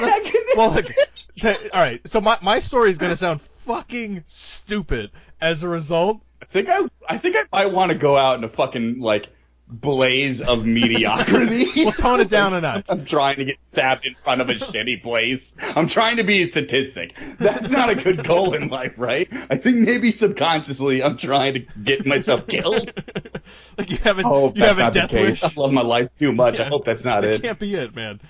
well, 0.56 0.70
like, 0.70 0.94
th- 1.36 1.70
all 1.72 1.80
right. 1.80 2.00
So 2.06 2.20
my 2.20 2.38
my 2.42 2.58
story 2.58 2.90
is 2.90 2.98
gonna 2.98 3.16
sound 3.16 3.40
fucking 3.66 4.24
stupid 4.28 5.10
as 5.40 5.62
a 5.62 5.68
result. 5.68 6.20
I 6.42 6.44
think 6.46 6.68
I, 6.68 6.88
I 7.08 7.18
think 7.18 7.36
I 7.36 7.44
might 7.52 7.72
want 7.72 7.92
to 7.92 7.98
go 7.98 8.16
out 8.16 8.38
in 8.38 8.44
a 8.44 8.48
fucking 8.48 9.00
like 9.00 9.28
blaze 9.66 10.40
of 10.42 10.64
mediocrity. 10.66 11.66
We'll 11.76 11.92
tone 11.92 12.20
it 12.20 12.28
down 12.28 12.52
a 12.54 12.60
notch. 12.60 12.84
I'm 12.88 13.04
trying 13.04 13.36
to 13.36 13.44
get 13.46 13.64
stabbed 13.64 14.04
in 14.06 14.14
front 14.22 14.40
of 14.40 14.50
a 14.50 14.54
shitty 14.54 15.02
place. 15.02 15.54
I'm 15.74 15.88
trying 15.88 16.18
to 16.18 16.22
be 16.22 16.42
a 16.42 16.46
statistic. 16.46 17.14
That's 17.38 17.70
not 17.72 17.88
a 17.90 17.94
good 17.94 18.24
goal 18.26 18.54
in 18.54 18.68
life, 18.68 18.94
right? 18.98 19.26
I 19.50 19.56
think 19.56 19.78
maybe 19.78 20.10
subconsciously 20.10 21.02
I'm 21.02 21.16
trying 21.16 21.54
to 21.54 21.60
get 21.82 22.04
myself 22.06 22.46
killed. 22.46 22.92
like 23.78 23.90
you 23.90 23.96
haven't 23.98 24.24
hope 24.26 24.56
you 24.56 24.62
that's 24.62 24.78
haven't 24.78 24.84
not 24.84 24.92
the 24.92 25.00
death 25.00 25.10
case. 25.10 25.42
wish. 25.42 25.56
I 25.56 25.60
love 25.60 25.72
my 25.72 25.82
life 25.82 26.08
too 26.18 26.32
much. 26.32 26.60
I 26.60 26.64
hope 26.64 26.84
that's 26.84 27.04
not 27.04 27.22
that 27.22 27.34
it. 27.34 27.42
can't 27.42 27.58
be 27.58 27.74
it, 27.74 27.94
man. 27.94 28.20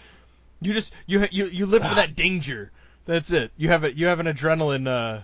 You 0.61 0.73
just 0.73 0.93
you 1.07 1.27
you 1.31 1.47
you 1.47 1.67
live 1.67 1.83
for 1.87 1.95
that 1.97 2.15
danger. 2.17 2.71
That's 3.07 3.31
it. 3.33 3.51
You 3.57 3.69
have 3.71 3.85
a 3.85 3.93
you 3.95 4.07
have 4.07 4.21
an 4.21 4.27
adrenaline 4.27 4.87
uh, 4.89 5.23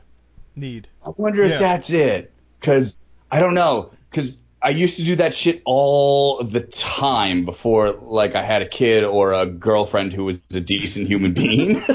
need. 0.56 0.88
I 1.06 1.10
wonder 1.16 1.46
Yeah. 1.46 1.54
if 1.54 1.60
that's 1.60 1.90
it. 1.90 2.32
Cause 2.60 3.06
I 3.30 3.40
don't 3.40 3.54
know. 3.54 3.90
Cause 4.12 4.40
I 4.62 4.70
used 4.70 4.96
to 4.98 5.04
do 5.04 5.16
that 5.16 5.34
shit 5.34 5.62
all 5.64 6.42
the 6.42 6.60
time 6.60 7.44
before 7.46 7.92
like 7.92 8.34
I 8.34 8.42
had 8.42 8.60
a 8.62 8.68
kid 8.68 9.04
or 9.04 9.32
a 9.32 9.46
girlfriend 9.46 10.12
who 10.12 10.24
was 10.24 10.42
a 10.52 10.60
decent 10.60 11.06
human 11.08 11.32
being. 11.32 11.80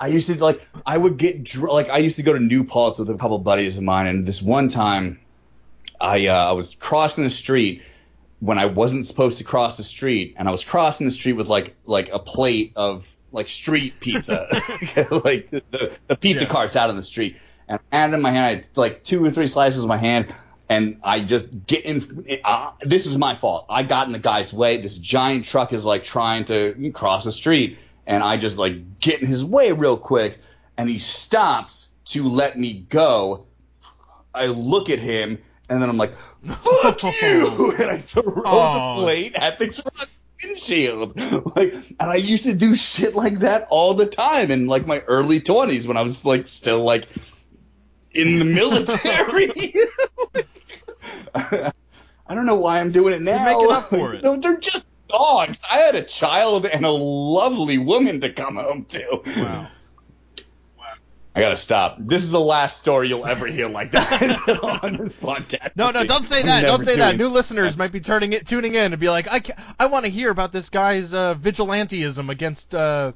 I 0.00 0.08
used 0.08 0.28
to 0.28 0.42
like 0.42 0.60
I 0.84 0.98
would 0.98 1.16
get 1.16 1.44
dr- 1.44 1.72
like 1.72 1.88
I 1.90 1.98
used 1.98 2.16
to 2.16 2.22
go 2.22 2.32
to 2.32 2.38
New 2.40 2.64
Paltz 2.64 2.98
with 2.98 3.08
a 3.10 3.14
couple 3.16 3.38
buddies 3.38 3.78
of 3.78 3.84
mine, 3.84 4.06
and 4.06 4.24
this 4.24 4.42
one 4.42 4.68
time 4.68 5.20
I 6.00 6.26
uh, 6.26 6.50
I 6.50 6.52
was 6.52 6.74
crossing 6.74 7.24
the 7.24 7.30
street 7.30 7.82
when 8.40 8.58
I 8.58 8.66
wasn't 8.66 9.06
supposed 9.06 9.38
to 9.38 9.44
cross 9.44 9.76
the 9.76 9.84
street, 9.84 10.34
and 10.36 10.48
I 10.48 10.50
was 10.50 10.64
crossing 10.64 11.06
the 11.06 11.12
street 11.12 11.34
with 11.34 11.48
like 11.48 11.74
like 11.86 12.10
a 12.12 12.18
plate 12.18 12.72
of 12.76 13.06
like 13.30 13.48
street 13.48 13.94
pizza, 14.00 14.46
like 15.24 15.50
the, 15.50 15.62
the, 15.70 15.98
the 16.08 16.16
pizza 16.16 16.44
Yeah. 16.44 16.50
carts 16.50 16.76
out 16.76 16.90
on 16.90 16.96
the 16.96 17.02
street, 17.02 17.36
and 17.68 17.78
I 17.90 17.96
had 17.96 18.10
it 18.10 18.14
in 18.14 18.22
my 18.22 18.30
hand, 18.30 18.44
I 18.44 18.48
had 18.50 18.66
like 18.76 19.04
two 19.04 19.24
or 19.24 19.30
three 19.30 19.46
slices 19.46 19.82
in 19.82 19.88
my 19.88 19.96
hand, 19.96 20.34
and 20.68 20.98
I 21.02 21.20
just 21.20 21.66
get 21.66 21.84
in. 21.84 22.40
Uh, 22.44 22.72
this 22.80 23.06
is 23.06 23.16
my 23.18 23.34
fault. 23.34 23.66
I 23.68 23.82
got 23.82 24.06
in 24.06 24.12
the 24.12 24.18
guy's 24.18 24.52
way. 24.52 24.78
This 24.78 24.96
giant 24.98 25.44
truck 25.44 25.72
is 25.72 25.84
like 25.84 26.04
trying 26.04 26.44
to 26.46 26.90
cross 26.92 27.24
the 27.24 27.32
street, 27.32 27.78
and 28.06 28.22
I 28.22 28.36
just 28.36 28.56
like 28.56 29.00
get 29.00 29.20
in 29.20 29.26
his 29.26 29.44
way 29.44 29.72
real 29.72 29.96
quick, 29.96 30.38
and 30.76 30.88
he 30.88 30.98
stops 30.98 31.90
to 32.06 32.28
let 32.28 32.58
me 32.58 32.86
go. 32.88 33.46
I 34.34 34.46
look 34.46 34.88
at 34.88 34.98
him, 34.98 35.38
and 35.68 35.82
then 35.82 35.88
I'm 35.88 35.98
like, 35.98 36.14
"Fuck 36.44 37.02
you!" 37.22 37.74
and 37.78 37.90
I 37.90 37.98
throw 37.98 38.22
Aw. 38.22 38.96
the 38.96 39.02
plate 39.02 39.34
at 39.34 39.58
the 39.58 39.68
truck 39.68 40.08
windshield. 40.42 41.18
Like, 41.56 41.74
and 41.74 42.10
I 42.10 42.16
used 42.16 42.44
to 42.44 42.54
do 42.54 42.74
shit 42.74 43.14
like 43.14 43.40
that 43.40 43.66
all 43.70 43.94
the 43.94 44.06
time 44.06 44.50
in 44.50 44.66
like 44.66 44.86
my 44.86 45.00
early 45.00 45.40
20s 45.40 45.86
when 45.86 45.96
I 45.96 46.02
was 46.02 46.24
like 46.24 46.46
still 46.46 46.82
like 46.82 47.06
in 48.14 48.38
the 48.38 48.44
military. 48.44 49.74
I 52.32 52.34
don't 52.34 52.46
know 52.46 52.56
why 52.56 52.80
I'm 52.80 52.92
doing 52.92 53.14
it 53.14 53.22
now. 53.22 53.44
making 53.44 53.70
up 53.70 53.90
for 53.90 54.14
it. 54.14 54.22
They're, 54.22 54.36
they're 54.40 54.58
just 54.58 54.88
dogs. 55.08 55.64
I 55.70 55.78
had 55.78 55.94
a 55.94 56.02
child 56.02 56.66
and 56.66 56.84
a 56.84 56.90
lovely 56.90 57.78
woman 57.78 58.20
to 58.22 58.32
come 58.32 58.56
home 58.56 58.84
to. 58.86 59.22
Wow. 59.36 59.68
I 61.34 61.40
gotta 61.40 61.56
stop. 61.56 61.96
This 61.98 62.22
is 62.22 62.30
the 62.30 62.40
last 62.40 62.78
story 62.78 63.08
you'll 63.08 63.24
ever 63.24 63.46
hear 63.46 63.66
like 63.66 63.92
that 63.92 64.22
on 64.82 64.98
this 64.98 65.16
podcast. 65.16 65.70
No, 65.76 65.90
no, 65.90 66.04
don't 66.04 66.26
say 66.26 66.42
that. 66.42 66.60
Don't 66.60 66.84
say 66.84 66.96
that. 66.96 67.16
New 67.16 67.28
listeners 67.28 67.74
might 67.74 67.90
be 67.90 68.00
turning 68.00 68.34
it, 68.34 68.46
tuning 68.46 68.74
in 68.74 68.92
and 68.92 69.00
be 69.00 69.08
like, 69.08 69.26
I, 69.28 69.40
ca- 69.40 69.74
I 69.78 69.86
want 69.86 70.04
to 70.04 70.10
hear 70.10 70.28
about 70.28 70.52
this 70.52 70.68
guy's 70.68 71.14
uh, 71.14 71.34
vigilanteism 71.34 72.28
against 72.28 72.74
uh, 72.74 73.12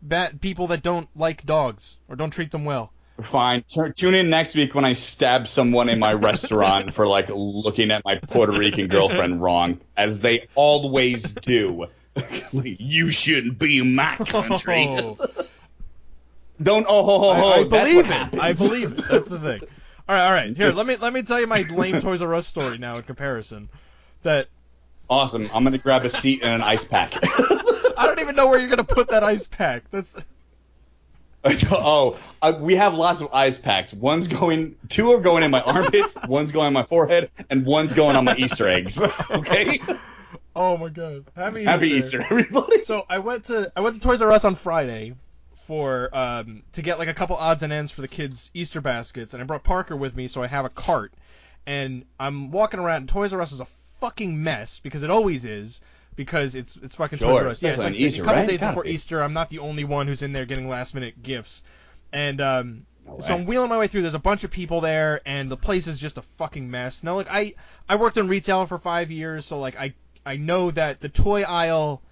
bad 0.00 0.40
people 0.40 0.68
that 0.68 0.82
don't 0.82 1.08
like 1.14 1.44
dogs 1.44 1.98
or 2.08 2.16
don't 2.16 2.30
treat 2.30 2.50
them 2.50 2.64
well. 2.64 2.92
Fine. 3.22 3.64
Tur- 3.68 3.92
tune 3.92 4.14
in 4.14 4.30
next 4.30 4.54
week 4.54 4.74
when 4.74 4.84
I 4.84 4.92
stab 4.92 5.48
someone 5.48 5.88
in 5.88 5.98
my 5.98 6.12
restaurant 6.12 6.94
for 6.94 7.06
like 7.06 7.28
looking 7.32 7.90
at 7.90 8.04
my 8.04 8.16
Puerto 8.16 8.52
Rican 8.52 8.88
girlfriend 8.88 9.42
wrong, 9.42 9.80
as 9.96 10.20
they 10.20 10.48
always 10.54 11.32
do. 11.34 11.86
you 12.52 13.10
shouldn't 13.10 13.58
be 13.58 13.78
in 13.78 13.94
my 13.94 14.16
country. 14.16 14.86
Oh, 14.88 15.16
Don't. 16.62 16.86
Oh, 16.88 17.02
ho, 17.02 17.18
ho, 17.18 17.34
ho, 17.34 17.48
I, 17.50 17.60
I 17.60 17.64
believe 17.64 17.98
it. 18.00 18.06
happens. 18.06 18.40
I 18.40 18.52
believe 18.52 18.92
it. 18.92 19.04
That's 19.08 19.28
the 19.28 19.38
thing. 19.38 19.60
All 20.08 20.16
right, 20.16 20.26
all 20.26 20.32
right. 20.32 20.56
Here, 20.56 20.72
let 20.72 20.86
me 20.86 20.96
let 20.96 21.12
me 21.12 21.22
tell 21.22 21.40
you 21.40 21.46
my 21.46 21.62
lame 21.62 22.00
Toys 22.02 22.20
R 22.20 22.34
Us 22.34 22.46
story 22.46 22.78
now 22.78 22.96
in 22.96 23.04
comparison. 23.04 23.68
That 24.22 24.48
Awesome. 25.08 25.50
I'm 25.52 25.64
gonna 25.64 25.78
grab 25.78 26.04
a 26.04 26.08
seat 26.08 26.42
and 26.42 26.52
an 26.52 26.62
ice 26.62 26.84
pack. 26.84 27.12
I 27.22 28.06
don't 28.06 28.20
even 28.20 28.36
know 28.36 28.46
where 28.46 28.58
you're 28.58 28.68
gonna 28.68 28.84
put 28.84 29.08
that 29.08 29.22
ice 29.24 29.46
pack. 29.46 29.84
That's 29.90 30.12
oh, 31.70 32.18
uh, 32.42 32.58
we 32.60 32.74
have 32.76 32.94
lots 32.94 33.22
of 33.22 33.30
ice 33.32 33.56
packs. 33.56 33.94
One's 33.94 34.28
going, 34.28 34.76
two 34.88 35.12
are 35.12 35.20
going 35.20 35.42
in 35.42 35.50
my 35.50 35.62
armpits, 35.62 36.16
one's 36.28 36.52
going 36.52 36.66
on 36.66 36.72
my 36.74 36.84
forehead, 36.84 37.30
and 37.48 37.64
one's 37.64 37.94
going 37.94 38.16
on 38.16 38.24
my 38.24 38.36
Easter 38.36 38.68
eggs. 38.68 39.00
Okay. 39.30 39.80
oh 40.54 40.76
my 40.76 40.88
god. 40.88 41.24
Happy 41.34 41.64
Happy 41.64 41.90
Easter, 41.90 42.22
everybody. 42.22 42.84
So 42.84 43.04
I 43.08 43.18
went 43.18 43.46
to 43.46 43.72
I 43.74 43.80
went 43.80 43.96
to 43.96 44.02
Toys 44.02 44.20
R 44.20 44.30
Us 44.30 44.44
on 44.44 44.54
Friday 44.54 45.14
for 45.66 46.14
um 46.14 46.62
to 46.72 46.82
get 46.82 46.98
like 46.98 47.08
a 47.08 47.14
couple 47.14 47.36
odds 47.36 47.62
and 47.62 47.72
ends 47.72 47.90
for 47.90 48.02
the 48.02 48.08
kids' 48.08 48.50
Easter 48.52 48.80
baskets, 48.80 49.32
and 49.32 49.42
I 49.42 49.46
brought 49.46 49.64
Parker 49.64 49.96
with 49.96 50.14
me, 50.14 50.28
so 50.28 50.42
I 50.42 50.46
have 50.46 50.64
a 50.64 50.68
cart, 50.70 51.12
and 51.66 52.04
I'm 52.18 52.50
walking 52.50 52.80
around. 52.80 52.96
And 53.02 53.08
Toys 53.08 53.32
R 53.32 53.40
Us 53.40 53.52
is 53.52 53.60
a 53.60 53.66
fucking 54.00 54.42
mess 54.42 54.80
because 54.82 55.02
it 55.02 55.10
always 55.10 55.44
is. 55.44 55.80
Because 56.20 56.54
it's 56.54 56.76
it's 56.82 56.94
fucking 56.96 57.18
Sure, 57.18 57.30
Toys 57.30 57.42
R 57.44 57.48
Us. 57.48 57.62
Yeah, 57.62 57.70
it's 57.70 57.78
like 57.78 57.94
Easter, 57.94 58.20
a 58.20 58.24
couple 58.26 58.40
right? 58.42 58.48
days 58.50 58.60
Gotta 58.60 58.72
before 58.72 58.82
be. 58.84 58.90
Easter. 58.90 59.22
I'm 59.22 59.32
not 59.32 59.48
the 59.48 59.60
only 59.60 59.84
one 59.84 60.06
who's 60.06 60.20
in 60.20 60.32
there 60.34 60.44
getting 60.44 60.68
last 60.68 60.94
minute 60.94 61.22
gifts, 61.22 61.62
and 62.12 62.42
um, 62.42 62.86
No 63.06 63.20
so. 63.20 63.32
I'm 63.32 63.46
wheeling 63.46 63.70
my 63.70 63.78
way 63.78 63.86
through. 63.88 64.02
There's 64.02 64.12
a 64.12 64.18
bunch 64.18 64.44
of 64.44 64.50
people 64.50 64.82
there, 64.82 65.22
and 65.24 65.50
the 65.50 65.56
place 65.56 65.86
is 65.86 65.98
just 65.98 66.18
a 66.18 66.22
fucking 66.36 66.70
mess. 66.70 67.02
Now, 67.02 67.16
like 67.16 67.28
I 67.30 67.54
I 67.88 67.96
worked 67.96 68.18
in 68.18 68.28
retail 68.28 68.66
for 68.66 68.78
five 68.78 69.10
years, 69.10 69.46
so 69.46 69.58
like 69.58 69.76
I 69.76 69.94
I 70.26 70.36
know 70.36 70.70
that 70.72 71.00
the 71.00 71.08
toy 71.08 71.40
aisle 71.42 72.02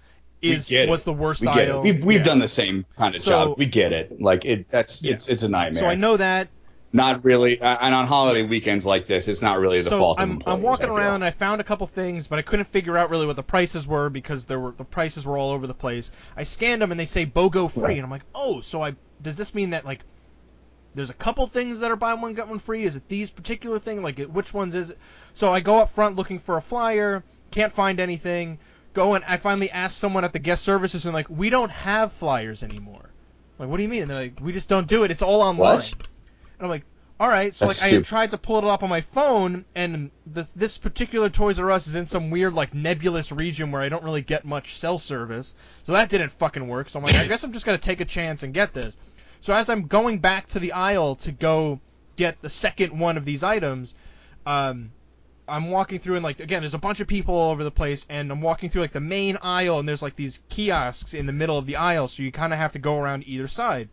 is 0.41 0.71
was 0.87 1.03
the 1.03 1.13
worst 1.13 1.41
we 1.41 1.47
get 1.47 1.69
aisle. 1.69 1.81
it. 1.81 1.83
We've, 1.83 2.03
we've 2.03 2.17
Yeah. 2.19 2.23
done 2.23 2.39
the 2.39 2.47
same 2.47 2.85
kind 2.97 3.13
of 3.13 3.21
So- 3.21 3.29
jobs. 3.29 3.55
We 3.57 3.67
get 3.67 3.93
it. 3.93 4.19
Like 4.19 4.43
it. 4.45 4.71
That's 4.71 5.03
Yeah. 5.03 5.13
it's 5.13 5.29
it's 5.29 5.43
a 5.43 5.49
nightmare. 5.49 5.83
So 5.83 5.87
I 5.87 5.93
know 5.95 6.17
that. 6.17 6.47
Not 6.91 7.23
really. 7.23 7.61
Uh, 7.61 7.77
and 7.81 7.93
on 7.93 8.07
holiday 8.07 8.43
weekends 8.43 8.85
like 8.85 9.05
this, 9.05 9.27
it's 9.27 9.41
not 9.41 9.59
really 9.59 9.81
the 9.81 9.91
so 9.91 9.99
fault 9.99 10.19
I'm 10.19 10.31
of 10.31 10.35
employees. 10.37 10.57
I'm 10.57 10.63
walking 10.63 10.89
I 10.89 10.93
around. 10.93 11.15
and 11.15 11.25
I 11.25 11.31
found 11.31 11.61
a 11.61 11.63
couple 11.63 11.85
things, 11.85 12.27
but 12.27 12.39
I 12.39 12.41
couldn't 12.41 12.65
figure 12.65 12.97
out 12.97 13.11
really 13.11 13.27
what 13.27 13.35
the 13.35 13.43
prices 13.43 13.85
were 13.85 14.09
because 14.09 14.45
there 14.45 14.59
were 14.59 14.71
the 14.71 14.83
prices 14.83 15.25
were 15.25 15.37
all 15.37 15.51
over 15.51 15.67
the 15.67 15.73
place. 15.73 16.09
I 16.35 16.43
scanned 16.43 16.81
them 16.81 16.91
and 16.91 16.99
they 16.99 17.05
say 17.05 17.25
BOGO 17.25 17.71
free, 17.71 17.95
and 17.95 18.03
I'm 18.03 18.09
like, 18.09 18.25
oh, 18.33 18.61
so 18.61 18.83
I 18.83 18.95
does 19.21 19.35
this 19.35 19.53
mean 19.53 19.71
that 19.71 19.85
like 19.85 19.99
there's 20.95 21.11
a 21.11 21.15
couple 21.15 21.45
things 21.47 21.79
that 21.79 21.91
are 21.91 21.95
buy 21.95 22.15
one 22.15 22.33
get 22.33 22.47
one 22.47 22.59
free? 22.59 22.83
Is 22.83 22.95
it 22.95 23.07
these 23.07 23.29
particular 23.29 23.79
thing? 23.79 24.01
Like 24.01 24.19
which 24.19 24.53
ones 24.53 24.73
is 24.73 24.89
it? 24.89 24.97
So 25.35 25.53
I 25.53 25.59
go 25.59 25.79
up 25.79 25.93
front 25.93 26.15
looking 26.15 26.39
for 26.39 26.57
a 26.57 26.61
flyer, 26.61 27.23
can't 27.51 27.71
find 27.71 27.99
anything. 27.99 28.57
Go 28.95 29.13
and 29.13 29.23
I 29.25 29.37
finally 29.37 29.69
ask 29.69 29.95
someone 29.95 30.25
at 30.25 30.33
the 30.33 30.39
guest 30.39 30.63
services 30.63 31.05
and 31.05 31.13
like 31.13 31.29
we 31.29 31.51
don't 31.51 31.69
have 31.69 32.13
flyers 32.13 32.63
anymore. 32.63 33.03
I'm 33.03 33.65
like 33.65 33.69
what 33.69 33.77
do 33.77 33.83
you 33.83 33.89
mean? 33.89 34.01
And 34.03 34.11
they're 34.11 34.21
like 34.21 34.39
we 34.41 34.53
just 34.53 34.67
don't 34.67 34.87
do 34.87 35.03
it. 35.03 35.11
It's 35.11 35.21
all 35.21 35.41
online. 35.41 35.75
What? 35.75 35.93
And 36.59 36.65
I'm 36.65 36.69
like, 36.69 36.83
all 37.19 37.27
right. 37.27 37.53
So 37.53 37.65
That's 37.65 37.81
like 37.81 37.93
I 37.93 38.01
tried 38.01 38.31
to 38.31 38.37
pull 38.37 38.57
it 38.59 38.63
up 38.63 38.81
on 38.81 38.89
my 38.89 39.01
phone, 39.01 39.65
and 39.75 40.09
the, 40.25 40.47
this 40.55 40.77
particular 40.77 41.29
Toys 41.29 41.59
R 41.59 41.69
Us 41.71 41.87
is 41.87 41.95
in 41.95 42.05
some 42.05 42.29
weird 42.29 42.53
like 42.53 42.73
nebulous 42.73 43.31
region 43.31 43.71
where 43.71 43.81
I 43.81 43.89
don't 43.89 44.03
really 44.03 44.21
get 44.21 44.45
much 44.45 44.77
cell 44.77 44.99
service. 44.99 45.53
So 45.85 45.93
that 45.93 46.09
didn't 46.09 46.31
fucking 46.33 46.65
work. 46.67 46.89
So 46.89 46.99
I'm 46.99 47.05
like, 47.05 47.15
I 47.15 47.27
guess 47.27 47.43
I'm 47.43 47.51
just 47.51 47.65
gonna 47.65 47.77
take 47.77 47.99
a 47.99 48.05
chance 48.05 48.43
and 48.43 48.53
get 48.53 48.73
this. 48.73 48.95
So 49.41 49.53
as 49.53 49.69
I'm 49.69 49.87
going 49.87 50.19
back 50.19 50.47
to 50.49 50.59
the 50.59 50.73
aisle 50.73 51.15
to 51.17 51.31
go 51.31 51.79
get 52.15 52.41
the 52.41 52.49
second 52.49 52.97
one 52.97 53.17
of 53.17 53.25
these 53.25 53.43
items, 53.43 53.95
um, 54.45 54.91
I'm 55.47 55.71
walking 55.71 55.99
through 55.99 56.15
and 56.15 56.23
like 56.23 56.39
again, 56.39 56.61
there's 56.61 56.73
a 56.73 56.77
bunch 56.77 57.01
of 57.01 57.07
people 57.07 57.35
all 57.35 57.51
over 57.51 57.65
the 57.65 57.71
place, 57.71 58.05
and 58.09 58.31
I'm 58.31 58.41
walking 58.41 58.69
through 58.69 58.83
like 58.83 58.93
the 58.93 59.01
main 59.01 59.37
aisle, 59.41 59.79
and 59.79 59.87
there's 59.87 60.01
like 60.01 60.15
these 60.15 60.39
kiosks 60.47 61.13
in 61.13 61.25
the 61.25 61.33
middle 61.33 61.57
of 61.57 61.65
the 61.65 61.75
aisle, 61.75 62.07
so 62.07 62.23
you 62.23 62.31
kind 62.31 62.53
of 62.53 62.59
have 62.59 62.73
to 62.73 62.79
go 62.79 62.97
around 62.97 63.25
either 63.27 63.49
side. 63.49 63.89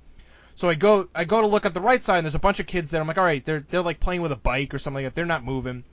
So 0.57 0.69
I 0.69 0.75
go 0.75 1.09
I 1.15 1.25
go 1.25 1.41
to 1.41 1.47
look 1.47 1.65
at 1.67 1.75
the 1.75 1.81
right 1.81 2.03
side 2.03 2.19
and 2.19 2.25
there's 2.25 2.35
a 2.35 2.39
bunch 2.41 2.61
of 2.61 2.67
kids 2.67 2.91
there. 2.91 3.01
I'm 3.01 3.07
like, 3.07 3.19
all 3.19 3.25
right, 3.25 3.45
they're 3.45 3.65
they're 3.71 3.83
like 3.83 4.01
playing 4.01 4.23
with 4.23 4.33
a 4.33 4.37
bike 4.37 4.75
or 4.75 4.79
something 4.79 5.05
like 5.05 5.13
that. 5.13 5.15
They're 5.15 5.27
not 5.27 5.45
moving. 5.45 5.85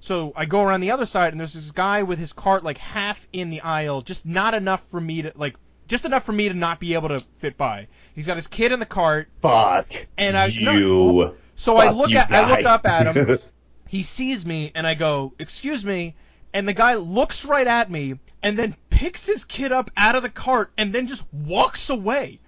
So 0.00 0.32
I 0.34 0.46
go 0.46 0.62
around 0.62 0.80
the 0.80 0.90
other 0.92 1.06
side 1.06 1.32
and 1.32 1.38
there's 1.40 1.52
this 1.54 1.70
guy 1.70 2.02
with 2.02 2.18
his 2.18 2.32
cart 2.32 2.64
like 2.64 2.78
half 2.78 3.26
in 3.32 3.50
the 3.50 3.60
aisle, 3.60 4.00
just 4.02 4.24
not 4.24 4.54
enough 4.54 4.82
for 4.90 5.00
me 5.00 5.22
to 5.22 5.32
like 5.34 5.56
just 5.88 6.04
enough 6.04 6.24
for 6.24 6.32
me 6.32 6.48
to 6.48 6.54
not 6.54 6.80
be 6.80 6.94
able 6.94 7.08
to 7.08 7.18
fit 7.38 7.56
by. 7.58 7.88
He's 8.14 8.26
got 8.26 8.36
his 8.36 8.46
kid 8.46 8.72
in 8.72 8.78
the 8.80 8.86
cart. 8.86 9.28
Fuck 9.42 9.92
And 10.16 10.36
I- 10.36 10.52
no, 10.60 10.72
you. 10.72 11.36
So 11.54 11.76
I 11.76 11.90
look 11.90 12.10
at 12.12 12.30
I 12.30 12.48
look 12.48 12.66
up 12.66 12.86
at 12.86 13.16
him. 13.16 13.38
he 13.88 14.02
sees 14.02 14.46
me 14.46 14.70
and 14.74 14.86
I 14.86 14.94
go, 14.94 15.34
"Excuse 15.38 15.84
me." 15.84 16.14
And 16.54 16.68
the 16.68 16.72
guy 16.74 16.94
looks 16.94 17.44
right 17.44 17.66
at 17.66 17.90
me 17.90 18.18
and 18.42 18.58
then 18.58 18.76
picks 18.90 19.26
his 19.26 19.44
kid 19.44 19.72
up 19.72 19.90
out 19.96 20.14
of 20.14 20.22
the 20.22 20.28
cart 20.30 20.70
and 20.78 20.92
then 20.92 21.08
just 21.08 21.24
walks 21.32 21.90
away. 21.90 22.40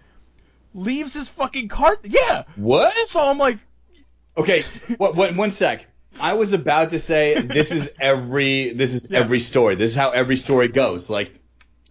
Leaves 0.75 1.15
his 1.15 1.29
fucking 1.29 1.69
cart. 1.69 2.01
Yeah. 2.05 2.45
what? 2.57 2.93
So 3.09 3.29
I'm 3.29 3.39
like, 3.39 3.59
Okay, 4.37 4.65
what, 4.97 5.15
what, 5.15 5.35
one 5.37 5.53
sec. 5.53 5.87
I 6.21 6.35
was 6.35 6.53
about 6.53 6.91
to 6.91 6.99
say 6.99 7.41
this 7.41 7.71
is 7.71 7.91
every 8.01 8.73
this 8.73 8.93
is 8.93 9.09
Yeah. 9.11 9.21
every 9.21 9.41
story. 9.41 9.77
This 9.77 9.91
is 9.93 9.97
how 9.97 10.11
every 10.11 10.37
story 10.37 10.69
goes. 10.69 11.09
Like 11.09 11.33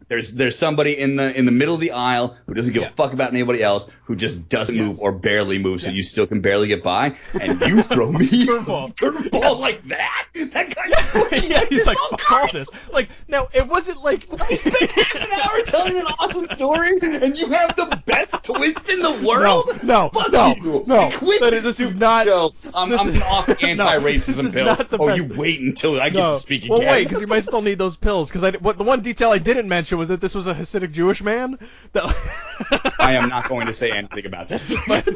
there's 0.08 0.34
there's 0.34 0.58
somebody 0.58 0.98
in 0.98 1.16
the 1.16 1.38
in 1.38 1.46
the 1.46 1.52
middle 1.52 1.76
of 1.76 1.82
the 1.82 1.92
aisle 1.92 2.36
who 2.46 2.54
doesn't 2.54 2.74
give 2.74 2.84
Yeah. 2.84 2.90
a 2.90 2.94
fuck 2.94 3.14
about 3.14 3.32
anybody 3.32 3.62
else, 3.64 3.90
who 4.06 4.16
just 4.16 4.50
doesn't 4.50 4.76
Yes. 4.76 4.86
move 4.86 5.00
or 5.00 5.12
barely 5.12 5.60
moves, 5.60 5.84
so 5.84 5.90
Yeah. 5.90 5.96
you 5.96 6.04
still 6.04 6.28
can 6.28 6.42
barely 6.42 6.68
get 6.68 6.84
by, 6.84 7.16
and 7.40 7.60
you 7.68 7.82
throw 7.84 8.12
me 8.12 8.28
Curveball. 8.28 8.96
curveball 8.96 9.60
like 9.60 9.88
that. 9.88 10.26
That 10.52 10.74
guy. 10.76 11.38
yeah, 11.38 11.64
he's 11.70 11.86
like, 11.86 11.98
fuck 12.10 12.32
all 12.32 12.50
this. 12.52 12.68
Like, 12.92 13.10
now, 13.28 13.48
it 13.54 13.68
wasn't 13.68 14.04
like. 14.04 14.28
I 14.42 14.46
spent 14.56 14.92
half 14.92 15.16
an 15.16 15.32
hour 15.32 15.62
telling 15.66 15.98
an 15.98 16.06
awesome 16.20 16.46
story, 16.48 16.90
and 17.02 17.38
you 17.38 17.48
have 17.48 17.76
the 17.76 18.02
best 18.06 18.34
twist 18.44 18.90
in 18.90 19.00
the 19.02 19.22
world. 19.26 19.66
No, 19.84 20.10
Fuck 20.14 20.32
no, 20.32 20.54
you. 20.56 20.84
no. 20.88 21.10
Quit 21.12 21.40
That 21.42 21.52
this 21.52 21.80
is- 21.80 21.96
not- 21.96 22.26
Show. 22.26 22.54
I'm, 22.74 22.92
I'm 22.94 23.10
is- 23.10 23.22
off 23.22 23.46
the 23.46 23.60
anti-racism 23.64 24.46
No, 24.46 24.52
pills. 24.76 24.82
Oh, 24.94 25.08
best. 25.08 25.18
you 25.18 25.26
wait 25.26 25.60
until 25.62 26.00
I 26.02 26.10
get 26.10 26.20
No. 26.20 26.28
to 26.30 26.40
speak 26.40 26.66
well, 26.70 26.80
wait, 26.80 27.04
because 27.08 27.22
you 27.22 27.28
might 27.28 27.44
still 27.44 27.62
need 27.62 27.78
those 27.78 27.96
pills. 27.98 28.30
Because 28.30 28.44
I, 28.44 28.52
what 28.58 28.78
the 28.78 28.84
one 28.84 29.02
detail 29.02 29.30
I 29.32 29.38
didn't 29.38 29.68
mention 29.68 29.93
was 29.98 30.10
that 30.10 30.22
this 30.22 30.36
was 30.36 30.48
a 30.48 30.54
Hasidic 30.54 30.92
Jewish 30.92 31.22
man. 31.22 31.58
That, 31.94 32.96
I 33.00 33.14
am 33.14 33.30
not 33.30 33.48
going 33.50 33.68
to 33.68 33.74
say 33.74 33.92
anything 33.92 34.26
about 34.26 34.48
this. 34.48 34.76
but, 34.88 35.08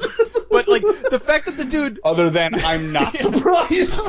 but 0.50 0.68
like 0.68 0.84
the 1.10 1.20
fact 1.20 1.46
that 1.46 1.58
the 1.58 1.66
dude 1.66 2.00
Other 2.04 2.30
than 2.30 2.56
I'm 2.56 2.92
not 2.92 3.18
surprised. 3.18 4.02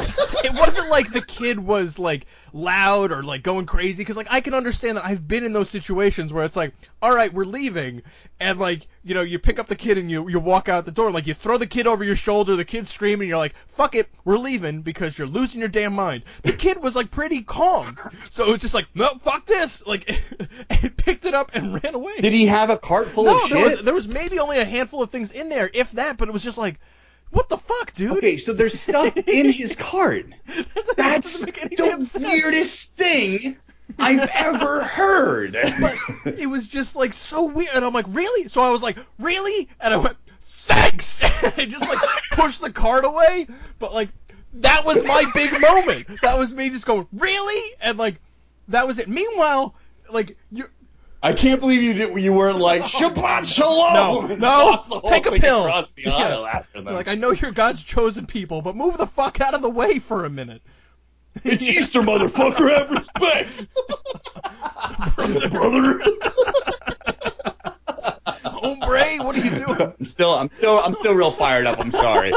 it 0.44 0.52
wasn't 0.54 0.88
like 0.88 1.12
the 1.12 1.22
kid 1.22 1.58
was 1.58 1.98
like 1.98 2.26
loud 2.52 3.12
or 3.12 3.22
like 3.22 3.42
going 3.42 3.66
crazy 3.66 4.02
because 4.02 4.16
like 4.16 4.26
I 4.30 4.40
can 4.40 4.54
understand 4.54 4.96
that 4.96 5.04
I've 5.04 5.26
been 5.26 5.44
in 5.44 5.52
those 5.52 5.70
situations 5.70 6.32
where 6.32 6.44
it's 6.44 6.56
like, 6.56 6.74
all 7.02 7.14
right, 7.14 7.32
we're 7.32 7.44
leaving, 7.44 8.02
and 8.40 8.58
like 8.58 8.86
you 9.04 9.14
know 9.14 9.22
you 9.22 9.38
pick 9.38 9.58
up 9.58 9.68
the 9.68 9.76
kid 9.76 9.98
and 9.98 10.10
you 10.10 10.28
you 10.28 10.38
walk 10.38 10.68
out 10.68 10.84
the 10.84 10.92
door, 10.92 11.10
like 11.10 11.26
you 11.26 11.34
throw 11.34 11.58
the 11.58 11.66
kid 11.66 11.86
over 11.86 12.04
your 12.04 12.16
shoulder, 12.16 12.56
the 12.56 12.64
kid's 12.64 12.90
screaming, 12.90 13.28
you're 13.28 13.38
like, 13.38 13.54
fuck 13.68 13.94
it, 13.94 14.08
we're 14.24 14.38
leaving 14.38 14.82
because 14.82 15.18
you're 15.18 15.28
losing 15.28 15.60
your 15.60 15.68
damn 15.68 15.94
mind. 15.94 16.24
The 16.42 16.52
kid 16.52 16.82
was 16.82 16.96
like 16.96 17.10
pretty 17.10 17.42
calm, 17.42 17.96
so 18.30 18.46
it 18.46 18.52
was 18.52 18.60
just 18.60 18.74
like, 18.74 18.86
no, 18.94 19.10
fuck 19.22 19.46
this, 19.46 19.86
like, 19.86 20.20
and 20.70 20.96
picked 20.96 21.24
it 21.24 21.34
up 21.34 21.50
and 21.54 21.82
ran 21.82 21.94
away. 21.94 22.20
Did 22.20 22.32
he 22.32 22.46
have 22.46 22.70
a 22.70 22.78
cart 22.78 23.08
full 23.08 23.24
no, 23.24 23.36
of 23.36 23.50
there 23.50 23.58
shit? 23.58 23.76
was, 23.76 23.84
there 23.84 23.94
was 23.94 24.08
maybe 24.08 24.38
only 24.38 24.58
a 24.58 24.64
handful 24.64 25.02
of 25.02 25.10
things 25.10 25.30
in 25.30 25.48
there, 25.48 25.70
if 25.72 25.92
that, 25.92 26.16
but 26.16 26.28
it 26.28 26.32
was 26.32 26.42
just 26.42 26.58
like, 26.58 26.78
what 27.30 27.48
the 27.48 27.58
fuck, 27.58 27.92
dude? 27.94 28.12
Okay, 28.12 28.36
so 28.36 28.52
there's 28.52 28.78
stuff 28.78 29.16
in 29.16 29.50
his 29.50 29.74
cart. 29.74 30.26
That's, 30.46 30.94
That's 30.96 31.40
doesn't 31.40 31.46
make 31.46 31.64
any 31.64 31.76
damn 31.76 32.00
the 32.00 32.20
weirdest 32.20 32.96
thing 32.96 33.56
I've 33.98 34.28
ever 34.32 34.82
heard. 34.82 35.56
but 35.80 35.96
it 36.38 36.46
was 36.46 36.68
just 36.68 36.96
like 36.96 37.12
so 37.12 37.44
weird. 37.44 37.70
And 37.74 37.84
I'm 37.84 37.92
like, 37.92 38.06
really? 38.08 38.48
So 38.48 38.62
I 38.62 38.70
was 38.70 38.82
like, 38.82 38.98
really? 39.18 39.68
And 39.80 39.94
I 39.94 39.96
went, 39.96 40.16
thanks. 40.64 41.20
And 41.40 41.54
I 41.56 41.66
just 41.66 41.88
like 41.88 41.98
pushed 42.32 42.60
the 42.60 42.70
cart 42.70 43.04
away. 43.04 43.46
But 43.78 43.94
like, 43.94 44.08
that 44.54 44.84
was 44.84 45.04
my 45.04 45.24
big 45.34 45.52
moment. 45.60 46.20
That 46.22 46.36
was 46.36 46.52
me 46.52 46.68
just 46.70 46.84
going, 46.84 47.06
really? 47.12 47.74
And 47.80 47.96
like, 47.96 48.20
that 48.68 48.86
was 48.86 48.98
it. 48.98 49.08
Meanwhile, 49.08 49.74
like, 50.10 50.36
you're. 50.50 50.70
I 51.22 51.32
can't 51.32 51.60
believe 51.60 51.82
you 51.82 51.94
did. 51.94 52.16
You 52.22 52.32
weren't 52.32 52.58
like 52.58 52.82
Shabbat 52.84 53.46
Shalom. 53.46 54.28
No, 54.28 54.36
no, 54.36 54.36
toss 54.36 54.86
the 54.86 55.00
whole 55.00 55.10
take 55.10 55.26
a 55.26 55.32
pill. 55.32 55.84
Yeah. 55.96 56.62
Like, 56.74 57.08
I 57.08 57.14
know 57.14 57.32
you're 57.32 57.50
God's 57.50 57.82
chosen 57.82 58.26
people, 58.26 58.62
but 58.62 58.76
move 58.76 58.98
the 58.98 59.06
fuck 59.06 59.40
out 59.40 59.54
of 59.54 59.62
the 59.62 59.70
way 59.70 59.98
for 59.98 60.24
a 60.24 60.30
minute. 60.30 60.62
It's 61.44 61.62
Easter, 61.78 62.00
motherfucker. 62.00 62.70
Have 62.70 62.90
respect, 62.90 63.68
brother. 65.50 66.00
Hombre, 68.44 69.18
what 69.24 69.36
are 69.36 69.40
you 69.40 69.50
doing? 69.50 69.92
I'm 69.98 70.04
still, 70.04 70.34
I'm 70.34 70.50
still, 70.56 70.78
I'm 70.78 70.94
still 70.94 71.14
real 71.14 71.30
fired 71.30 71.66
up. 71.66 71.78
I'm 71.78 71.90
sorry. 71.92 72.32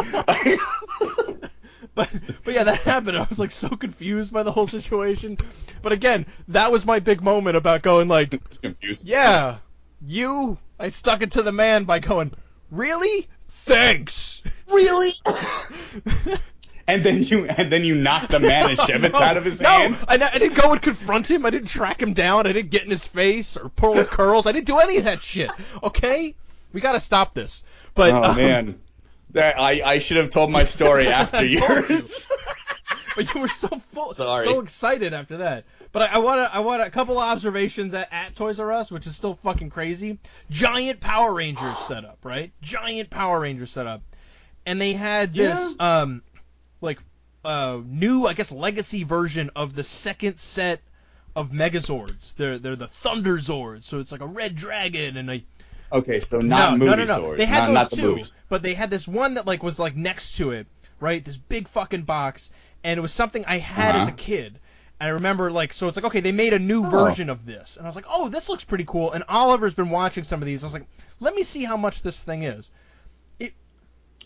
But 1.95 2.31
but 2.45 2.53
yeah, 2.53 2.63
that 2.63 2.79
happened. 2.79 3.17
I 3.17 3.23
was 3.27 3.37
like 3.37 3.51
so 3.51 3.67
confused 3.69 4.31
by 4.31 4.43
the 4.43 4.51
whole 4.51 4.65
situation. 4.65 5.35
But 5.81 5.91
again, 5.91 6.25
that 6.47 6.71
was 6.71 6.85
my 6.85 6.99
big 6.99 7.21
moment 7.21 7.57
about 7.57 7.81
going 7.81 8.07
like, 8.07 8.33
It's 8.45 8.57
confusing. 8.57 9.07
yeah, 9.09 9.57
you. 10.05 10.57
I 10.79 10.87
stuck 10.87 11.21
it 11.21 11.31
to 11.33 11.43
the 11.43 11.51
man 11.51 11.83
by 11.83 11.99
going, 11.99 12.31
really? 12.71 13.27
Thanks. 13.65 14.41
really. 14.67 15.11
And 16.87 17.05
then 17.05 17.23
you, 17.23 17.45
and 17.45 17.71
then 17.71 17.85
you 17.85 17.95
knock 17.95 18.29
the 18.29 18.39
man 18.39 18.75
Manischewitz 18.75 19.13
No, 19.13 19.19
out 19.19 19.37
of 19.37 19.45
his 19.45 19.61
no, 19.61 19.69
hand. 19.69 19.97
I, 20.09 20.15
I 20.15 20.39
didn't 20.39 20.55
go 20.55 20.73
and 20.73 20.81
confront 20.81 21.29
him. 21.29 21.45
I 21.45 21.49
didn't 21.49 21.69
track 21.69 22.01
him 22.01 22.13
down. 22.13 22.47
I 22.47 22.51
didn't 22.53 22.71
get 22.71 22.83
in 22.83 22.89
his 22.89 23.05
face 23.05 23.55
or 23.55 23.69
pull 23.69 23.93
his 23.93 24.07
curls. 24.07 24.45
I 24.45 24.51
didn't 24.51 24.67
do 24.67 24.77
any 24.79 24.97
of 24.97 25.05
that 25.05 25.21
shit. 25.21 25.51
Okay, 25.83 26.35
we 26.73 26.81
gotta 26.81 26.99
stop 26.99 27.33
this. 27.33 27.63
But 27.93 28.11
Oh 28.13 28.23
um, 28.23 28.35
man, 28.35 28.65
that, 28.65 28.75
I 29.35 29.81
I 29.83 29.99
should 29.99 30.17
have 30.17 30.29
told 30.29 30.51
my 30.51 30.65
story 30.65 31.07
after 31.09 31.37
I 31.37 31.41
you. 31.41 31.59
yours. 31.59 32.27
but 33.15 33.33
you 33.33 33.41
were 33.41 33.47
so 33.47 33.69
full, 33.93 34.13
Sorry. 34.13 34.45
so 34.45 34.59
excited 34.59 35.13
after 35.13 35.37
that. 35.37 35.65
But 35.91 36.03
I, 36.03 36.15
I 36.15 36.17
want 36.19 36.47
to, 36.47 36.55
I 36.55 36.59
want 36.59 36.81
a 36.81 36.89
couple 36.89 37.17
of 37.17 37.23
observations 37.23 37.93
at, 37.93 38.07
at 38.11 38.35
Toys 38.35 38.59
R 38.59 38.71
Us, 38.71 38.91
which 38.91 39.07
is 39.07 39.15
still 39.15 39.35
fucking 39.43 39.69
crazy. 39.69 40.19
Giant 40.49 40.99
Power 41.01 41.33
Rangers 41.33 41.77
setup, 41.87 42.19
right? 42.23 42.51
Giant 42.61 43.09
Power 43.09 43.39
Rangers 43.41 43.71
setup, 43.71 44.01
and 44.65 44.79
they 44.79 44.93
had 44.93 45.33
this, 45.33 45.75
um, 45.79 46.21
like, 46.79 46.99
uh, 47.43 47.79
new, 47.85 48.25
I 48.25 48.33
guess, 48.33 48.51
legacy 48.51 49.03
version 49.03 49.49
of 49.55 49.75
the 49.75 49.83
second 49.83 50.37
set 50.37 50.81
of 51.35 51.49
Megazords. 51.51 52.35
They're 52.35 52.59
they're 52.59 52.75
the 52.75 52.87
Thunder 52.87 53.37
Zords, 53.37 53.83
so 53.83 53.99
it's 53.99 54.11
like 54.11 54.21
a 54.21 54.27
red 54.27 54.55
dragon 54.55 55.17
and 55.17 55.29
a 55.29 55.43
okay, 55.91 56.19
so 56.19 56.39
not 56.39 56.71
no, 56.73 56.77
movie 56.77 56.89
no, 56.91 56.95
no, 56.95 57.03
no. 57.05 57.15
swords. 57.17 57.37
They 57.37 57.45
had 57.45 57.59
not, 57.59 57.65
those 57.67 57.73
not 57.73 57.89
the 57.91 57.95
too, 57.97 58.01
movies. 58.09 58.37
but 58.49 58.61
they 58.61 58.73
had 58.73 58.89
this 58.89 59.07
one 59.07 59.35
that 59.35 59.45
like 59.45 59.63
was 59.63 59.79
like 59.79 59.95
next 59.95 60.37
to 60.37 60.51
it, 60.51 60.67
right? 60.99 61.23
This 61.23 61.37
big 61.37 61.67
fucking 61.67 62.03
box, 62.03 62.51
and 62.83 62.97
it 62.97 63.01
was 63.01 63.11
something 63.13 63.43
I 63.45 63.57
had 63.59 63.95
as 63.95 64.07
a 64.07 64.11
Uh-huh. 64.11 64.17
kid. 64.17 64.59
And 64.99 65.07
I 65.07 65.11
remember 65.13 65.49
like 65.51 65.73
so 65.73 65.87
it's 65.87 65.95
like 65.95 66.05
okay, 66.05 66.19
they 66.21 66.31
made 66.31 66.53
a 66.53 66.59
new 66.59 66.85
Oh. 66.85 66.89
version 66.89 67.29
of 67.29 67.45
this, 67.45 67.77
and 67.77 67.85
I 67.85 67.89
was 67.89 67.95
like, 67.95 68.05
oh, 68.09 68.29
this 68.29 68.49
looks 68.49 68.63
pretty 68.63 68.85
cool. 68.85 69.11
And 69.11 69.23
Oliver's 69.27 69.73
been 69.73 69.89
watching 69.89 70.23
some 70.23 70.41
of 70.41 70.45
these. 70.45 70.63
I 70.63 70.67
was 70.67 70.73
like, 70.73 70.85
let 71.19 71.33
me 71.35 71.43
see 71.43 71.63
how 71.63 71.77
much 71.77 72.01
this 72.03 72.21
thing 72.23 72.43
is. 72.43 72.69
it 73.39 73.53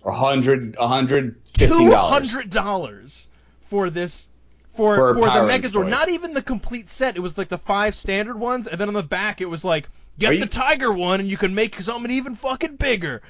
A 0.04 0.12
hundred, 0.12 0.76
a 0.80 0.88
hundred 0.88 1.44
Two 1.46 1.68
fifteen 1.68 1.90
dollars. 1.90 2.30
hundred 2.30 2.50
dollars 2.50 3.28
for 3.70 3.90
this. 3.90 4.28
For, 4.76 4.94
For 4.98 5.14
for 5.16 5.26
the 5.28 5.40
Megazord, 5.48 5.90
not 5.90 6.10
even 6.10 6.34
the 6.34 6.42
complete 6.42 6.90
set. 6.90 7.16
It 7.16 7.22
was 7.22 7.38
like 7.38 7.48
the 7.48 7.58
five 7.58 7.96
standard 7.96 8.38
ones, 8.38 8.68
and 8.68 8.78
then 8.78 8.90
on 8.90 8.94
the 8.94 9.04
back 9.04 9.40
it 9.40 9.46
was 9.46 9.64
like, 9.64 9.88
get 10.18 10.34
Are 10.34 10.40
the 10.40 10.46
Tiger 10.48 10.92
one, 10.92 11.20
and 11.20 11.30
you 11.30 11.38
can 11.38 11.56
make 11.56 11.82
something 11.82 12.12
even 12.12 12.36
fucking 12.36 12.76
bigger. 12.76 13.22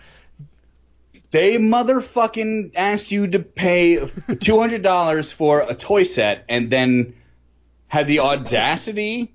They 1.31 1.57
motherfucking 1.57 2.71
asked 2.75 3.11
you 3.11 3.27
to 3.27 3.39
pay 3.39 4.07
two 4.39 4.59
hundred 4.59 4.81
dollars 4.81 5.31
for 5.31 5.61
a 5.67 5.75
toy 5.75 6.03
set, 6.03 6.45
and 6.47 6.69
then 6.69 7.15
had 7.87 8.07
the 8.07 8.19
audacity 8.19 9.33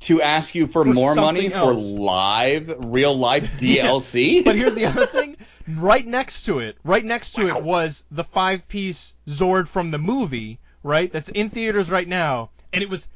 to 0.00 0.22
ask 0.22 0.54
you 0.54 0.66
for, 0.66 0.84
For 0.84 0.92
more 0.92 1.14
money 1.14 1.50
something 1.50 1.58
for 1.58 1.74
live, 1.74 2.74
real 2.78 3.14
life 3.14 3.50
DLC. 3.58 4.44
But 4.44 4.56
here's 4.56 4.74
the 4.74 4.86
other 4.86 5.06
thing. 5.06 5.36
Right 5.68 6.06
next 6.06 6.46
to 6.46 6.58
it, 6.58 6.78
right 6.82 7.04
next 7.04 7.32
to 7.32 7.48
it 7.48 7.62
was 7.62 8.02
the 8.10 8.24
five-piece 8.24 9.14
Zord 9.28 9.68
from 9.68 9.90
the 9.90 9.98
movie, 9.98 10.58
right? 10.82 11.12
That's 11.12 11.28
in 11.28 11.50
theaters 11.50 11.90
right 11.90 12.08
now, 12.08 12.50
and 12.72 12.82
it 12.82 12.88
was 12.88 13.06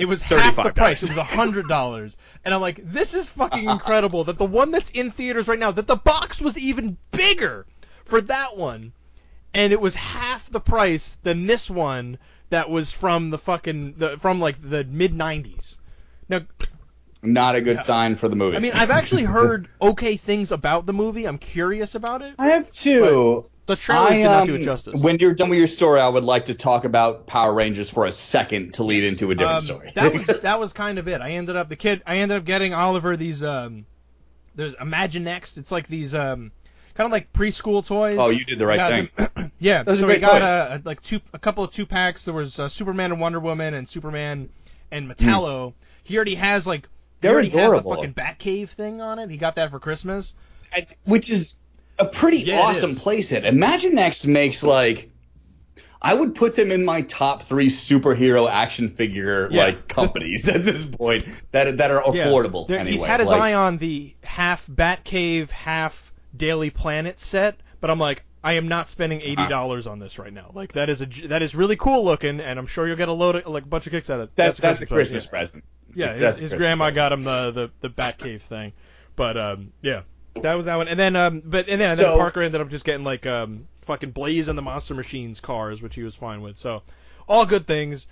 it 0.00 0.06
was 0.06 0.22
half 0.22 0.56
the 0.56 0.62
$35. 0.62 0.74
price. 0.74 1.02
It 1.02 1.10
was 1.10 1.18
a 1.18 1.24
hundred 1.24 1.68
dollars, 1.68 2.16
and 2.42 2.54
I'm 2.54 2.62
like, 2.62 2.80
this 2.82 3.12
is 3.12 3.28
fucking 3.28 3.68
incredible 3.68 4.24
that 4.24 4.38
the 4.38 4.46
one 4.46 4.70
that's 4.70 4.90
in 4.90 5.10
theaters 5.10 5.46
right 5.46 5.58
now, 5.58 5.70
that 5.72 5.86
the 5.86 5.96
box 5.96 6.40
was 6.40 6.56
even 6.56 6.96
bigger 7.12 7.66
for 8.06 8.22
that 8.22 8.56
one, 8.56 8.92
and 9.52 9.74
it 9.74 9.80
was 9.80 9.94
half 9.94 10.50
the 10.50 10.58
price 10.58 11.18
than 11.22 11.46
this 11.46 11.68
one 11.68 12.18
that 12.48 12.70
was 12.70 12.90
from 12.90 13.28
the 13.28 13.38
fucking 13.38 13.94
the, 13.98 14.16
from 14.20 14.40
like 14.40 14.56
the 14.62 14.84
mid 14.84 15.12
'90s. 15.12 15.76
Now, 16.30 16.40
Not 17.22 17.56
a 17.56 17.60
good 17.60 17.82
sign 17.82 18.16
for 18.16 18.28
the 18.28 18.36
movie. 18.36 18.56
I 18.56 18.60
mean, 18.60 18.72
I've 18.72 18.90
actually 18.90 19.24
heard 19.24 19.68
okay 19.82 20.16
things 20.16 20.50
about 20.50 20.86
the 20.86 20.94
movie. 20.94 21.26
I'm 21.26 21.38
curious 21.38 21.94
about 21.94 22.22
it. 22.22 22.36
I 22.38 22.48
have 22.48 22.70
two. 22.70 23.50
The 23.70 23.76
trailers 23.76 24.10
I, 24.10 24.16
did 24.16 24.24
not 24.24 24.46
do 24.46 24.54
um, 24.56 24.60
it 24.60 24.64
justice. 24.64 24.94
When 25.00 25.20
you're 25.20 25.32
done 25.32 25.48
with 25.48 25.58
your 25.58 25.68
story, 25.68 26.00
I 26.00 26.08
would 26.08 26.24
like 26.24 26.46
to 26.46 26.54
talk 26.54 26.84
about 26.84 27.28
Power 27.28 27.54
Rangers 27.54 27.88
for 27.88 28.04
a 28.04 28.10
second 28.10 28.74
to 28.74 28.82
lead 28.82 29.04
into 29.04 29.30
a 29.30 29.34
different 29.36 29.54
Um, 29.58 29.60
story. 29.60 29.92
that 29.94 30.12
was 30.12 30.26
that 30.42 30.58
was 30.58 30.72
kind 30.72 30.98
of 30.98 31.06
it. 31.06 31.20
I 31.20 31.30
ended 31.32 31.54
up 31.54 31.68
the 31.68 31.76
kid. 31.76 32.02
I 32.04 32.16
ended 32.16 32.38
up 32.38 32.44
getting 32.44 32.74
Oliver 32.74 33.16
these 33.16 33.44
um, 33.44 33.86
there's 34.56 34.74
Imaginext. 34.74 35.56
It's 35.56 35.70
like 35.70 35.86
these 35.86 36.16
um, 36.16 36.50
kind 36.94 37.06
of 37.06 37.12
like 37.12 37.32
preschool 37.32 37.86
toys. 37.86 38.16
oh, 38.18 38.30
you 38.30 38.44
did 38.44 38.58
the 38.58 38.66
right 38.66 39.08
thing. 39.16 39.52
yeah, 39.60 39.84
Those 39.84 40.00
so 40.00 40.06
we 40.08 40.18
got 40.18 40.40
toys. 40.40 40.48
uh, 40.48 40.78
like 40.84 41.00
two, 41.00 41.20
a 41.32 41.38
couple 41.38 41.62
of 41.62 41.72
two 41.72 41.86
packs. 41.86 42.24
There 42.24 42.34
was 42.34 42.58
uh, 42.58 42.68
Superman 42.68 43.12
and 43.12 43.20
Wonder 43.20 43.38
Woman 43.38 43.74
and 43.74 43.88
Superman 43.88 44.48
and 44.90 45.08
Metallo. 45.08 45.74
He 46.02 46.16
already 46.16 46.34
has 46.34 46.66
like 46.66 46.86
he. 46.86 46.88
They're 47.20 47.34
already 47.34 47.48
adorable. 47.50 47.92
has 47.92 48.00
the 48.02 48.14
fucking 48.14 48.14
Batcave 48.14 48.70
thing 48.70 49.00
on 49.00 49.20
it. 49.20 49.30
He 49.30 49.36
got 49.36 49.54
that 49.54 49.70
for 49.70 49.78
Christmas. 49.78 50.34
I- 50.72 50.86
which 51.04 51.30
is 51.30 51.54
a 52.00 52.06
pretty 52.06 52.38
Yeah, 52.38 52.60
awesome 52.60 52.94
playset. 52.96 53.44
Imaginext 53.44 54.24
makes 54.26 54.62
like 54.62 55.10
I 56.02 56.14
would 56.14 56.34
put 56.34 56.56
them 56.56 56.70
in 56.72 56.84
my 56.84 57.02
top 57.02 57.42
three 57.42 57.68
superhero 57.68 58.50
action 58.50 58.88
figure 58.88 59.48
Yeah. 59.50 59.64
like 59.64 59.88
companies 59.88 60.48
at 60.56 60.64
this 60.64 60.84
point 60.84 61.26
that 61.52 61.76
that 61.78 61.90
are 61.90 62.02
affordable 62.02 62.66
There- 62.68 62.78
anyway. 62.78 62.96
He's 62.98 63.06
had 63.06 63.20
his 63.20 63.28
Like, 63.28 63.40
eye 63.42 63.54
on 63.54 63.76
the 63.78 64.14
half 64.22 64.66
Batcave, 64.66 65.50
half 65.50 66.12
Daily 66.36 66.70
Planet 66.70 67.20
set, 67.20 67.56
but 67.80 67.90
I'm 67.90 67.98
like, 67.98 68.22
I 68.42 68.54
am 68.54 68.68
not 68.68 68.88
spending 68.88 69.18
Uh-huh. 69.18 69.30
eighty 69.32 69.48
dollars 69.48 69.86
on 69.86 69.98
this 69.98 70.18
right 70.18 70.32
now. 70.32 70.50
Like 70.54 70.72
that 70.72 70.88
is 70.88 71.02
a 71.02 71.06
that 71.28 71.42
is 71.42 71.54
really 71.54 71.76
cool 71.76 72.04
looking, 72.04 72.40
and 72.40 72.58
I'm 72.58 72.66
sure 72.66 72.86
you'll 72.86 72.96
get 72.96 73.08
a 73.08 73.12
load 73.12 73.36
of 73.36 73.46
like 73.52 73.64
a 73.64 73.68
bunch 73.68 73.86
of 73.86 73.92
kicks 73.92 74.08
out 74.08 74.20
of 74.20 74.28
it. 74.30 74.36
that, 74.36 74.56
that's, 74.56 74.80
a 74.80 74.86
Christmas 74.86 75.26
present, 75.26 75.64
present. 75.64 75.64
Yeah, 75.94 76.12
yeah 76.14 76.18
That's 76.20 76.38
his, 76.40 76.52
his 76.52 76.58
grandma 76.58 76.84
present. 76.86 76.94
got 76.96 77.12
him 77.12 77.24
the 77.24 77.50
the 77.82 77.88
the 77.88 77.90
Batcave 77.90 78.40
thing, 78.42 78.72
but 79.16 79.36
um 79.36 79.72
yeah, 79.82 80.02
that 80.42 80.54
was 80.54 80.66
that 80.66 80.76
one. 80.76 80.88
And 80.88 80.98
then 80.98 81.16
um 81.16 81.42
but 81.44 81.68
and 81.68 81.80
then, 81.80 81.90
and 81.90 81.98
So- 81.98 82.08
then 82.10 82.18
Parker 82.18 82.42
ended 82.42 82.60
up 82.60 82.68
just 82.70 82.84
getting 82.84 83.04
like 83.04 83.26
um 83.26 83.66
fucking 83.82 84.10
Blaze 84.12 84.48
and 84.48 84.56
the 84.56 84.62
Monster 84.62 84.94
Machines 84.94 85.40
cars, 85.40 85.82
which 85.82 85.94
he 85.94 86.02
was 86.02 86.14
fine 86.14 86.40
with. 86.42 86.58
So 86.58 86.82
all 87.28 87.46
good 87.46 87.66
things. 87.66 88.06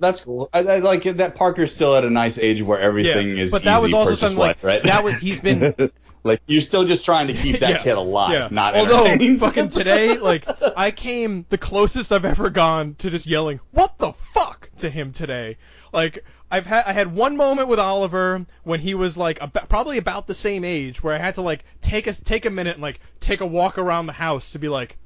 That's 0.00 0.20
cool. 0.22 0.50
I, 0.52 0.58
I 0.60 0.78
like 0.78 1.04
that 1.04 1.36
Parker's 1.36 1.72
still 1.74 1.94
at 1.94 2.04
a 2.04 2.10
nice 2.10 2.38
age 2.38 2.60
where 2.62 2.80
everything 2.80 3.28
Yeah, 3.30 3.42
is 3.44 3.52
but 3.52 3.62
that 3.64 3.80
was 3.82 3.92
also 3.92 4.10
purchase 4.10 4.20
something 4.20 4.38
like- 4.38 4.62
right? 4.64 4.82
that 4.84 5.04
was- 5.04 5.14
he's 5.16 5.40
been- 5.40 5.74
like 6.24 6.40
you're 6.46 6.60
still 6.62 6.84
just 6.84 7.04
trying 7.04 7.26
to 7.28 7.34
keep 7.34 7.60
that 7.60 7.70
Yeah, 7.70 7.82
kid 7.82 7.96
alive, 7.96 8.32
yeah. 8.32 8.48
not 8.50 8.74
Although 8.74 9.16
fucking 9.38 9.68
today, 9.68 10.16
like 10.18 10.44
I 10.76 10.90
came 10.90 11.44
the 11.50 11.58
closest 11.58 12.12
I've 12.12 12.24
ever 12.24 12.48
gone 12.50 12.94
to 13.00 13.10
just 13.10 13.26
yelling 13.26 13.60
"What 13.72 13.98
the 13.98 14.12
fuck" 14.32 14.70
to 14.78 14.88
him 14.90 15.12
today. 15.12 15.58
Like 15.92 16.24
I've 16.50 16.66
had 16.66 16.84
I 16.86 16.92
had 16.92 17.14
one 17.14 17.36
moment 17.36 17.68
with 17.68 17.78
Oliver 17.78 18.46
when 18.62 18.80
he 18.80 18.94
was 18.94 19.16
like 19.16 19.38
about, 19.40 19.68
probably 19.68 19.98
about 19.98 20.26
the 20.26 20.34
same 20.34 20.64
age 20.64 21.02
where 21.02 21.14
I 21.14 21.18
had 21.18 21.36
to 21.36 21.42
like 21.42 21.64
take 21.80 22.06
a 22.06 22.12
take 22.12 22.44
a 22.44 22.50
minute 22.50 22.74
and 22.74 22.82
like 22.82 23.00
take 23.20 23.40
a 23.40 23.46
walk 23.46 23.78
around 23.78 24.06
the 24.06 24.12
house 24.12 24.52
to 24.52 24.58
be 24.58 24.68
like, 24.68 24.96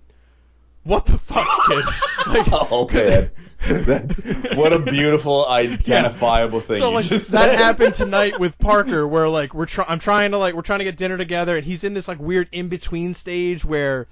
"What 0.84 1.07
the 1.07 1.18
fuck, 1.18 1.49
kid?" 1.68 1.84
Like, 2.26 2.49
oh 2.51 2.89
man, 2.93 3.30
that's 3.68 4.20
what 4.55 4.72
a 4.72 4.78
beautiful 4.78 5.47
identifiable 5.49 6.61
thing 6.61 6.78
so 6.80 6.91
like 6.91 7.07
that 7.07 7.20
said. 7.20 7.59
happened 7.59 7.95
tonight 7.95 8.39
with 8.39 8.59
Parker, 8.59 9.07
where 9.07 9.28
like 9.28 9.55
we're 9.55 9.66
try- 9.66 9.86
I'm 9.89 9.99
trying 10.01 10.32
to 10.32 10.39
like 10.39 10.55
we're 10.55 10.62
trying 10.62 10.80
to 10.80 10.84
get 10.84 10.97
dinner 10.97 11.16
together, 11.16 11.57
and 11.57 11.64
he's 11.64 11.84
in 11.84 11.95
this 11.95 12.09
like 12.09 12.18
weird 12.18 12.49
in 12.53 12.68
between 12.68 13.14
stage 13.14 13.64
where 13.64 14.07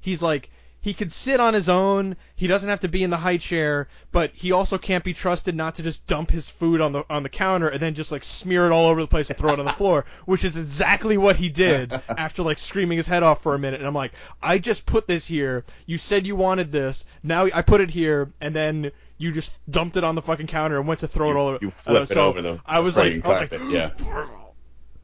he's 0.00 0.22
like 0.22 0.50
he 0.82 0.92
could 0.92 1.10
sit 1.12 1.40
on 1.40 1.54
his 1.54 1.68
own, 1.68 2.16
he 2.34 2.46
doesn't 2.46 2.68
have 2.68 2.80
to 2.80 2.88
be 2.88 3.02
in 3.02 3.10
the 3.10 3.16
high 3.16 3.38
chair, 3.38 3.88
but 4.10 4.32
he 4.34 4.52
also 4.52 4.76
can't 4.76 5.04
be 5.04 5.14
trusted 5.14 5.54
not 5.54 5.76
to 5.76 5.82
just 5.82 6.04
dump 6.06 6.30
his 6.30 6.48
food 6.48 6.80
on 6.80 6.92
the 6.92 7.04
on 7.08 7.22
the 7.22 7.28
counter 7.28 7.68
and 7.68 7.80
then 7.80 7.94
just 7.94 8.10
like 8.12 8.24
smear 8.24 8.66
it 8.66 8.72
all 8.72 8.86
over 8.88 9.00
the 9.00 9.06
place 9.06 9.30
and 9.30 9.38
throw 9.38 9.52
it 9.54 9.58
on 9.60 9.64
the 9.64 9.72
floor, 9.72 10.04
which 10.26 10.44
is 10.44 10.56
exactly 10.56 11.16
what 11.16 11.36
he 11.36 11.48
did 11.48 11.92
after 12.08 12.42
like 12.42 12.58
screaming 12.58 12.96
his 12.98 13.06
head 13.06 13.22
off 13.22 13.42
for 13.42 13.54
a 13.54 13.58
minute. 13.58 13.80
And 13.80 13.86
I'm 13.86 13.94
like, 13.94 14.12
I 14.42 14.58
just 14.58 14.84
put 14.84 15.06
this 15.06 15.24
here. 15.24 15.64
You 15.86 15.96
said 15.98 16.26
you 16.26 16.36
wanted 16.36 16.72
this. 16.72 17.04
Now 17.22 17.46
I 17.54 17.62
put 17.62 17.80
it 17.80 17.90
here, 17.90 18.32
and 18.40 18.54
then. 18.54 18.90
You 19.18 19.30
just 19.30 19.52
dumped 19.70 19.96
it 19.96 20.02
on 20.02 20.16
the 20.16 20.22
fucking 20.22 20.48
counter 20.48 20.78
and 20.80 20.88
went 20.88 20.98
to 21.00 21.06
throw 21.06 21.30
it 21.30 21.36
all 21.36 21.46
over. 21.46 21.58
You 21.62 21.68
Uh, 21.68 21.70
flip 21.70 22.10
it 22.10 22.16
over 22.16 22.42
the 22.42 22.60
I 22.66 22.80
was 22.80 22.96
like, 22.96 23.24
I 23.24 23.28
was 23.28 23.38
like, 23.52 23.52
yeah. 23.70 23.90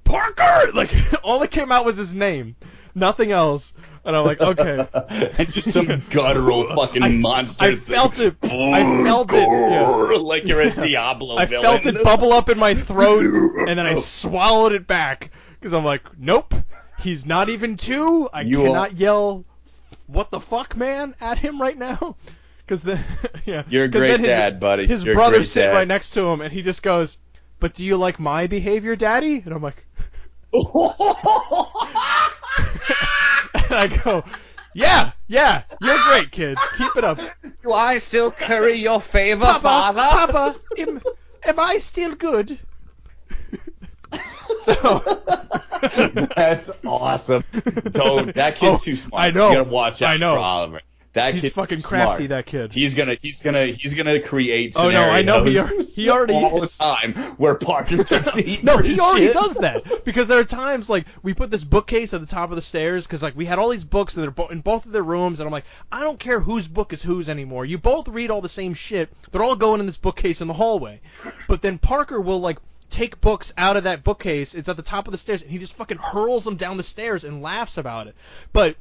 Parker! 0.04 0.72
Like, 0.72 0.92
all 1.22 1.38
that 1.38 1.50
came 1.50 1.70
out 1.70 1.84
was 1.84 1.96
his 1.96 2.14
name, 2.14 2.56
nothing 2.94 3.32
else. 3.32 3.72
And 4.04 4.16
I'm 4.16 4.24
like, 4.24 4.40
okay. 4.40 4.86
and 5.38 5.52
just 5.52 5.72
some 5.72 6.02
guttural 6.10 6.74
fucking 6.76 7.02
I- 7.02 7.08
monster. 7.10 7.64
I 7.66 7.76
felt 7.76 8.18
it. 8.18 8.36
I 8.42 9.02
felt 9.04 9.32
it. 9.32 9.40
Yeah. 9.40 10.16
like 10.20 10.44
you're 10.46 10.62
a 10.62 10.70
Diablo 10.74 11.36
I 11.36 11.44
villain. 11.44 11.82
felt 11.82 11.86
it 11.86 12.02
bubble 12.04 12.32
up 12.32 12.48
in 12.48 12.58
my 12.58 12.74
throat, 12.74 13.24
and 13.24 13.78
then 13.78 13.80
I 13.80 13.94
swallowed 13.94 14.72
it 14.72 14.86
back 14.86 15.30
because 15.60 15.72
I'm 15.74 15.84
like, 15.84 16.02
nope, 16.18 16.54
he's 17.00 17.26
not 17.26 17.48
even 17.48 17.76
two. 17.76 18.28
I 18.32 18.42
You 18.42 18.58
cannot 18.62 18.96
yell, 18.96 19.44
"What 20.06 20.30
the 20.30 20.40
fuck, 20.40 20.76
man?" 20.76 21.14
at 21.20 21.38
him 21.38 21.60
right 21.60 21.76
now 21.76 22.16
Because 22.64 22.82
then, 22.82 23.04
yeah. 23.44 23.64
You're 23.68 23.84
a 23.84 23.88
great 23.88 24.20
his, 24.20 24.28
dad, 24.28 24.58
buddy. 24.60 24.86
His 24.86 25.04
You're 25.04 25.14
brother's 25.14 25.50
sitting 25.50 25.70
dad. 25.70 25.76
right 25.76 25.88
next 25.88 26.10
to 26.10 26.24
him, 26.26 26.40
and 26.40 26.50
he 26.52 26.62
just 26.62 26.82
goes, 26.82 27.18
"But 27.60 27.74
do 27.74 27.84
you 27.84 27.96
like 27.98 28.18
my 28.18 28.46
behavior, 28.46 28.96
Daddy?" 28.96 29.42
And 29.44 29.52
I'm 29.52 29.62
like, 29.62 29.84
and 30.52 30.64
I 33.70 34.00
go, 34.04 34.24
"Yeah, 34.74 35.12
yeah, 35.26 35.62
you're 35.80 36.02
great, 36.04 36.30
kid. 36.30 36.58
Keep 36.78 36.96
it 36.96 37.04
up, 37.04 37.18
Do 37.62 37.72
I 37.72 37.98
still 37.98 38.30
curry 38.30 38.74
your 38.74 39.00
favor, 39.00 39.44
Papa. 39.44 39.60
father? 39.60 40.00
Papa, 40.00 40.56
am, 40.78 41.00
am 41.44 41.60
I 41.60 41.78
still 41.78 42.14
good?" 42.14 42.58
so. 44.62 45.02
That's 46.36 46.70
awesome. 46.86 47.44
Don't. 47.92 48.34
That 48.34 48.56
kid's 48.56 48.78
Oh, 48.80 48.82
too 48.82 48.96
smart. 48.96 49.22
I 49.22 49.30
know. 49.30 49.50
You 49.50 49.56
gotta 49.58 49.70
watch 49.70 50.02
out 50.02 50.10
I 50.10 50.16
know. 50.16 50.34
for 50.34 50.40
Oliver. 50.40 50.80
That 51.14 51.34
He's 51.34 51.52
fucking 51.52 51.80
smart. 51.80 52.06
crafty, 52.08 52.26
that 52.28 52.46
kid. 52.46 52.72
He's 52.72 52.94
gonna, 52.94 53.16
he's 53.20 53.40
gonna, 53.40 53.66
he's 53.66 53.94
gonna 53.94 54.20
create 54.20 54.74
Oh, 54.78 54.90
no, 54.90 55.02
I 55.02 55.22
know. 55.22 55.42
He 55.44 55.58
he 55.94 56.10
already 56.10 56.34
all 56.36 56.60
the 56.60 56.66
time 56.68 57.14
where 57.38 57.54
Parker 57.54 57.96
the 58.04 58.42
heat. 58.44 58.62
No, 58.62 58.76
he 58.78 59.00
already 59.00 59.26
shit. 59.26 59.34
does 59.34 59.54
that 59.54 60.04
because 60.04 60.28
there 60.28 60.38
are 60.38 60.44
times 60.44 60.88
like 60.90 61.06
we 61.22 61.32
put 61.34 61.50
this 61.50 61.64
bookcase 61.64 62.12
at 62.12 62.20
the 62.20 62.26
top 62.26 62.50
of 62.50 62.56
the 62.56 62.62
stairs 62.62 63.06
because 63.06 63.22
like 63.22 63.34
we 63.36 63.46
had 63.46 63.58
all 63.58 63.70
these 63.70 63.84
books 63.84 64.14
that 64.14 64.26
are 64.26 64.30
bo- 64.30 64.48
in 64.48 64.60
both 64.60 64.84
of 64.86 64.92
their 64.92 65.02
rooms, 65.02 65.40
and 65.40 65.46
I'm 65.46 65.52
like, 65.52 65.64
I 65.90 66.02
don't 66.02 66.20
care 66.20 66.40
whose 66.40 66.68
book 66.68 66.92
is 66.92 67.02
whose 67.02 67.28
anymore. 67.28 67.64
You 67.64 67.78
both 67.78 68.06
read 68.08 68.30
all 68.30 68.42
the 68.42 68.48
same 68.48 68.74
shit. 68.74 69.08
They're 69.32 69.42
all 69.42 69.56
going 69.56 69.80
in 69.80 69.86
this 69.86 69.96
bookcase 69.96 70.40
in 70.42 70.48
the 70.48 70.54
hallway. 70.54 71.00
But 71.48 71.62
then 71.62 71.78
Parker 71.78 72.20
will 72.20 72.40
like 72.40 72.58
take 72.90 73.20
books 73.20 73.52
out 73.56 73.76
of 73.76 73.84
that 73.84 74.04
bookcase. 74.04 74.54
It's 74.54 74.68
at 74.68 74.76
the 74.76 74.82
top 74.82 75.08
of 75.08 75.12
the 75.12 75.18
stairs, 75.18 75.42
and 75.42 75.50
he 75.50 75.58
just 75.58 75.72
fucking 75.72 75.98
hurls 75.98 76.44
them 76.44 76.56
down 76.56 76.76
the 76.76 76.82
stairs 76.82 77.24
and 77.24 77.42
laughs 77.42 77.78
about 77.78 78.06
it. 78.08 78.14
But 78.52 78.76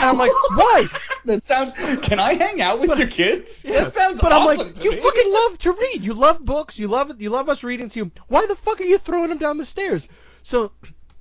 and 0.00 0.08
I'm 0.10 0.18
like, 0.18 0.30
why? 0.56 0.86
That 1.26 1.46
sounds. 1.46 1.72
Can 2.02 2.18
I 2.18 2.34
hang 2.34 2.60
out 2.60 2.80
with 2.80 2.90
But- 2.90 2.98
your 2.98 3.08
kids? 3.08 3.64
Yeah, 3.64 3.84
That 3.84 3.94
sounds 3.94 4.20
but 4.20 4.32
I'm 4.32 4.44
like, 4.44 4.82
you 4.82 4.90
me. 4.92 5.00
fucking 5.00 5.32
love 5.32 5.58
to 5.60 5.72
read. 5.72 6.02
You 6.02 6.14
love 6.14 6.44
books. 6.44 6.78
You 6.78 6.88
love 6.88 7.20
you 7.20 7.30
love 7.30 7.48
us 7.48 7.62
reading 7.62 7.88
to 7.90 7.98
you. 7.98 8.10
Why 8.28 8.46
the 8.46 8.56
fuck 8.56 8.80
are 8.80 8.84
you 8.84 8.98
throwing 8.98 9.28
them 9.28 9.38
down 9.38 9.58
the 9.58 9.66
stairs? 9.66 10.08
So 10.42 10.72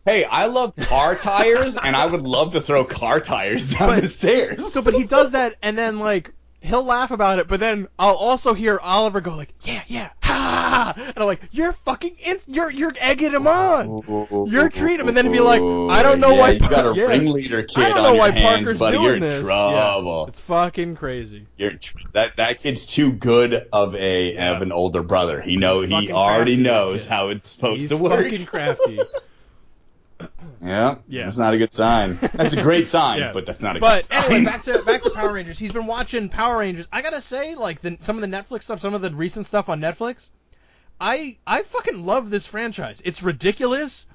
Hey, 0.06 0.24
I 0.24 0.46
love 0.46 0.74
car 0.78 1.16
tires, 1.16 1.76
and 1.76 1.94
I 1.94 2.06
would 2.06 2.22
love 2.22 2.54
to 2.54 2.62
throw 2.62 2.86
car 2.86 3.20
tires 3.20 3.74
down 3.74 3.90
But- 3.96 4.02
the 4.04 4.08
stairs. 4.08 4.72
So, 4.72 4.82
but 4.82 4.94
he 4.94 5.04
does 5.04 5.32
that, 5.32 5.56
and 5.62 5.78
then 5.78 6.00
like 6.00 6.32
he'll 6.62 6.84
laugh 6.84 7.12
about 7.12 7.40
it, 7.40 7.48
but 7.48 7.60
then 7.60 7.88
I'll 7.98 8.16
also 8.16 8.54
hear 8.54 8.80
Oliver 8.82 9.22
go 9.22 9.36
like, 9.36 9.54
"Yeah, 9.64 9.82
yeah, 9.88 10.10
ha!" 10.22 10.94
and 10.98 11.14
I'm 11.18 11.26
like, 11.26 11.42
"You're 11.52 11.74
fucking, 11.74 12.18
in- 12.24 12.40
you're 12.48 12.70
you're 12.70 12.94
egging 13.00 13.32
him 13.34 13.48
on. 13.48 14.48
You're 14.50 14.70
treating 14.70 15.02
him," 15.02 15.08
and 15.08 15.16
then 15.18 15.26
he'd 15.26 15.32
be 15.32 15.40
like, 15.40 15.62
"I 15.62 16.04
don't 16.04 16.20
know 16.20 16.34
yeah, 16.34 16.40
why." 16.40 16.52
You 16.52 16.60
got 16.60 16.86
a 16.86 16.96
yeah. 16.96 17.06
ringleader 17.06 17.64
kid 17.64 17.84
I 17.84 17.90
don't 17.90 17.98
on 18.00 18.04
know 18.04 18.10
your 18.14 18.20
why 18.20 18.32
hands, 18.32 18.66
Parker's 18.68 18.80
buddy. 18.80 18.98
doing 18.98 19.06
You're 19.06 19.16
in 19.16 19.22
this. 19.22 19.44
trouble. 19.44 20.24
Yeah, 20.24 20.30
it's 20.30 20.40
fucking 20.42 20.96
crazy. 20.96 21.48
You're 21.58 21.74
tr- 21.74 21.98
that 22.14 22.38
that 22.38 22.60
kid's 22.60 22.86
too 22.86 23.12
good 23.12 23.68
of 23.72 23.96
a 23.96 24.38
of 24.38 24.62
an 24.62 24.72
older 24.72 25.04
brother. 25.04 25.42
He 25.42 25.58
know 25.58 25.82
He's 25.82 26.08
he 26.08 26.12
already 26.12 26.58
knows 26.58 27.06
how 27.06 27.30
it's 27.30 27.48
supposed 27.48 27.82
He's 27.82 27.90
to 27.90 27.98
work. 27.98 28.24
fucking 28.26 28.46
crafty. 28.46 29.00
Yeah, 30.64 30.96
Yeah. 31.08 31.26
That's 31.26 31.38
not 31.38 31.54
a 31.54 31.58
good 31.58 31.72
sign. 31.74 32.18
That's 32.34 32.54
a 32.56 32.62
great 32.64 32.88
sign, 32.98 33.20
Yeah. 33.20 33.34
but 33.34 33.46
that's 33.46 33.62
not 33.62 33.76
a 33.76 33.80
good 33.80 33.86
But 33.86 34.06
sign. 34.06 34.24
anyway, 34.24 34.44
back 34.46 34.64
to 34.64 34.82
back 34.86 35.02
to 35.04 35.10
Power 35.12 35.34
Rangers. 35.36 35.60
He's 35.60 35.72
been 35.72 35.86
watching 35.88 36.30
Power 36.30 36.58
Rangers. 36.58 36.88
I 36.92 37.02
gotta 37.02 37.22
say, 37.22 37.56
like 37.56 37.82
the, 37.82 37.98
some 38.02 38.22
of 38.22 38.28
the 38.30 38.36
Netflix 38.36 38.64
stuff, 38.64 38.82
some 38.82 38.94
of 38.94 39.02
the 39.02 39.12
recent 39.12 39.46
stuff 39.46 39.70
on 39.70 39.80
Netflix. 39.82 40.30
I 41.00 41.38
I 41.46 41.62
fucking 41.64 42.06
love 42.06 42.30
this 42.32 42.46
franchise. 42.48 43.02
It's 43.06 43.22
ridiculous. 43.22 44.08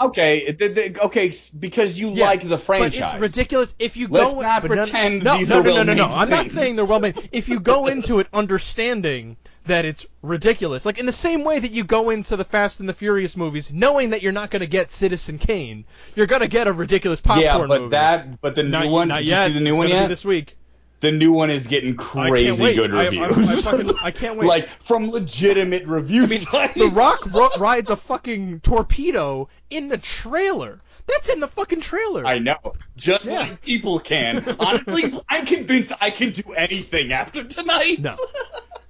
okay, 0.00 0.52
th- 0.52 0.74
th- 0.74 0.98
okay, 0.98 1.32
because 1.60 1.96
you 1.98 2.10
Yeah, 2.10 2.26
like 2.26 2.42
the 2.42 2.48
But 2.48 2.60
franchise. 2.62 3.14
it's 3.14 3.20
ridiculous 3.36 3.74
if 3.78 3.96
you 3.96 4.08
Let's 4.08 4.34
go. 4.34 4.40
not 4.40 4.62
but 4.62 4.72
no- 4.72 4.82
pretend 4.82 5.22
no, 5.22 5.38
these 5.38 5.50
no, 5.50 5.60
are 5.60 5.62
no, 5.62 5.76
no, 5.76 5.82
no, 5.84 5.94
no. 5.94 6.08
well-made 6.08 6.22
I'm 6.22 6.30
not 6.30 6.50
saying 6.50 6.74
they're 6.74 6.84
well 6.86 6.98
made. 6.98 7.28
If 7.30 7.48
you 7.48 7.60
go 7.60 7.86
into 7.86 8.18
it 8.18 8.26
understanding 8.32 9.36
that 9.66 9.84
it's 9.84 10.04
ridiculous, 10.22 10.84
like 10.84 10.98
in 10.98 11.06
the 11.06 11.12
same 11.12 11.42
way 11.44 11.58
that 11.58 11.70
you 11.70 11.84
go 11.84 12.10
into 12.10 12.36
the 12.36 12.44
Fast 12.44 12.80
and 12.80 12.88
the 12.88 12.92
Furious 12.94 13.36
movies, 13.36 13.70
knowing 13.72 14.10
that 14.10 14.22
you're 14.22 14.32
not 14.32 14.50
going 14.50 14.60
to 14.60 14.66
get 14.66 14.90
Citizen 14.90 15.38
Kane, 15.38 15.84
you're 16.14 16.26
going 16.26 16.42
to 16.42 16.48
get 16.48 16.66
a 16.66 16.72
ridiculous 16.72 17.20
popcorn 17.20 17.38
movie. 17.38 17.44
yeah, 17.62 17.66
but 17.68 17.80
movie. 17.80 17.90
that, 17.90 18.40
but 18.40 18.54
the 18.54 18.62
not, 18.62 18.84
new 18.84 18.90
one. 18.90 19.08
not 19.08 19.18
Did 19.20 19.28
yet. 19.28 19.42
you 19.42 19.48
see 19.48 19.58
the 19.58 19.64
new 19.64 19.72
It's 19.74 19.78
one 19.78 19.88
yet? 19.88 20.08
This 20.08 20.24
week. 20.24 20.56
The 21.00 21.12
new 21.12 21.32
one 21.32 21.50
is 21.50 21.66
getting 21.66 21.96
crazy 21.96 22.72
good 22.74 22.94
I- 22.94 23.04
I- 23.04 23.06
I 23.06 23.26
reviews. 23.26 23.62
fucking- 23.64 23.90
I 24.02 24.10
can't 24.10 24.36
wait. 24.38 24.46
like 24.46 24.68
from 24.82 25.10
legitimate 25.10 25.86
review 25.86 26.24
I 26.24 26.26
mean, 26.26 26.40
sites. 26.40 26.74
The 26.74 26.86
Rock 26.86 27.20
ro- 27.34 27.50
rides 27.58 27.90
a 27.90 27.96
fucking 27.96 28.60
torpedo 28.60 29.48
in 29.70 29.88
the 29.88 29.98
trailer. 29.98 30.80
That's 31.06 31.28
in 31.28 31.40
the 31.40 31.48
fucking 31.48 31.82
trailer. 31.82 32.26
I 32.26 32.38
know. 32.38 32.56
Just 32.96 33.26
Yeah. 33.26 33.40
like 33.40 33.60
people 33.62 33.98
can. 34.00 34.42
Honestly, 34.58 35.12
I'm 35.28 35.44
convinced 35.44 35.92
I 36.00 36.10
can 36.10 36.30
do 36.30 36.52
anything 36.54 37.12
after 37.12 37.44
tonight. 37.44 37.98
No. 38.00 38.14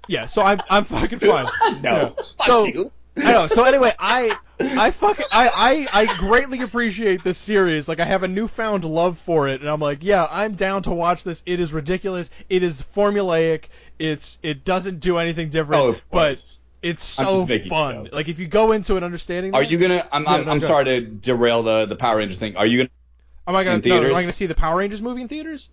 Yeah, 0.09 0.27
so 0.27 0.43
I'm 0.43 0.61
I'm 0.69 0.85
fucking 0.85 1.21
fine. 1.21 1.47
no. 1.83 2.15
Yeah. 2.19 2.47
So 2.47 2.65
you. 2.65 2.93
I 3.17 3.33
know. 3.33 3.47
So 3.47 3.65
anyway, 3.65 3.93
I 3.99 4.37
I 4.61 4.91
fucking 4.91 5.27
I, 5.33 5.89
I 5.93 6.03
I 6.03 6.19
greatly 6.19 6.61
appreciate 6.61 7.23
this 7.23 7.39
series. 7.39 7.89
Like 7.89 8.01
I 8.01 8.05
have 8.05 8.23
a 8.23 8.29
newfound 8.29 8.85
love 8.85 9.19
for 9.19 9.49
it, 9.49 9.61
and 9.61 9.71
I'm 9.71 9.81
like, 9.81 9.99
yeah, 10.03 10.27
I'm 10.31 10.55
down 10.55 10.83
to 10.85 10.91
watch 10.91 11.25
this. 11.25 11.43
It 11.47 11.61
is 11.61 11.73
ridiculous. 11.73 12.31
It 12.49 12.63
is 12.63 12.83
formulaic. 12.95 13.65
It's 13.99 14.39
it 14.43 14.65
doesn't 14.65 15.01
do 15.01 15.19
anything 15.19 15.51
different, 15.51 15.97
Oh, 15.97 16.01
but 16.11 16.45
it's 16.83 17.03
so 17.03 17.47
fun. 17.69 18.09
Like 18.13 18.29
if 18.29 18.39
you 18.39 18.47
go 18.47 18.73
into 18.73 18.97
it 18.97 19.03
understanding, 19.03 19.55
Are 19.55 19.63
that, 19.63 19.71
you 19.71 19.79
gonna? 19.79 20.07
I'm, 20.13 20.27
I'm, 20.27 20.41
Yeah, 20.41 20.45
no, 20.45 20.53
I'm 20.53 20.61
sorry 20.61 20.85
to 20.85 21.01
derail 21.01 21.63
the 21.63 21.87
the 21.87 21.97
Power 21.97 22.19
Rangers 22.19 22.39
thing. 22.39 22.57
Are 22.57 22.67
you 22.67 22.79
gonna? 22.79 22.91
am 23.47 23.57
I 23.57 23.65
gonna 23.65 23.81
no, 23.85 23.97
am? 24.05 24.15
I 24.15 24.23
gonna 24.23 24.33
see 24.33 24.47
the 24.47 24.55
Power 24.55 24.77
Rangers 24.79 25.01
movie 25.01 25.23
in 25.23 25.29
theaters? 25.29 25.69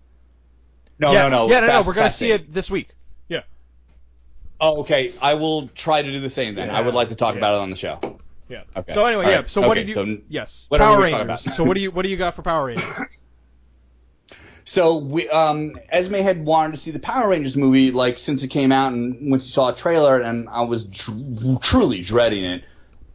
No, 0.98 1.12
Yes. 1.12 1.30
no, 1.30 1.46
no. 1.46 1.52
Yeah, 1.52 1.60
no, 1.60 1.66
no. 1.66 1.82
We're 1.86 1.94
gonna 1.94 2.10
see 2.10 2.30
it 2.30 2.52
this 2.52 2.70
week. 2.70 2.90
Yeah. 4.62 4.68
Oh, 4.68 4.80
okay. 4.80 5.12
I 5.20 5.34
will 5.34 5.68
try 5.68 6.02
to 6.02 6.10
do 6.12 6.20
the 6.20 6.30
same 6.30 6.54
then. 6.54 6.70
I 6.70 6.80
would 6.80 6.94
like 6.94 7.08
to 7.08 7.14
talk 7.14 7.34
yeah. 7.34 7.38
about 7.38 7.54
it 7.56 7.58
on 7.58 7.70
the 7.70 7.76
show. 7.76 7.98
Yeah. 8.48 8.62
Okay. 8.76 8.94
So 8.94 9.04
anyway, 9.06 9.24
All 9.24 9.30
yeah. 9.30 9.36
right. 9.38 9.50
So 9.50 9.60
what 9.60 9.70
Okay, 9.70 9.80
did 9.80 9.88
you? 9.88 9.94
so 9.94 10.22
yes. 10.28 10.66
whatever 10.68 10.92
Power 10.92 11.02
Rangers. 11.02 11.20
about. 11.22 11.40
so 11.56 11.64
what 11.64 11.74
do 11.74 11.80
you 11.80 11.90
what 11.90 12.02
do 12.02 12.08
you 12.08 12.16
got 12.16 12.34
for 12.34 12.42
Power 12.42 12.66
Rangers? 12.66 12.84
So 14.64 14.98
we, 14.98 15.28
um, 15.28 15.74
Esme 15.88 16.14
had 16.14 16.44
wanted 16.44 16.72
to 16.72 16.76
see 16.76 16.92
the 16.92 17.00
Power 17.00 17.30
Rangers 17.30 17.56
movie 17.56 17.90
like 17.90 18.18
since 18.20 18.44
it 18.44 18.48
came 18.48 18.70
out, 18.70 18.92
and 18.92 19.30
when 19.30 19.40
she 19.40 19.50
saw 19.50 19.70
a 19.70 19.74
trailer, 19.74 20.20
and 20.20 20.48
I 20.48 20.62
was 20.62 20.84
tr- 20.84 21.10
truly 21.60 22.02
dreading 22.02 22.44
it. 22.44 22.64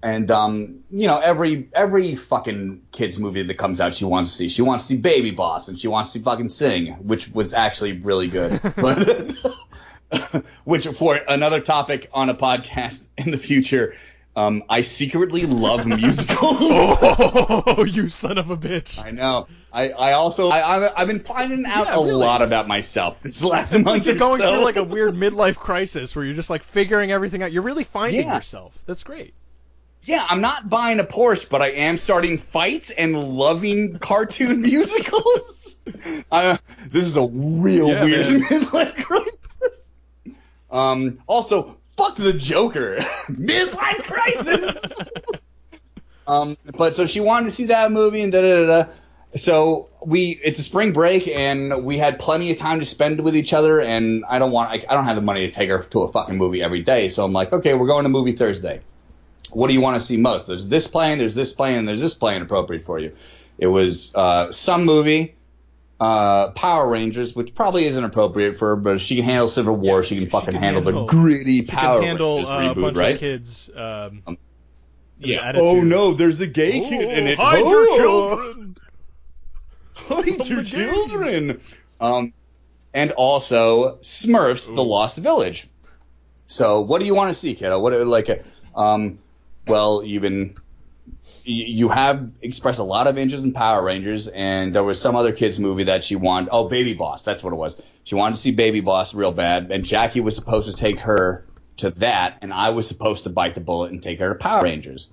And 0.04 0.30
um, 0.30 0.84
you 0.92 1.08
know, 1.08 1.18
every 1.20 1.70
every 1.74 2.16
fucking 2.16 2.82
kids 2.92 3.18
movie 3.18 3.44
that 3.44 3.54
comes 3.58 3.80
out, 3.80 3.96
she 3.96 4.06
wants 4.06 4.32
to 4.32 4.36
see. 4.36 4.50
She 4.50 4.62
wants 4.62 4.86
to 4.86 4.96
see 4.96 4.98
Baby 4.98 5.32
Boss, 5.32 5.70
and 5.70 5.80
she 5.80 5.88
wants 5.88 6.12
to 6.12 6.20
see 6.20 6.24
fucking 6.24 6.50
Sing, 6.50 6.88
which 7.08 7.30
was 7.30 7.54
actually 7.54 7.94
really 7.94 8.28
good. 8.28 8.60
but 8.76 9.32
which 10.64 10.88
for 10.88 11.16
another 11.28 11.60
topic 11.60 12.10
on 12.14 12.30
a 12.30 12.36
podcast 12.36 13.08
in 13.18 13.32
the 13.32 13.38
future. 13.38 13.94
Um, 14.36 14.64
I 14.70 14.84
secretly 14.84 15.48
love 15.48 15.88
musicals. 15.88 16.38
oh, 16.62 17.84
you 17.90 18.08
son 18.10 18.38
of 18.38 18.52
a 18.52 18.58
bitch! 18.58 19.00
I 19.04 19.10
know. 19.10 19.48
I, 19.74 19.90
I 19.90 20.14
also 20.14 20.50
I, 20.50 20.92
I've, 20.96 21.08
been 21.08 21.20
finding 21.22 21.66
out 21.66 21.88
Yeah, 21.88 21.96
a 21.96 22.00
really. 22.02 22.14
lot 22.14 22.44
about 22.44 22.68
myself 22.68 23.22
this 23.24 23.44
last 23.44 23.74
month. 23.74 23.88
like 23.88 24.06
you're 24.06 24.14
going 24.16 24.40
so. 24.40 24.52
through 24.52 24.64
like 24.64 24.76
a 24.76 24.84
weird 24.84 25.16
midlife 25.16 25.56
crisis 25.56 26.16
where 26.16 26.24
you're 26.24 26.36
just 26.36 26.52
like 26.52 26.64
figuring 26.64 27.12
everything 27.12 27.42
out. 27.42 27.52
You're 27.52 27.64
really 27.64 27.84
finding 27.84 28.28
Yeah. 28.28 28.36
yourself. 28.36 28.74
That's 28.86 29.02
great. 29.02 29.34
Yeah, 30.04 30.26
I'm 30.30 30.40
not 30.42 30.70
buying 30.70 31.00
a 31.00 31.04
Porsche, 31.04 31.50
but 31.50 31.62
I 31.64 31.70
am 31.72 31.98
starting 31.98 32.38
fights 32.38 32.92
and 32.92 33.20
loving 33.20 33.98
cartoon 34.00 34.62
musicals. 34.62 35.78
Uh, 36.32 36.58
this 36.88 37.06
is 37.06 37.18
a 37.18 37.26
real 37.26 37.90
Yeah, 37.90 38.04
weird 38.04 38.28
man. 38.30 38.42
midlife 38.44 39.04
crisis. 39.04 39.77
Um, 40.70 41.22
also, 41.28 41.78
fuck 41.96 42.16
the 42.16 42.34
Joker. 42.34 42.98
midlife 43.28 44.04
crisis. 44.04 45.02
um, 46.28 46.58
but 46.78 46.96
so 46.96 47.06
she 47.06 47.20
wanted 47.20 47.46
to 47.46 47.52
see 47.52 47.66
that 47.66 47.92
movie 47.92 48.22
and 48.22 48.32
da 48.32 48.42
da 48.42 48.66
da. 48.66 48.84
da. 48.84 48.92
So 49.36 49.90
we, 50.04 50.40
it's 50.44 50.58
a 50.58 50.64
spring 50.64 50.94
break 50.94 51.28
and 51.28 51.84
we 51.84 51.98
had 51.98 52.18
plenty 52.18 52.52
of 52.52 52.58
time 52.58 52.80
to 52.80 52.86
spend 52.86 53.20
with 53.22 53.36
each 53.36 53.54
other. 53.54 53.80
And 53.80 54.24
I 54.28 54.40
don't 54.40 54.52
want, 54.52 54.72
I, 54.72 54.86
I 54.90 54.94
don't 54.96 55.04
have 55.06 55.18
the 55.18 55.22
money 55.22 55.46
to 55.46 55.54
take 55.54 55.70
her 55.70 55.84
to 55.84 56.02
a 56.04 56.12
fucking 56.12 56.38
movie 56.38 56.64
every 56.64 56.82
day. 56.82 57.10
So 57.10 57.26
I'm 57.26 57.34
like, 57.34 57.52
okay, 57.52 57.74
we're 57.74 57.88
going 57.88 58.04
to 58.04 58.10
movie 58.10 58.32
Thursday 58.32 58.82
what 59.52 59.68
do 59.68 59.74
you 59.74 59.82
want 59.82 60.00
to 60.00 60.06
see 60.06 60.18
most? 60.18 60.48
There's 60.48 60.68
this 60.68 60.88
playing, 60.88 61.20
there's 61.20 61.36
this 61.36 61.54
playing, 61.54 61.86
there's 61.86 62.02
this 62.02 62.14
playing 62.14 62.42
appropriate 62.42 62.84
for 62.84 63.00
you. 63.00 63.14
It 63.58 63.68
was 63.68 64.14
uh, 64.14 64.52
some 64.52 64.86
movie, 64.86 65.36
uh, 66.00 66.50
Power 66.52 66.88
Rangers, 66.88 67.36
which 67.36 67.56
probably 67.56 67.86
isn't 67.88 68.04
appropriate 68.04 68.58
for 68.58 68.70
her, 68.70 68.76
but 68.76 68.96
if 68.96 69.02
she 69.02 69.16
can 69.16 69.26
handle 69.26 69.48
Civil 69.48 69.76
War, 69.76 69.98
Yeah, 69.98 70.02
she 70.04 70.16
can 70.16 70.26
she 70.26 70.30
fucking 70.30 70.52
can 70.54 70.62
handle, 70.62 70.84
handle- 70.84 71.06
the 71.06 71.12
gritty 71.14 71.60
She 71.62 71.66
Power 71.66 72.00
can 72.00 72.08
handle 72.08 72.36
Rangers 72.38 72.52
uh, 72.52 72.54
a 72.54 72.58
reboot, 72.76 72.82
bunch 72.82 72.98
right? 72.98 73.14
of 73.16 73.20
kids. 73.20 73.70
Um, 73.76 74.24
yeah. 75.20 75.48
attitude. 75.48 75.68
Oh 75.68 75.82
no, 75.82 76.14
there's 76.14 76.40
a 76.40 76.48
gay 76.48 76.80
kid 76.82 77.10
in 77.18 77.28
it. 77.28 77.40
hide 77.40 77.64
oh, 77.64 77.70
your 77.72 77.98
children. 77.98 78.76
Hide 79.96 80.48
your 80.48 80.64
children. 80.64 81.62
Um, 82.00 82.34
and 82.94 83.12
also 83.14 83.98
Smurfs: 83.98 84.74
The 84.74 84.84
Lost 84.84 85.18
Village. 85.18 85.68
So, 86.46 86.82
what 86.82 87.00
do 87.00 87.06
you 87.06 87.16
want 87.16 87.34
to 87.34 87.40
see, 87.40 87.56
kiddo? 87.56 87.80
What 87.80 87.94
like, 88.06 88.44
um, 88.76 89.20
well, 89.68 90.04
you've 90.04 90.22
been 90.22 90.56
you 91.48 91.90
have 91.90 92.30
expressed 92.42 92.80
a 92.80 92.84
lot 92.84 93.08
of 93.08 93.18
interest 93.18 93.44
in 93.44 93.54
Power 93.54 93.82
Rangers, 93.82 94.28
and 94.28 94.76
there 94.76 94.84
was 94.84 95.00
some 95.00 95.16
other 95.16 95.32
kids 95.32 95.60
movie 95.60 95.86
that 95.86 96.04
she 96.04 96.16
wanted. 96.16 96.50
Oh, 96.52 96.68
Baby 96.68 96.94
Boss, 96.94 97.24
that's 97.24 97.42
what 97.42 97.54
it 97.54 97.56
was. 97.56 97.82
She 98.04 98.16
wanted 98.16 98.36
to 98.36 98.42
see 98.42 98.52
Baby 98.52 98.82
Boss 98.82 99.14
real 99.14 99.32
bad, 99.32 99.72
and 99.72 99.86
Jackie 99.86 100.20
was 100.20 100.36
supposed 100.36 100.70
to 100.70 100.76
take 100.76 101.00
her 101.00 101.46
to 101.78 101.92
that, 101.92 102.40
and 102.42 102.54
I 102.54 102.72
was 102.72 102.88
supposed 102.88 103.24
to 103.24 103.30
bite 103.30 103.56
the 103.56 103.62
bullet 103.62 103.92
and 103.92 104.04
take 104.04 104.20
her 104.20 104.30
to 104.30 104.36
Power 104.36 104.64
Rangers. 104.64 105.08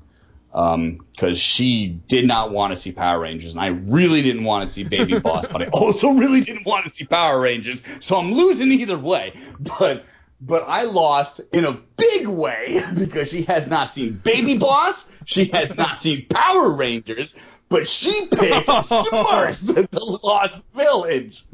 Because 0.51 0.75
um, 0.75 1.35
she 1.35 1.89
did 1.89 2.27
not 2.27 2.53
want 2.53 2.75
to 2.75 2.81
see 2.81 2.93
Power 2.93 3.21
Rangers, 3.21 3.53
and 3.53 3.61
I 3.61 3.69
really 3.69 4.23
didn't 4.23 4.45
want 4.45 4.67
to 4.67 4.73
see 4.73 4.85
Baby 4.85 5.19
Boss, 5.19 5.47
but 5.47 5.63
I 5.63 5.67
also 5.67 6.13
really 6.15 6.41
didn't 6.41 6.67
want 6.67 6.85
to 6.85 6.91
see 6.91 7.05
Power 7.05 7.41
Rangers, 7.41 7.83
so 8.01 8.17
I'm 8.17 8.33
losing 8.33 8.73
either 8.73 8.99
way. 8.99 9.35
But 9.59 10.05
but 10.47 10.65
I 10.67 10.83
lost 10.83 11.41
in 11.53 11.65
a 11.65 11.73
big 11.73 12.27
way 12.27 12.81
because 12.95 13.31
she 13.31 13.43
has 13.43 13.69
not 13.69 13.93
seen 13.93 14.21
Baby 14.23 14.59
Boss, 14.59 15.07
she 15.25 15.47
has 15.47 15.77
not 15.77 15.99
seen 15.99 16.27
Power 16.27 16.71
Rangers, 16.71 17.35
but 17.69 17.89
she 17.89 18.27
picked 18.27 18.69
Smurfs 18.69 19.77
at 19.77 19.91
the 19.91 20.19
Lost 20.23 20.67
Village. 20.75 21.45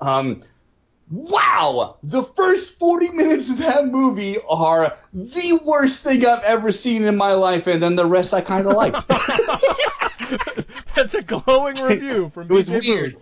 Um, 0.00 0.42
wow, 1.10 1.96
the 2.02 2.22
first 2.22 2.78
40 2.78 3.08
minutes 3.10 3.50
of 3.50 3.58
that 3.58 3.88
movie 3.88 4.38
are 4.48 4.96
the 5.12 5.60
worst 5.64 6.04
thing 6.04 6.24
I've 6.24 6.44
ever 6.44 6.70
seen 6.72 7.04
in 7.04 7.16
my 7.16 7.32
life, 7.32 7.66
and 7.66 7.82
then 7.82 7.96
the 7.96 8.06
rest 8.06 8.32
I 8.32 8.40
kind 8.42 8.66
of 8.66 8.74
liked. 8.74 9.08
That's 10.94 11.14
a 11.14 11.22
glowing 11.22 11.82
review 11.82 12.30
from. 12.32 12.44
It 12.44 12.52
was 12.52 12.70
BJ 12.70 12.86
weird. 12.86 13.16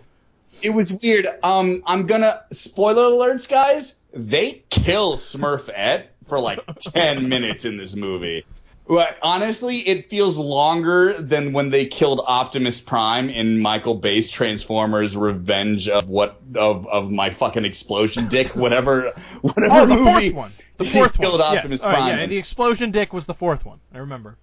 It 0.61 0.69
was 0.71 0.93
weird. 0.93 1.27
Um, 1.41 1.83
I'm 1.85 2.05
gonna 2.05 2.43
spoiler 2.51 3.03
alerts, 3.03 3.49
guys. 3.49 3.95
They 4.13 4.63
kill 4.69 5.17
Smurfette 5.17 6.05
for 6.25 6.39
like 6.39 6.59
10 6.79 7.29
minutes 7.29 7.65
in 7.65 7.77
this 7.77 7.95
movie. 7.95 8.45
But 8.87 9.19
honestly, 9.21 9.77
it 9.87 10.09
feels 10.09 10.39
longer 10.39 11.21
than 11.21 11.53
when 11.53 11.69
they 11.69 11.85
killed 11.85 12.21
Optimus 12.25 12.79
Prime 12.81 13.29
in 13.29 13.59
Michael 13.59 13.93
Bay's 13.93 14.31
Transformers: 14.31 15.15
Revenge 15.15 15.87
of 15.89 16.07
what 16.09 16.41
of 16.55 16.87
of 16.87 17.11
my 17.11 17.29
fucking 17.29 17.65
explosion 17.65 18.29
dick, 18.29 18.55
whatever 18.55 19.11
whatever 19.41 19.73
Oh, 19.75 19.85
the 19.85 19.95
movie 19.95 20.31
fourth 20.31 20.33
one. 20.33 20.51
The 20.77 20.85
fourth 20.85 21.17
killed 21.19 21.39
one. 21.39 21.57
Optimus 21.57 21.81
yes. 21.81 21.83
All 21.83 21.91
right, 21.91 21.97
Prime. 21.99 22.17
yeah, 22.17 22.23
in. 22.23 22.29
the 22.31 22.37
explosion 22.37 22.89
dick 22.89 23.13
was 23.13 23.27
the 23.27 23.35
fourth 23.35 23.63
one. 23.63 23.79
I 23.93 23.99
remember. 23.99 24.37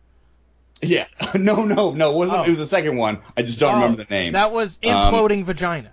Yeah, 0.80 1.06
no, 1.34 1.64
no, 1.64 1.90
no, 1.90 2.12
it 2.12 2.16
wasn't. 2.16 2.38
Oh. 2.38 2.44
It 2.44 2.50
was 2.50 2.58
the 2.60 2.66
second 2.66 2.96
one. 2.98 3.18
I 3.36 3.42
just 3.42 3.58
don't 3.58 3.72
Oh, 3.74 3.82
remember 3.82 4.04
the 4.04 4.10
name. 4.14 4.34
That 4.34 4.52
was 4.52 4.78
Um, 4.84 4.90
imploding 5.12 5.42
vagina. 5.42 5.90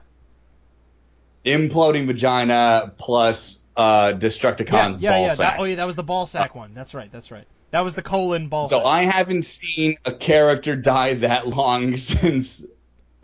Imploding 1.43 2.05
vagina 2.05 2.93
plus 2.97 3.59
uh, 3.75 4.11
Yeah, 4.13 4.17
Destructicons 4.17 5.01
yeah, 5.01 5.11
ball 5.11 5.21
yeah. 5.23 5.33
sack. 5.33 5.55
That, 5.55 5.61
oh, 5.61 5.63
yeah, 5.65 5.75
that 5.75 5.87
was 5.87 5.95
the 5.95 6.03
ball 6.03 6.25
sack 6.25 6.55
one. 6.55 6.73
That's 6.73 6.93
right. 6.93 7.11
That's 7.11 7.31
right. 7.31 7.45
That 7.71 7.81
was 7.81 7.95
the 7.95 8.03
colon 8.03 8.49
ball. 8.49 8.65
So 8.67 8.77
sack. 8.77 8.85
I 8.85 9.01
haven't 9.03 9.43
seen 9.43 9.97
a 10.05 10.13
character 10.13 10.75
die 10.75 11.15
that 11.15 11.47
long 11.47 11.97
since 11.97 12.65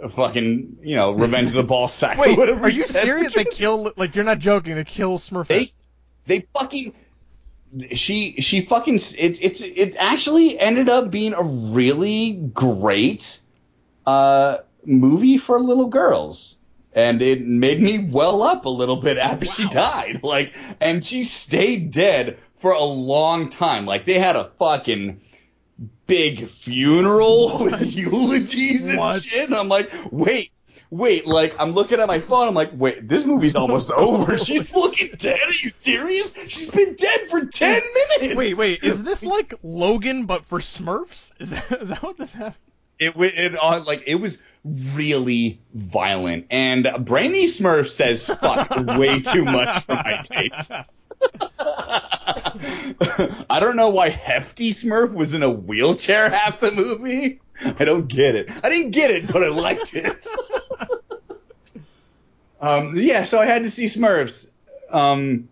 fucking, 0.07 0.77
you 0.81 0.95
know, 0.95 1.11
Revenge 1.11 1.49
of 1.49 1.55
the 1.55 1.63
Ball 1.63 1.87
Sack. 1.87 2.17
Wait, 2.17 2.37
whatever 2.37 2.65
are 2.65 2.69
you 2.69 2.85
serious? 2.85 3.33
They 3.33 3.43
kill 3.45 3.91
like 3.97 4.15
you're 4.15 4.25
not 4.25 4.39
joking. 4.39 4.75
They 4.75 4.83
kill 4.83 5.17
Smurfette. 5.17 5.47
They, 5.47 5.73
they 6.25 6.47
fucking, 6.57 6.93
she, 7.93 8.41
she 8.41 8.61
fucking, 8.61 8.95
it's, 8.95 9.13
it's, 9.17 9.61
it 9.61 9.95
actually 9.97 10.57
ended 10.59 10.89
up 10.89 11.11
being 11.11 11.33
a 11.33 11.43
really 11.43 12.33
great, 12.33 13.39
uh, 14.05 14.59
movie 14.85 15.37
for 15.37 15.59
little 15.59 15.87
girls. 15.87 16.55
And 16.93 17.21
it 17.21 17.45
made 17.45 17.79
me 17.81 17.99
well 17.99 18.41
up 18.41 18.65
a 18.65 18.69
little 18.69 18.97
bit 18.97 19.17
after 19.17 19.45
she 19.45 19.67
died. 19.69 20.21
Like, 20.23 20.53
and 20.81 21.05
she 21.05 21.23
stayed 21.23 21.91
dead 21.91 22.39
for 22.55 22.71
a 22.71 22.83
long 22.83 23.49
time. 23.49 23.85
Like, 23.85 24.05
they 24.05 24.17
had 24.17 24.35
a 24.35 24.51
fucking 24.57 25.21
big 26.07 26.47
funeral 26.47 27.59
with 27.63 27.95
eulogies 27.95 28.89
and 28.89 28.99
What? 28.99 29.21
shit. 29.21 29.45
And 29.49 29.55
I'm 29.55 29.69
like, 29.69 29.91
wait, 30.11 30.51
wait, 30.89 31.27
like, 31.27 31.55
I'm 31.59 31.71
looking 31.73 31.99
at 31.99 32.07
my 32.07 32.19
phone. 32.19 32.47
I'm 32.47 32.53
like, 32.55 32.71
wait, 32.73 33.07
this 33.07 33.23
movie's 33.25 33.55
almost 33.55 33.91
over. 33.95 34.37
She's 34.39 34.73
looking 34.73 35.11
dead. 35.17 35.37
Are 35.47 35.53
you 35.53 35.69
serious? 35.69 36.31
She's 36.47 36.71
been 36.71 36.95
dead 36.95 37.29
for 37.29 37.45
10 37.45 37.81
minutes. 38.19 38.35
Wait, 38.35 38.57
wait. 38.57 38.83
Is 38.83 39.01
this 39.03 39.23
like 39.23 39.53
Logan 39.61 40.25
but 40.25 40.43
for 40.45 40.59
Smurfs? 40.59 41.31
Is 41.39 41.51
that 41.51 41.71
is 41.83 41.89
that 41.89 42.01
what 42.01 42.17
this 42.17 42.33
happened? 42.33 42.55
It, 42.97 43.13
it 43.15 43.55
uh, 43.55 43.81
like 43.85 44.03
it 44.07 44.15
was 44.15 44.39
really 44.65 45.61
violent, 45.73 46.47
and 46.49 46.87
Brainy 47.01 47.45
Smurf 47.45 47.89
says 47.89 48.25
"fuck" 48.25 48.69
way 48.97 49.21
too 49.21 49.45
much 49.45 49.85
for 49.85 49.95
my 49.95 50.21
tastes. 50.23 51.07
I 53.49 53.59
don't 53.59 53.75
know 53.75 53.89
why 53.89 54.09
Hefty 54.09 54.71
Smurf 54.71 55.13
was 55.13 55.33
in 55.33 55.43
a 55.43 55.49
wheelchair 55.49 56.29
half 56.29 56.59
the 56.59 56.71
movie. 56.71 57.39
I 57.63 57.85
don't 57.85 58.07
get 58.07 58.35
it. 58.35 58.49
I 58.63 58.69
didn't 58.69 58.91
get 58.91 59.11
it, 59.11 59.31
but 59.31 59.43
I 59.43 59.49
liked 59.49 59.93
it. 59.93 60.25
um, 62.61 62.93
yeah, 62.95 63.23
so 63.23 63.39
I 63.39 63.45
had 63.45 63.63
to 63.63 63.69
see 63.69 63.85
Smurfs. 63.85 64.51
Um, 64.89 65.49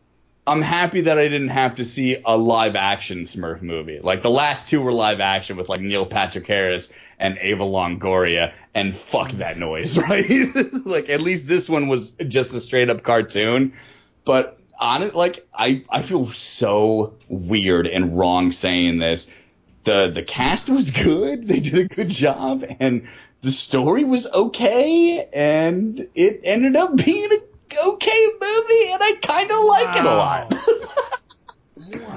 I'm 0.47 0.61
happy 0.61 1.01
that 1.01 1.19
I 1.19 1.23
didn't 1.23 1.49
have 1.49 1.75
to 1.75 1.85
see 1.85 2.21
a 2.25 2.37
live 2.37 2.77
action 2.77 3.23
Smurf 3.23 3.61
movie. 3.61 3.99
Like 3.99 4.23
the 4.23 4.29
last 4.29 4.69
two 4.69 4.81
were 4.81 4.93
live 4.93 5.19
action 5.19 5.57
with 5.57 5.67
like 5.67 5.81
Neil 5.81 6.05
Patrick 6.05 6.47
Harris 6.47 6.91
and 7.19 7.37
Eva 7.39 7.65
Longoria, 7.65 8.53
and 8.73 8.95
fuck 8.95 9.31
that 9.33 9.57
noise, 9.57 9.97
right? 10.09 10.25
like 10.85 11.09
at 11.09 11.19
least 11.19 11.49
this 11.49 11.69
one 11.69 11.89
was 11.89 12.11
just 12.11 12.53
a 12.53 12.61
straight 12.61 12.89
up 12.89 13.03
cartoon. 13.03 13.73
But 14.23 14.57
on 14.79 15.03
it, 15.03 15.15
like 15.15 15.45
I 15.53 15.83
I 15.89 16.01
feel 16.01 16.31
so 16.31 17.15
weird 17.27 17.85
and 17.85 18.17
wrong 18.17 18.53
saying 18.53 18.99
this. 18.99 19.29
The 19.83 20.11
the 20.13 20.23
cast 20.23 20.69
was 20.69 20.91
good. 20.91 21.47
They 21.47 21.59
did 21.59 21.77
a 21.77 21.93
good 21.93 22.09
job, 22.09 22.65
and 22.79 23.07
the 23.41 23.51
story 23.51 24.05
was 24.05 24.25
okay, 24.27 25.27
and 25.33 26.07
it 26.15 26.41
ended 26.45 26.77
up 26.77 26.95
being 26.95 27.31
a 27.33 27.37
okay 27.85 28.27
movie, 28.39 28.91
and 28.91 29.01
I 29.03 29.13
kind 29.21 29.51
of 29.51 29.63
like 29.65 29.97
it 29.97 30.05
a 30.05 30.13
lot. 30.13 30.53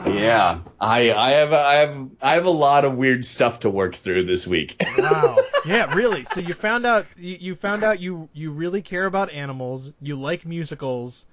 Yeah, 0.07 0.61
I 0.81 1.13
I 1.13 1.31
have 1.33 1.53
I 1.53 1.75
have 1.75 2.09
I 2.21 2.35
have 2.35 2.45
a 2.47 2.51
lot 2.51 2.85
of 2.85 2.97
weird 2.97 3.25
stuff 3.25 3.61
to 3.61 3.71
work 3.71 3.95
through 3.95 4.27
this 4.27 4.47
week. 4.47 4.77
Wow. 4.99 5.37
Yeah, 5.67 5.93
really. 5.95 6.25
So 6.33 6.41
you 6.41 6.55
found 6.55 6.87
out 6.87 7.05
you, 7.19 7.37
you 7.39 7.55
found 7.55 7.85
out 7.85 8.01
you 8.01 8.31
you 8.33 8.51
really 8.51 8.81
care 8.81 9.05
about 9.05 9.31
animals. 9.31 9.93
You 10.01 10.19
like 10.19 10.47
musicals, 10.47 11.27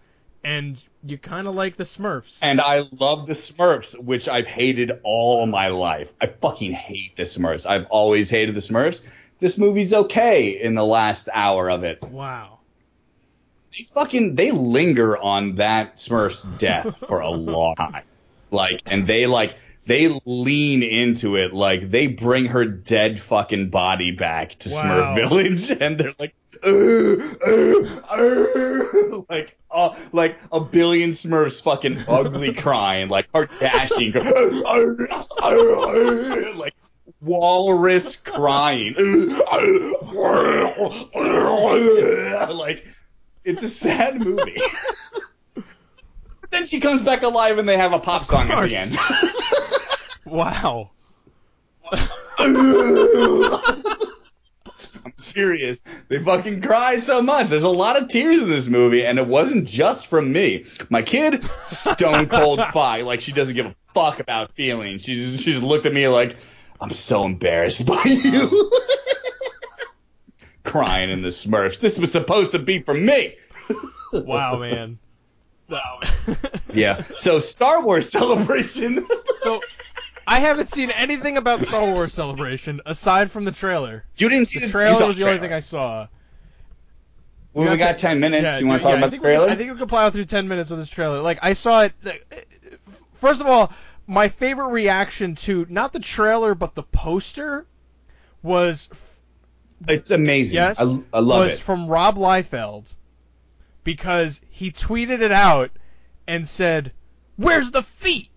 and 0.44 0.84
you 1.02 1.18
kind 1.18 1.48
of 1.48 1.56
like 1.56 1.78
the 1.78 1.86
Smurfs. 1.86 2.38
and 2.42 2.60
I 2.60 2.84
love 3.00 3.26
the 3.26 3.34
Smurfs, 3.34 3.98
which 3.98 4.28
I've 4.28 4.46
hated 4.46 5.00
all 5.04 5.46
my 5.48 5.70
life. 5.70 6.14
I 6.20 6.26
fucking 6.28 6.74
hate 6.74 7.16
the 7.16 7.24
Smurfs. 7.24 7.66
I've 7.66 7.86
always 7.86 8.30
hated 8.30 8.54
the 8.54 8.60
Smurfs. 8.60 9.02
This 9.40 9.58
movie's 9.58 9.94
okay 9.94 10.50
in 10.50 10.76
the 10.76 10.86
last 10.86 11.30
hour 11.34 11.72
of 11.72 11.86
it. 11.86 12.04
Wow. 12.04 12.57
They 13.78 13.84
fucking 13.84 14.36
they 14.36 14.52
linger 14.52 15.18
on 15.18 15.56
that 15.56 15.98
Smurf's 15.98 16.44
death 16.44 17.04
for 17.08 17.20
a 17.20 17.30
long 17.30 17.76
time. 17.76 18.04
Like, 18.50 18.82
and 18.86 19.06
they 19.08 19.28
like 19.28 19.56
they 19.86 20.20
lean 20.26 20.84
into 20.84 21.36
it. 21.36 21.54
Like 21.54 21.90
they 21.90 22.08
bring 22.08 22.46
her 22.46 22.66
dead 22.66 23.20
fucking 23.20 23.70
body 23.70 24.12
back 24.12 24.58
to 24.60 24.70
Wow. 24.70 24.82
Smurf 24.82 25.16
Village, 25.16 25.72
and 25.82 25.98
they're 26.00 26.14
like, 26.18 26.34
uh, 26.64 27.16
uh, 27.46 27.84
uh, 28.10 29.22
like, 29.30 29.58
uh, 29.70 29.96
like 30.12 30.38
a 30.52 30.60
billion 30.60 31.12
Smurfs 31.12 31.62
fucking 31.62 32.04
ugly 32.08 32.54
crying, 32.58 33.10
like 33.10 33.28
uh, 33.34 33.46
uh, 35.42 36.54
like 36.56 36.74
walrus 37.22 38.16
crying, 38.18 38.96
like 42.50 42.86
it's 43.48 43.64
a 43.64 43.70
sad 43.70 44.20
movie. 44.20 44.58
But 45.56 45.64
then 46.52 46.68
she 46.68 46.80
comes 46.80 47.02
back 47.02 47.24
alive 47.24 47.58
and 47.58 47.68
they 47.68 47.78
have 47.78 47.94
a 47.94 48.00
pop 48.00 48.26
song 48.26 48.52
at 48.52 48.68
the 48.68 48.76
end. 48.76 48.98
Wow. 50.26 50.92
I'm 51.94 52.04
serious. 55.16 55.80
They 56.10 56.20
fucking 56.20 56.62
cry 56.62 56.98
so 56.98 57.22
much. 57.22 57.48
There's 57.48 57.64
a 57.64 57.70
lot 57.70 57.96
of 57.96 58.10
tears 58.10 58.42
in 58.42 58.50
this 58.50 58.68
movie, 58.68 59.06
and 59.06 59.20
it 59.20 59.26
wasn't 59.26 59.64
just 59.70 60.08
from 60.08 60.34
me. 60.34 60.66
My 60.90 61.02
kid, 61.02 61.46
stone 61.64 62.28
cold 62.28 62.60
fi, 62.74 63.04
like 63.04 63.22
she 63.22 63.32
doesn't 63.32 63.56
give 63.56 63.68
a 63.68 63.76
fuck 63.94 64.20
about 64.20 64.50
feelings. 64.50 65.04
She's 65.04 65.42
she's 65.42 65.62
looked 65.62 65.86
at 65.86 65.94
me 65.94 66.10
like, 66.10 66.36
I'm 66.82 66.90
so 66.90 67.24
embarrassed 67.24 67.86
by 67.86 68.04
you. 68.04 68.50
Oh. 68.52 68.88
Crying 70.68 71.10
in 71.10 71.22
the 71.22 71.30
Smurfs. 71.30 71.80
This 71.80 71.98
was 71.98 72.12
supposed 72.12 72.52
to 72.52 72.60
be 72.60 72.80
for 72.80 72.94
me. 72.94 73.36
Wow, 74.14 74.58
man. 74.60 75.00
Wow. 75.70 76.00
Yeah. 76.74 77.02
So 77.02 77.40
Star 77.42 77.82
Wars 77.82 78.10
Celebration. 78.10 79.06
so 79.44 79.60
I 80.26 80.40
haven't 80.40 80.72
seen 80.74 80.92
anything 80.92 81.36
about 81.38 81.62
Star 81.62 81.86
Wars 81.92 82.14
Celebration 82.14 82.80
aside 82.86 83.32
from 83.32 83.44
the 83.44 83.52
trailer. 83.52 84.06
you 84.16 84.30
didn't 84.30 84.48
see 84.48 84.60
The 84.60 84.68
you 84.68 84.72
trailer 84.72 84.96
saw 84.96 85.08
was 85.08 85.18
the 85.20 85.28
only 85.28 85.40
thing 85.40 85.52
I 85.52 85.60
saw. 85.60 86.08
Well, 87.54 87.66
we 87.66 87.72
You 87.72 87.78
got 87.78 87.88
have 87.88 87.98
to- 87.98 88.02
ten 88.02 88.20
minutes. 88.22 88.44
Yeah, 88.46 88.60
you 88.60 88.68
want 88.68 88.82
to 88.82 88.88
yeah, 88.88 88.94
talk 88.94 88.96
I 88.96 88.98
about 89.00 89.08
the 89.08 89.12
think 89.18 89.24
we- 89.24 89.28
trailer? 89.28 89.50
I 89.50 89.56
think 89.56 89.72
we 89.74 89.78
could 89.78 89.90
plow 89.90 90.10
through 90.10 90.26
10 90.26 90.48
minutes 90.48 90.72
of 90.72 90.78
this 90.78 90.88
trailer. 90.90 91.22
Like, 91.22 91.40
I 91.42 91.52
saw 91.54 91.82
it. 91.84 91.94
First 93.16 93.42
of 93.42 93.48
all, 93.48 93.74
my 94.06 94.30
favorite 94.30 94.68
reaction 94.70 95.36
to 95.36 95.66
not 95.70 95.92
the 95.92 96.00
trailer 96.00 96.56
but 96.56 96.76
the 96.76 96.84
poster 96.84 97.66
was 98.42 98.88
It's 99.88 100.12
amazing. 100.12 100.56
yes 100.56 100.80
I, 100.80 100.84
I 101.14 101.20
love 101.20 101.44
was 101.44 101.54
it. 101.54 101.60
from 101.60 101.88
Rob 101.88 102.18
Liefeld 102.18 102.94
because 103.84 104.42
he 104.50 104.72
tweeted 104.72 105.22
it 105.22 105.32
out 105.32 105.72
and 106.28 106.48
said, 106.48 106.92
"Where's 107.36 107.72
the 107.72 107.84
feet?" 107.84 108.30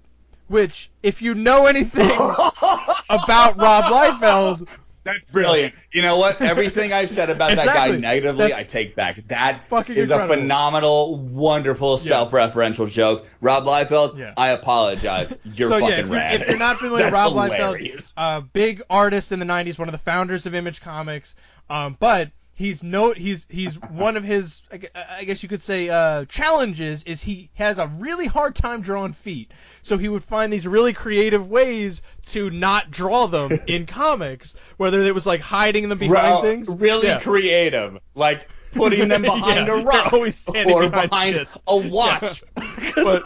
Which, 0.49 0.91
if 1.03 1.23
you 1.23 1.35
know 1.35 1.67
anything 1.67 2.11
about 3.09 3.57
Rob 3.57 3.85
Liefeld, 3.85 4.67
That's 5.05 5.27
brilliant. 5.29 5.75
You 5.93 6.03
know 6.03 6.19
what? 6.19 6.41
Everything 6.41 6.93
I've 6.93 7.11
said 7.11 7.31
about 7.31 7.57
that 7.57 7.67
guy 7.67 7.91
negatively, 7.97 8.49
That's 8.51 8.61
I 8.61 8.63
take 8.63 8.95
back. 8.95 9.27
That 9.27 9.69
fucking 9.69 9.97
is 9.97 10.11
incredible. 10.13 10.35
a 10.35 10.39
phenomenal, 10.39 11.17
wonderful, 11.17 11.99
self-referential 11.99 12.89
joke. 12.89 13.27
Rob 13.41 13.65
Liefeld, 13.65 14.17
Yeah. 14.17 14.35
I 14.37 14.51
apologize. 14.51 15.35
You're 15.43 15.69
so 15.69 15.81
fucking 15.81 15.89
yeah, 15.89 15.95
if 15.97 16.07
you're, 16.07 16.15
rad. 16.15 16.43
if 16.43 16.49
you're 16.49 16.59
not 16.59 16.77
familiar, 16.77 17.05
That's 17.11 17.13
Rob 17.13 17.33
hilarious. 17.33 18.15
Liefeld, 18.15 18.37
uh, 18.37 18.41
big 18.53 18.83
artist 18.89 19.33
in 19.33 19.41
the 19.41 19.47
'90s, 19.47 19.79
one 19.81 19.89
of 19.89 19.93
the 19.93 19.99
founders 19.99 20.47
of 20.47 20.55
Image 20.55 20.81
Comics, 20.81 21.35
um, 21.69 21.97
but 21.99 22.31
he's 22.61 22.83
no, 22.83 23.13
he's 23.13 23.47
he's 23.49 23.75
one 23.91 24.17
of 24.19 24.23
his, 24.23 24.63
I 24.95 25.25
guess 25.25 25.43
you 25.43 25.49
could 25.49 25.63
say, 25.63 25.89
uh, 25.89 26.27
challenges 26.27 27.03
is 27.05 27.23
he 27.23 27.51
has 27.55 27.79
a 27.79 27.87
really 27.87 28.27
hard 28.27 28.55
time 28.55 28.83
drawing 28.83 29.15
feet. 29.15 29.51
So 29.83 29.97
he 29.97 30.09
would 30.09 30.23
find 30.23 30.53
these 30.53 30.67
really 30.67 30.93
creative 30.93 31.49
ways 31.49 32.03
to 32.27 32.51
not 32.51 32.91
draw 32.91 33.27
them 33.27 33.51
in 33.67 33.87
comics, 33.87 34.55
whether 34.77 35.01
it 35.01 35.15
was 35.15 35.25
like 35.27 35.41
hiding 35.41 35.89
them 35.89 35.99
behind 35.99 36.15
Well, 36.35 36.43
things. 36.43 36.69
Really 36.69 37.07
Yeah. 37.09 37.19
creative. 37.19 37.99
Like 38.15 38.47
putting 38.73 39.09
them 39.09 39.23
behind 39.33 39.67
Yeah, 39.69 39.81
a 39.81 39.85
rock 39.85 40.13
always 40.13 40.43
or 40.49 40.89
behind 40.89 41.37
shit. 41.37 41.49
a 41.67 41.77
watch. 41.77 42.43
But- 42.95 43.25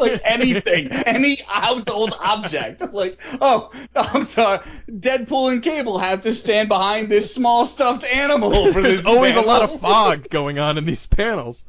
like 0.00 0.20
anything, 0.24 0.88
any 0.92 1.36
household 1.46 2.14
object. 2.20 2.80
Like, 2.92 3.18
oh, 3.40 3.70
I'm 3.94 4.24
sorry, 4.24 4.60
Deadpool 4.90 5.52
and 5.52 5.62
Cable 5.62 5.98
have 5.98 6.22
to 6.22 6.32
stand 6.32 6.68
behind 6.68 7.08
this 7.10 7.34
small 7.34 7.64
stuffed 7.66 8.04
animal 8.04 8.50
for 8.72 8.80
There's 8.82 8.98
this 8.98 9.06
always 9.06 9.36
a 9.36 9.42
lot 9.42 9.62
of 9.62 9.80
fog 9.80 10.28
going 10.30 10.58
on 10.58 10.78
in 10.78 10.86
these 10.86 11.06
panels. 11.06 11.62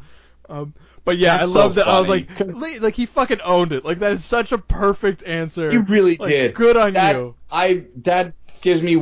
Um, 0.49 0.73
but 1.03 1.17
yeah, 1.17 1.37
That's 1.39 1.51
I 1.51 1.53
so 1.53 1.59
love 1.61 1.75
that. 1.75 1.87
I 1.87 1.99
was 1.99 2.07
like, 2.09 2.29
like 2.81 2.95
he 2.95 3.05
fucking 3.05 3.41
owned 3.41 3.71
it. 3.73 3.83
Like 3.83 3.99
that 3.99 4.13
is 4.13 4.23
such 4.23 4.51
a 4.51 4.57
perfect 4.57 5.23
answer. 5.23 5.67
You 5.71 5.83
really 5.89 6.17
Like, 6.17 6.29
did. 6.29 6.55
Good 6.55 6.77
on 6.77 6.93
that, 6.93 7.15
you. 7.15 7.35
I 7.51 7.85
that 8.03 8.33
gives 8.61 8.81
me 8.83 8.95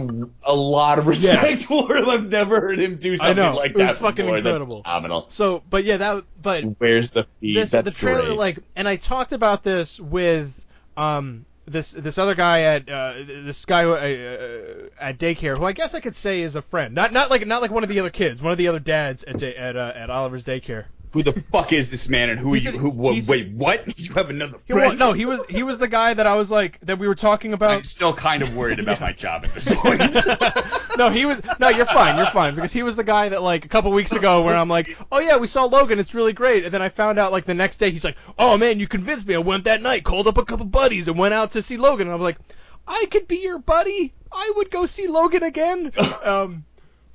a 0.43 0.55
lot 0.55 0.99
of 0.99 1.07
respect 1.07 1.63
for 1.65 1.95
him. 1.95 2.09
I've 2.09 2.29
never 2.29 2.59
heard 2.61 2.79
him 2.79 2.95
do 2.97 3.17
something 3.17 3.35
know. 3.35 3.55
like 3.55 3.71
It 3.71 3.77
was 3.77 3.87
that 3.87 3.97
fucking 3.97 4.25
before. 4.25 4.37
incredible. 4.37 4.77
That's 4.77 4.87
phenomenal. 4.87 5.27
So, 5.29 5.63
but 5.69 5.83
yeah, 5.83 5.97
that. 5.97 6.23
But 6.41 6.63
Where's 6.79 7.11
the 7.11 7.23
feed? 7.23 7.55
this 7.57 7.71
That's 7.71 7.93
the 7.93 7.97
trailer, 7.99 8.25
great. 8.27 8.37
like, 8.37 8.59
and 8.75 8.87
I 8.87 8.95
talked 8.95 9.33
about 9.33 9.63
this 9.63 9.99
with 9.99 10.51
um 10.97 11.45
this 11.67 11.91
this 11.91 12.17
other 12.17 12.33
guy 12.35 12.61
at 12.61 12.89
uh, 12.89 13.13
this 13.25 13.63
guy 13.65 13.85
uh, 13.85 13.89
uh, 13.89 14.89
at 14.99 15.19
daycare 15.19 15.55
who 15.57 15.65
I 15.65 15.71
guess 15.73 15.93
I 15.93 15.99
could 15.99 16.15
say 16.15 16.41
is 16.41 16.55
a 16.55 16.61
friend. 16.63 16.95
Not 16.95 17.13
not 17.13 17.29
like 17.29 17.45
not 17.45 17.61
like 17.61 17.71
one 17.71 17.83
of 17.83 17.89
the 17.89 17.99
other 17.99 18.09
kids, 18.09 18.41
one 18.41 18.51
of 18.51 18.57
the 18.57 18.67
other 18.67 18.79
dads 18.79 19.23
at 19.23 19.37
day, 19.37 19.55
at 19.55 19.75
uh, 19.77 19.91
at 19.95 20.09
Oliver's 20.09 20.43
daycare. 20.43 20.85
Who 21.11 21.23
the 21.23 21.33
fuck 21.51 21.73
is 21.73 21.89
this 21.89 22.07
man 22.07 22.29
and 22.29 22.39
who 22.39 22.53
are 22.53 22.57
you? 22.57 22.71
Who? 22.71 22.89
Wha- 22.89 23.13
he's- 23.13 23.27
wait, 23.27 23.51
what? 23.51 23.83
You 23.99 24.13
have 24.13 24.29
another 24.29 24.57
He, 24.65 24.73
friend? 24.73 24.97
no, 24.99 25.13
he 25.13 25.25
was 25.25 25.43
he 25.47 25.63
was 25.63 25.77
the 25.77 25.87
guy 25.87 26.13
that 26.13 26.25
I 26.27 26.35
was 26.35 26.49
like 26.51 26.79
that 26.81 26.99
we 26.99 27.07
were 27.07 27.15
talking 27.15 27.53
about. 27.53 27.71
I'm 27.71 27.83
still 27.83 28.13
kind 28.13 28.43
of 28.43 28.53
worried 28.55 28.79
about 28.79 28.99
my 29.01 29.11
job 29.11 29.43
at 29.45 29.53
this 29.53 29.67
point. 29.71 29.99
no, 30.97 31.09
he 31.09 31.25
was. 31.25 31.41
No, 31.59 31.69
you're 31.69 31.85
fine. 31.85 32.17
You're 32.17 32.31
fine 32.31 32.55
because 32.55 32.71
he 32.71 32.83
was 32.83 32.95
the 32.95 33.03
guy 33.03 33.29
that 33.29 33.41
like 33.41 33.65
a 33.65 33.67
couple 33.67 33.91
weeks 33.91 34.11
ago 34.11 34.41
where 34.41 34.55
I'm 34.55 34.69
like, 34.69 34.95
oh 35.11 35.19
yeah, 35.19 35.37
we 35.37 35.47
saw 35.47 35.65
Logan. 35.65 35.99
It's 35.99 36.13
really 36.13 36.33
great. 36.33 36.63
And 36.65 36.73
then 36.73 36.81
I 36.81 36.89
found 36.89 37.19
out 37.19 37.31
like 37.31 37.45
the 37.45 37.53
next 37.53 37.77
day 37.77 37.91
he's 37.91 38.03
like, 38.03 38.17
oh 38.37 38.57
man, 38.57 38.79
you 38.79 38.87
convinced 38.87 39.27
me. 39.27 39.35
I 39.35 39.39
went 39.39 39.63
that 39.65 39.81
night, 39.81 40.03
called 40.03 40.27
up 40.27 40.37
a 40.37 40.45
couple 40.45 40.65
buddies, 40.65 41.07
and 41.07 41.17
went 41.17 41.33
out 41.33 41.51
to 41.51 41.61
see 41.61 41.77
Logan. 41.77 42.07
And 42.07 42.13
I'm 42.15 42.21
like, 42.21 42.37
I 42.87 43.05
could 43.11 43.27
be 43.27 43.37
your 43.37 43.59
buddy. 43.59 44.13
I 44.31 44.53
would 44.57 44.69
go 44.69 44.85
see 44.85 45.07
Logan 45.07 45.43
again. 45.43 45.91
Um, 46.23 46.65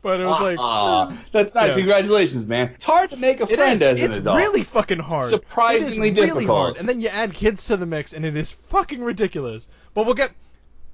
but 0.04 0.20
it 0.20 0.24
was 0.26 0.40
like, 0.40 0.58
Aw, 0.60 1.10
eh, 1.10 1.16
that's 1.32 1.54
nice. 1.54 1.70
Yeah. 1.70 1.76
Congratulations, 1.78 2.46
man. 2.46 2.68
It's 2.74 2.84
hard 2.84 3.10
to 3.10 3.16
make 3.16 3.40
a 3.40 3.44
it 3.44 3.56
friend 3.56 3.82
is. 3.82 3.82
as 3.82 4.00
an 4.02 4.12
it's 4.12 4.20
adult. 4.20 4.38
It's 4.38 4.46
really 4.48 4.62
fucking 4.62 4.98
hard. 5.00 5.24
Surprisingly 5.24 6.10
is 6.10 6.14
really 6.14 6.26
difficult. 6.42 6.48
hard. 6.48 6.76
And 6.76 6.88
then 6.88 7.00
you 7.00 7.08
add 7.08 7.34
kids 7.34 7.64
to 7.66 7.76
the 7.76 7.86
mix, 7.86 8.12
and 8.12 8.24
it 8.24 8.36
is 8.36 8.50
fucking 8.50 9.02
ridiculous. 9.02 9.66
But 9.94 10.04
we'll 10.06 10.14
get. 10.14 10.30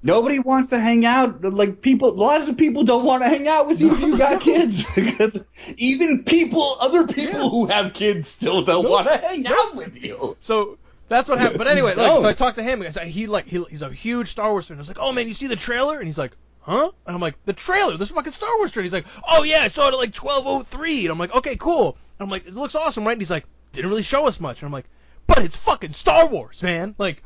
Nobody 0.01 0.39
wants 0.39 0.69
to 0.69 0.79
hang 0.79 1.05
out. 1.05 1.43
Like 1.43 1.81
people, 1.81 2.15
lots 2.15 2.49
of 2.49 2.57
people 2.57 2.83
don't 2.83 3.05
want 3.05 3.21
to 3.21 3.29
hang 3.29 3.47
out 3.47 3.67
with 3.67 3.79
you 3.81 3.93
if 3.93 3.99
you 3.99 4.17
got 4.17 4.41
kids. 4.49 4.83
Even 5.77 6.23
people, 6.23 6.77
other 6.79 7.05
people 7.05 7.39
Yeah. 7.41 7.49
who 7.49 7.67
have 7.67 7.93
kids, 7.93 8.27
still 8.27 8.63
don't 8.63 8.89
want 8.89 9.07
to 9.07 9.17
hang 9.17 9.45
out 9.45 9.75
with 9.75 10.01
you. 10.01 10.37
So 10.39 10.79
that's 11.07 11.27
what 11.27 11.37
happened. 11.37 11.57
But 11.59 11.67
anyway, 11.67 11.89
like, 11.95 11.95
so 11.95 12.25
I 12.25 12.33
talked 12.33 12.55
to 12.55 12.63
him 12.63 12.81
he 12.81 13.27
like 13.27 13.45
he, 13.45 13.63
he's 13.69 13.81
a 13.81 13.91
huge 13.91 14.29
Star 14.31 14.49
Wars 14.51 14.67
fan. 14.67 14.77
I 14.77 14.79
was 14.79 14.87
like, 14.87 14.97
oh 14.99 15.11
man, 15.11 15.27
you 15.27 15.33
see 15.33 15.47
the 15.47 15.55
trailer? 15.57 15.97
And 15.97 16.07
he's 16.07 16.17
like, 16.17 16.31
huh? 16.61 16.91
And 17.05 17.15
I'm 17.15 17.21
like, 17.21 17.35
the 17.45 17.53
trailer, 17.53 17.97
this 17.97 18.09
fucking 18.09 18.31
Star 18.31 18.49
Wars 18.57 18.71
trailer. 18.71 18.83
He's 18.83 18.93
like, 18.93 19.05
oh 19.29 19.43
yeah, 19.43 19.63
I 19.63 19.67
saw 19.67 19.87
it 19.87 19.93
at 19.93 19.97
like 19.99 20.11
12:03. 20.13 21.01
And 21.01 21.09
I'm 21.09 21.17
like, 21.17 21.33
okay, 21.35 21.55
cool. 21.55 21.97
And 22.19 22.25
I'm 22.25 22.29
like, 22.29 22.47
it 22.47 22.53
looks 22.53 22.75
awesome, 22.75 23.05
right? 23.05 23.13
And 23.13 23.21
he's 23.21 23.31
like, 23.31 23.45
didn't 23.73 23.89
really 23.89 24.03
show 24.03 24.27
us 24.27 24.39
much. 24.39 24.61
And 24.61 24.67
I'm 24.67 24.71
like, 24.73 24.85
but 25.27 25.39
it's 25.39 25.57
fucking 25.57 25.93
Star 25.93 26.27
Wars, 26.27 26.61
man. 26.61 26.95
Like, 26.97 27.23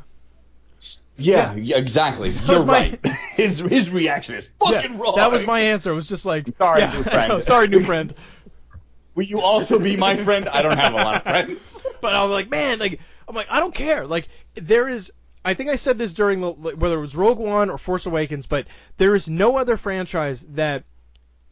Yeah, 1.18 1.56
yeah, 1.56 1.78
exactly. 1.78 2.32
You're 2.46 2.66
my- 2.66 2.74
right. 2.74 3.08
His 3.36 3.60
his 3.60 3.90
reaction 3.90 4.36
is 4.36 4.50
fucking 4.60 4.94
yeah, 4.94 4.98
wrong. 4.98 5.16
that 5.18 5.30
was 5.32 5.46
my 5.46 5.60
answer. 5.60 5.92
It 5.92 5.96
was 5.96 6.08
just 6.08 6.26
like, 6.26 6.46
Sorry, 6.58 6.82
yeah, 6.82 6.94
new 6.96 7.04
friend. 7.04 7.30
know, 7.30 7.40
sorry, 7.42 7.68
new 7.68 7.84
friend. 7.84 8.14
Will 9.16 9.24
you 9.26 9.42
also 9.42 9.78
be 9.80 9.96
my 9.98 10.16
friend? 10.24 10.48
I 10.48 10.62
don't 10.62 10.78
have 10.78 10.94
a 10.94 10.98
lot 10.98 11.16
of 11.18 11.24
friends. 11.24 11.82
But 12.02 12.14
I'm 12.14 12.30
like, 12.30 12.50
man, 12.50 12.80
like, 12.80 13.00
I'm 13.28 13.36
like, 13.36 13.48
I 13.50 13.60
don't 13.60 13.74
care. 13.76 14.06
Like, 14.08 14.28
there 14.56 14.88
is. 14.88 15.12
I 15.46 15.54
think 15.54 15.70
I 15.70 15.76
said 15.76 16.00
this 16.00 16.14
during 16.14 16.42
the 16.42 16.50
whether 16.50 16.98
it 16.98 17.02
was 17.02 17.16
Rogue 17.16 17.38
One 17.38 17.70
or 17.70 17.78
Force 17.78 18.08
Awakens, 18.08 18.48
but 18.48 18.66
there 18.98 19.14
is 19.14 19.30
no 19.30 19.58
other 19.58 19.78
franchise 19.78 20.44
that 20.50 20.84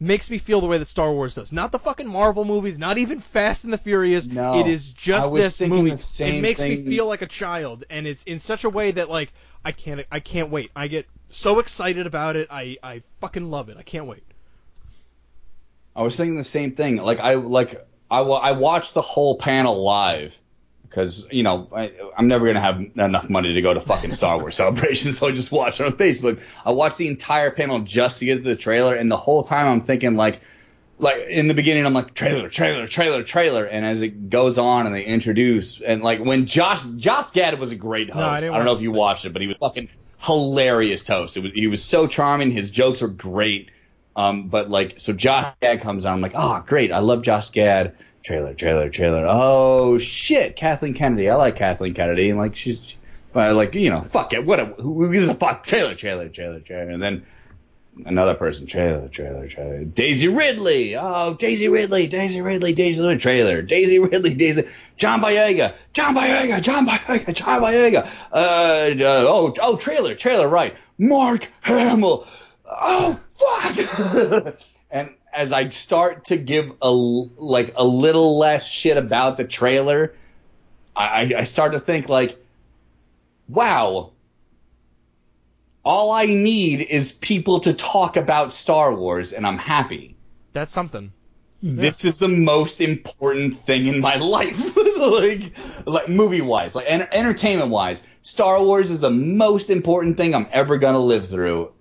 makes 0.00 0.28
me 0.28 0.38
feel 0.38 0.60
the 0.60 0.66
way 0.66 0.78
that 0.78 0.88
Star 0.88 1.12
Wars 1.12 1.36
does. 1.36 1.52
Not 1.52 1.70
the 1.70 1.78
fucking 1.78 2.08
Marvel 2.08 2.44
movies, 2.44 2.76
not 2.76 2.98
even 2.98 3.20
Fast 3.20 3.62
and 3.62 3.72
the 3.72 3.78
Furious. 3.78 4.26
No, 4.26 4.58
it 4.58 4.66
is 4.66 4.88
just 4.88 5.26
I 5.26 5.28
was 5.28 5.58
this 5.58 5.68
movie. 5.68 5.90
the 5.90 5.96
same 5.96 6.34
it 6.34 6.42
makes 6.42 6.60
me 6.60 6.84
feel 6.84 7.06
like 7.06 7.22
a 7.22 7.26
child, 7.26 7.84
and 7.88 8.04
it's 8.04 8.24
in 8.24 8.40
such 8.40 8.64
a 8.64 8.68
way 8.68 8.90
that 8.90 9.08
like 9.08 9.32
I 9.64 9.70
can't 9.70 10.04
I 10.10 10.18
can't 10.18 10.50
wait. 10.50 10.72
I 10.74 10.88
get 10.88 11.06
so 11.30 11.60
excited 11.60 12.06
about 12.06 12.34
it. 12.34 12.48
I 12.50 12.76
I 12.82 13.02
fucking 13.20 13.48
love 13.48 13.68
it. 13.68 13.76
I 13.78 13.82
can't 13.82 14.06
wait. 14.06 14.24
I 15.94 16.02
was 16.02 16.16
thinking 16.16 16.36
the 16.36 16.42
same 16.42 16.72
thing. 16.72 16.96
Like 16.96 17.20
I 17.20 17.34
like 17.34 17.86
I, 18.10 18.20
I 18.20 18.52
watched 18.52 18.94
the 18.94 19.02
whole 19.02 19.36
panel 19.36 19.84
live 19.84 20.38
because 20.94 21.26
you 21.32 21.42
know 21.42 21.68
I, 21.74 21.92
I'm 22.16 22.28
never 22.28 22.46
gonna 22.46 22.60
have 22.60 22.80
enough 22.80 23.28
money 23.28 23.52
to 23.54 23.62
go 23.62 23.74
to 23.74 23.80
fucking 23.80 24.12
Star 24.14 24.38
Wars 24.38 24.54
celebration, 24.56 25.12
so 25.12 25.26
I 25.26 25.32
just 25.32 25.50
watch 25.50 25.80
it 25.80 25.86
on 25.86 25.92
Facebook. 25.92 26.40
I 26.64 26.70
watched 26.70 26.98
the 26.98 27.08
entire 27.08 27.50
panel 27.50 27.80
just 27.80 28.20
to 28.20 28.26
get 28.26 28.36
to 28.36 28.42
the 28.42 28.56
trailer, 28.56 28.94
and 28.94 29.10
the 29.10 29.16
whole 29.16 29.42
time 29.42 29.66
I'm 29.66 29.80
thinking 29.80 30.16
like. 30.16 30.40
Like 30.96 31.26
in 31.28 31.48
the 31.48 31.54
beginning, 31.54 31.84
I'm 31.84 31.92
like 31.92 32.14
trailer, 32.14 32.48
trailer, 32.48 32.86
trailer, 32.86 33.24
trailer, 33.24 33.64
and 33.64 33.84
as 33.84 34.00
it 34.00 34.30
goes 34.30 34.58
on 34.58 34.86
and 34.86 34.94
they 34.94 35.04
introduce 35.04 35.80
and 35.80 36.04
like 36.04 36.20
when 36.20 36.46
Josh 36.46 36.84
Josh 36.96 37.32
Gad 37.32 37.58
was 37.58 37.72
a 37.72 37.76
great 37.76 38.10
host. 38.10 38.46
No, 38.46 38.52
I 38.52 38.54
I, 38.54 38.56
don't 38.58 38.64
know 38.64 38.76
if 38.76 38.80
you 38.80 38.92
watched 38.92 39.24
it, 39.24 39.32
but 39.32 39.42
he 39.42 39.48
was 39.48 39.56
fucking 39.56 39.88
hilarious 40.20 41.04
host. 41.04 41.36
It 41.36 41.42
was, 41.42 41.52
he 41.52 41.66
was 41.66 41.84
so 41.84 42.06
charming. 42.06 42.52
His 42.52 42.70
jokes 42.70 43.00
were 43.00 43.08
great. 43.08 43.72
Um, 44.14 44.46
but 44.48 44.70
like, 44.70 45.00
so 45.00 45.12
Josh 45.12 45.52
Gad 45.60 45.80
comes 45.80 46.04
on. 46.04 46.14
I'm 46.14 46.20
like, 46.20 46.34
oh, 46.36 46.62
great. 46.64 46.92
I 46.92 47.00
love 47.00 47.22
Josh 47.22 47.50
Gad. 47.50 47.96
Trailer, 48.24 48.54
trailer, 48.54 48.88
trailer. 48.88 49.26
Oh 49.28 49.98
shit, 49.98 50.56
Kathleen 50.56 50.94
Kennedy. 50.94 51.28
I 51.28 51.34
like 51.34 51.56
Kathleen 51.56 51.92
Kennedy. 51.92 52.30
And 52.30 52.38
like, 52.38 52.56
she's, 52.56 52.96
but 53.34 53.54
like, 53.54 53.74
you 53.74 53.90
know, 53.90 54.00
fuck 54.00 54.32
it. 54.32 54.46
What? 54.46 54.60
A, 54.60 54.64
who, 54.64 55.12
gives 55.12 55.28
a 55.28 55.34
fuck? 55.34 55.62
Trailer, 55.64 55.94
trailer, 55.94 56.30
trailer, 56.30 56.60
trailer. 56.60 56.90
And 56.90 57.02
then 57.02 57.24
another 58.06 58.34
person. 58.34 58.66
Trailer, 58.66 59.08
trailer, 59.08 59.46
trailer. 59.46 59.84
Daisy 59.84 60.28
Ridley. 60.28 60.96
Oh, 60.96 61.34
Daisy 61.34 61.68
Ridley, 61.68 62.06
Daisy 62.06 62.40
Ridley, 62.40 62.72
Daisy 62.72 63.02
Ridley. 63.02 63.18
Trailer. 63.18 63.60
Daisy 63.60 63.98
Ridley, 63.98 64.32
Daisy. 64.32 64.68
John 64.96 65.20
Boyega, 65.20 65.74
John 65.92 66.14
Boyega, 66.14 66.62
John 66.62 66.86
Boyega, 66.86 67.34
John 67.34 67.60
Boyega. 67.60 68.08
Uh, 68.32 68.94
uh, 69.04 69.26
oh, 69.28 69.54
oh, 69.60 69.76
trailer, 69.76 70.14
trailer. 70.14 70.48
Right. 70.48 70.74
Mark 70.96 71.46
Hamill. 71.60 72.26
Oh, 72.64 73.20
fuck. 73.32 74.56
and 74.90 75.14
as 75.34 75.52
I 75.52 75.68
start 75.70 76.26
to 76.26 76.36
give 76.36 76.70
a 76.82 76.86
l- 76.86 77.30
like 77.36 77.74
a 77.76 77.84
little 77.84 78.38
less 78.38 78.66
shit 78.66 78.96
about 78.96 79.36
the 79.36 79.44
trailer, 79.44 80.14
I, 80.96 81.34
I 81.36 81.44
start 81.44 81.72
to 81.72 81.80
think 81.80 82.08
like, 82.08 82.36
wow, 83.48 84.12
all 85.84 86.12
I 86.12 86.26
need 86.26 86.82
is 86.82 87.12
people 87.12 87.60
to 87.60 87.74
talk 87.74 88.16
about 88.16 88.52
Star 88.52 88.94
Wars, 88.94 89.32
and 89.32 89.46
I'm 89.46 89.58
happy. 89.58 90.16
That's 90.52 90.72
something. 90.72 91.12
This 91.62 92.04
is 92.04 92.18
the 92.18 92.28
most 92.28 92.80
important 92.80 93.56
thing 93.58 93.86
in 93.86 94.00
my 94.00 94.16
life, 94.36 94.76
like, 94.98 95.52
like 95.86 96.08
movie 96.08 96.42
wise, 96.42 96.74
like 96.74 96.84
en- 96.88 97.08
entertainment 97.12 97.70
wise. 97.70 98.02
Star 98.22 98.62
Wars 98.62 98.90
is 98.90 99.00
the 99.00 99.10
most 99.10 99.70
important 99.70 100.16
thing 100.16 100.34
I'm 100.34 100.46
ever 100.52 100.76
gonna 100.78 101.00
live 101.00 101.28
through. 101.28 101.72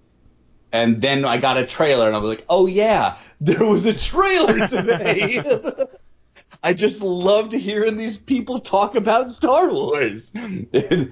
And 0.74 1.00
then 1.02 1.24
I 1.24 1.38
got 1.38 1.60
a 1.60 1.68
trailer, 1.68 2.08
and 2.08 2.16
I 2.16 2.20
was 2.20 2.30
like, 2.30 2.46
oh 2.50 2.66
yeah, 2.66 3.20
there 3.40 3.64
was 3.64 3.86
a 3.86 3.94
trailer 3.94 4.68
today. 4.68 5.40
I 6.64 6.74
just 6.74 7.02
loved 7.02 7.54
hearing 7.54 7.98
these 7.98 8.18
people 8.18 8.60
talk 8.60 8.96
about 8.96 9.30
Star 9.30 9.70
Wars. 9.70 10.32
it 10.34 11.12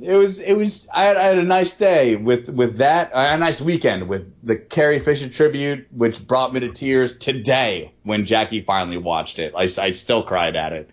was 0.00 0.38
it 0.38 0.54
was 0.54 0.88
I 0.94 1.04
had, 1.04 1.16
I 1.16 1.22
had 1.24 1.38
a 1.38 1.42
nice 1.42 1.74
day 1.74 2.16
with 2.16 2.48
with 2.48 2.78
that 2.78 3.10
a 3.12 3.36
nice 3.36 3.60
weekend 3.60 4.08
with 4.08 4.32
the 4.42 4.56
Carrie 4.56 5.00
Fisher 5.00 5.28
tribute, 5.28 5.88
which 5.92 6.26
brought 6.26 6.54
me 6.54 6.60
to 6.60 6.72
tears 6.72 7.18
today 7.18 7.92
when 8.02 8.24
Jackie 8.24 8.62
finally 8.62 8.98
watched 8.98 9.38
it. 9.38 9.52
I, 9.54 9.64
I 9.64 9.90
still 9.90 10.22
cried 10.22 10.56
at 10.56 10.72
it, 10.72 10.88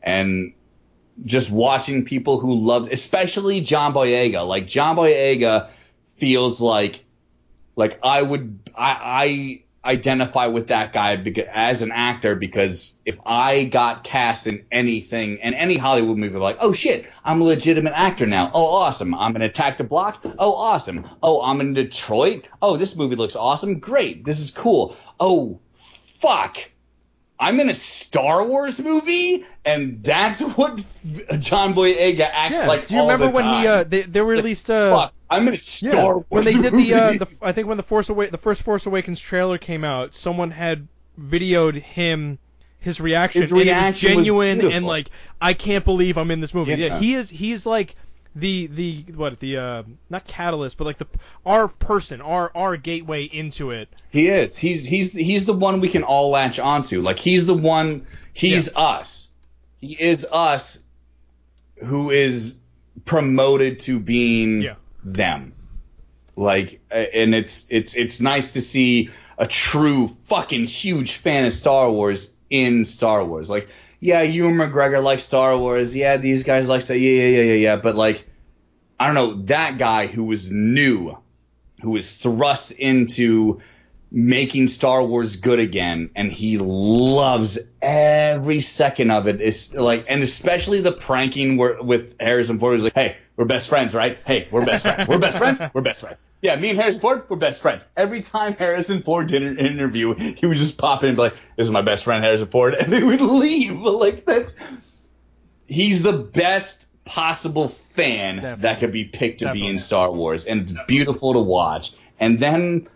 and 0.00 0.52
just 1.24 1.50
watching 1.50 2.04
people 2.04 2.38
who 2.38 2.54
loved, 2.54 2.92
especially 2.92 3.62
John 3.62 3.92
Boyega, 3.92 4.46
like 4.46 4.68
John 4.68 4.94
Boyega 4.94 5.70
feels 6.12 6.60
like 6.60 7.04
like 7.78 7.98
I 8.02 8.20
would 8.20 8.58
I 8.76 9.62
I 9.84 9.90
identify 9.90 10.48
with 10.48 10.68
that 10.68 10.92
guy 10.92 11.16
because, 11.16 11.46
as 11.50 11.80
an 11.82 11.92
actor 11.92 12.34
because 12.34 12.98
if 13.06 13.16
I 13.24 13.64
got 13.64 14.02
cast 14.04 14.46
in 14.48 14.66
anything 14.70 15.38
in 15.38 15.54
any 15.54 15.76
Hollywood 15.76 16.18
movie, 16.18 16.36
like, 16.36 16.58
oh 16.60 16.72
shit, 16.72 17.06
I'm 17.24 17.40
a 17.40 17.44
legitimate 17.44 17.92
actor 17.94 18.26
now. 18.26 18.50
Oh, 18.52 18.66
awesome. 18.66 19.14
I'm 19.14 19.34
in 19.36 19.42
Attack 19.42 19.78
the 19.78 19.84
Block. 19.84 20.22
Oh, 20.38 20.54
awesome. 20.54 21.06
Oh, 21.22 21.40
I'm 21.40 21.60
in 21.60 21.72
Detroit. 21.74 22.46
Oh, 22.60 22.76
this 22.76 22.96
movie 22.96 23.16
looks 23.16 23.36
awesome. 23.36 23.78
Great. 23.78 24.24
This 24.24 24.40
is 24.40 24.50
cool. 24.50 24.96
Oh, 25.20 25.60
fuck. 26.20 26.58
I'm 27.40 27.60
in 27.60 27.70
a 27.70 27.74
Star 27.74 28.44
Wars 28.44 28.80
movie, 28.80 29.46
and 29.64 30.02
that's 30.02 30.40
what 30.58 30.76
John 31.38 31.72
Boyega 31.74 32.28
acts 32.30 32.56
Yeah. 32.56 32.66
like. 32.66 32.88
Do 32.88 32.94
you 32.94 33.00
all 33.00 33.06
remember 33.10 33.26
the 33.26 33.32
when 33.32 33.60
he 33.60 33.66
uh 33.68 33.84
they 33.84 34.02
they 34.02 34.20
released 34.20 34.68
uh 34.70 34.90
Fuck, 34.90 35.14
I'm 35.30 35.46
in 35.48 35.54
a 35.54 35.58
Star 35.58 35.92
yeah, 35.92 36.02
Wars 36.04 36.24
when 36.28 36.44
they 36.44 36.54
did 36.54 36.72
the 36.72 36.94
uh 36.94 37.12
the 37.12 37.28
I 37.42 37.52
think 37.52 37.68
when 37.68 37.76
the 37.76 37.82
Force 37.82 38.08
Awa- 38.10 38.30
the 38.30 38.38
first 38.38 38.62
Force 38.62 38.86
Awakens 38.86 39.20
trailer 39.20 39.58
came 39.58 39.84
out, 39.84 40.14
someone 40.14 40.50
had 40.50 40.88
videoed 41.20 41.82
him 41.82 42.38
his 42.80 43.00
reaction, 43.00 43.42
His 43.42 43.52
and 43.52 43.60
it 43.60 43.64
was 43.64 43.66
reaction 43.66 44.08
genuine 44.08 44.70
and 44.70 44.86
like 44.86 45.10
I 45.40 45.52
can't 45.52 45.84
believe 45.84 46.16
I'm 46.16 46.30
in 46.30 46.40
this 46.40 46.54
movie. 46.54 46.72
Yeah, 46.72 46.76
Yeah. 46.76 46.98
he 47.00 47.14
is 47.14 47.28
he's 47.28 47.66
like 47.66 47.96
the 48.36 48.68
the 48.68 49.04
what 49.14 49.38
the 49.40 49.56
uh 49.56 49.82
not 50.08 50.24
catalyst 50.26 50.78
but 50.78 50.84
like 50.84 50.98
the 50.98 51.06
our 51.44 51.66
person 51.66 52.20
our 52.20 52.52
our 52.54 52.76
gateway 52.76 53.24
into 53.24 53.70
it. 53.72 53.88
He 54.10 54.28
is. 54.28 54.56
He's 54.56 54.84
he's 54.86 55.12
he's 55.12 55.44
the 55.44 55.52
one 55.54 55.80
we 55.80 55.88
can 55.88 56.04
all 56.04 56.30
latch 56.30 56.58
onto. 56.58 57.02
Like 57.02 57.18
he's 57.18 57.46
the 57.46 57.54
one. 57.54 58.06
He's 58.32 58.74
us. 58.74 59.28
He 59.80 59.94
is 60.00 60.24
us. 60.30 60.78
Who 61.84 62.10
is 62.10 62.58
promoted 63.04 63.80
to 63.80 63.98
being 64.00 64.62
Yeah. 64.62 64.74
Them. 65.04 65.54
Like, 66.36 66.80
and 66.90 67.34
it's 67.34 67.66
it's 67.68 67.94
it's 67.94 68.20
nice 68.20 68.52
to 68.52 68.60
see 68.60 69.10
a 69.36 69.46
true 69.46 70.08
fucking 70.28 70.66
huge 70.66 71.16
fan 71.16 71.44
of 71.44 71.52
Star 71.52 71.90
Wars 71.90 72.32
in 72.48 72.84
Star 72.84 73.24
Wars. 73.24 73.50
Like, 73.50 73.68
yeah, 74.00 74.22
Ewan 74.22 74.54
McGregor 74.54 75.02
likes 75.02 75.24
Star 75.24 75.58
Wars. 75.58 75.96
Yeah, 75.96 76.16
these 76.16 76.44
guys 76.44 76.68
like 76.68 76.82
Star. 76.82 76.96
Yeah, 76.96 77.22
yeah, 77.22 77.28
yeah, 77.28 77.42
yeah, 77.42 77.54
yeah. 77.54 77.76
But 77.76 77.96
like, 77.96 78.24
I 79.00 79.06
don't 79.06 79.14
know 79.14 79.42
that 79.46 79.78
guy 79.78 80.06
who 80.06 80.24
was 80.24 80.50
new, 80.50 81.18
who 81.82 81.90
was 81.90 82.16
thrust 82.16 82.70
into 82.72 83.60
making 84.10 84.68
Star 84.68 85.02
Wars 85.02 85.36
good 85.36 85.58
again, 85.58 86.10
and 86.16 86.32
he 86.32 86.58
loves 86.58 87.58
every 87.82 88.60
second 88.60 89.10
of 89.10 89.28
it. 89.28 89.40
It's 89.40 89.74
like, 89.74 90.06
and 90.08 90.22
especially 90.22 90.80
the 90.80 90.92
pranking 90.92 91.56
where, 91.56 91.82
with 91.82 92.16
Harrison 92.20 92.58
Ford. 92.58 92.74
He's 92.74 92.84
like, 92.84 92.94
"Hey, 92.94 93.16
we're 93.36 93.44
best 93.44 93.68
friends, 93.68 93.94
right? 93.94 94.18
Hey, 94.26 94.48
we're 94.50 94.64
best 94.64 94.82
friends. 94.84 95.08
We're 95.08 95.18
best 95.18 95.38
friends. 95.38 95.60
We're 95.74 95.82
best 95.82 96.00
friends." 96.00 96.16
Yeah, 96.40 96.54
me 96.56 96.70
and 96.70 96.78
Harrison 96.78 97.00
Ford, 97.00 97.24
we're 97.28 97.36
best 97.36 97.60
friends. 97.60 97.84
Every 97.96 98.20
time 98.20 98.54
Harrison 98.54 99.02
Ford 99.02 99.26
did 99.26 99.42
an 99.42 99.58
interview, 99.58 100.14
he 100.14 100.46
would 100.46 100.56
just 100.56 100.78
pop 100.78 101.02
in 101.02 101.10
and 101.10 101.16
be 101.16 101.22
like, 101.22 101.34
"This 101.56 101.64
is 101.64 101.70
my 101.70 101.82
best 101.82 102.04
friend, 102.04 102.24
Harrison 102.24 102.48
Ford," 102.48 102.74
and 102.74 102.92
they 102.92 103.02
would 103.02 103.20
leave. 103.20 103.78
Like 103.78 104.24
that's 104.24 104.54
he's 105.66 106.02
the 106.02 106.12
best 106.12 106.86
possible 107.04 107.70
fan 107.94 108.36
Definitely. 108.36 108.62
that 108.62 108.80
could 108.80 108.92
be 108.92 109.04
picked 109.04 109.40
to 109.40 109.52
be 109.52 109.66
in 109.66 109.78
Star 109.78 110.12
Wars, 110.12 110.46
and 110.46 110.62
it's 110.62 110.72
beautiful 110.86 111.32
to 111.32 111.40
watch. 111.40 111.92
And 112.20 112.38
then 112.38 112.88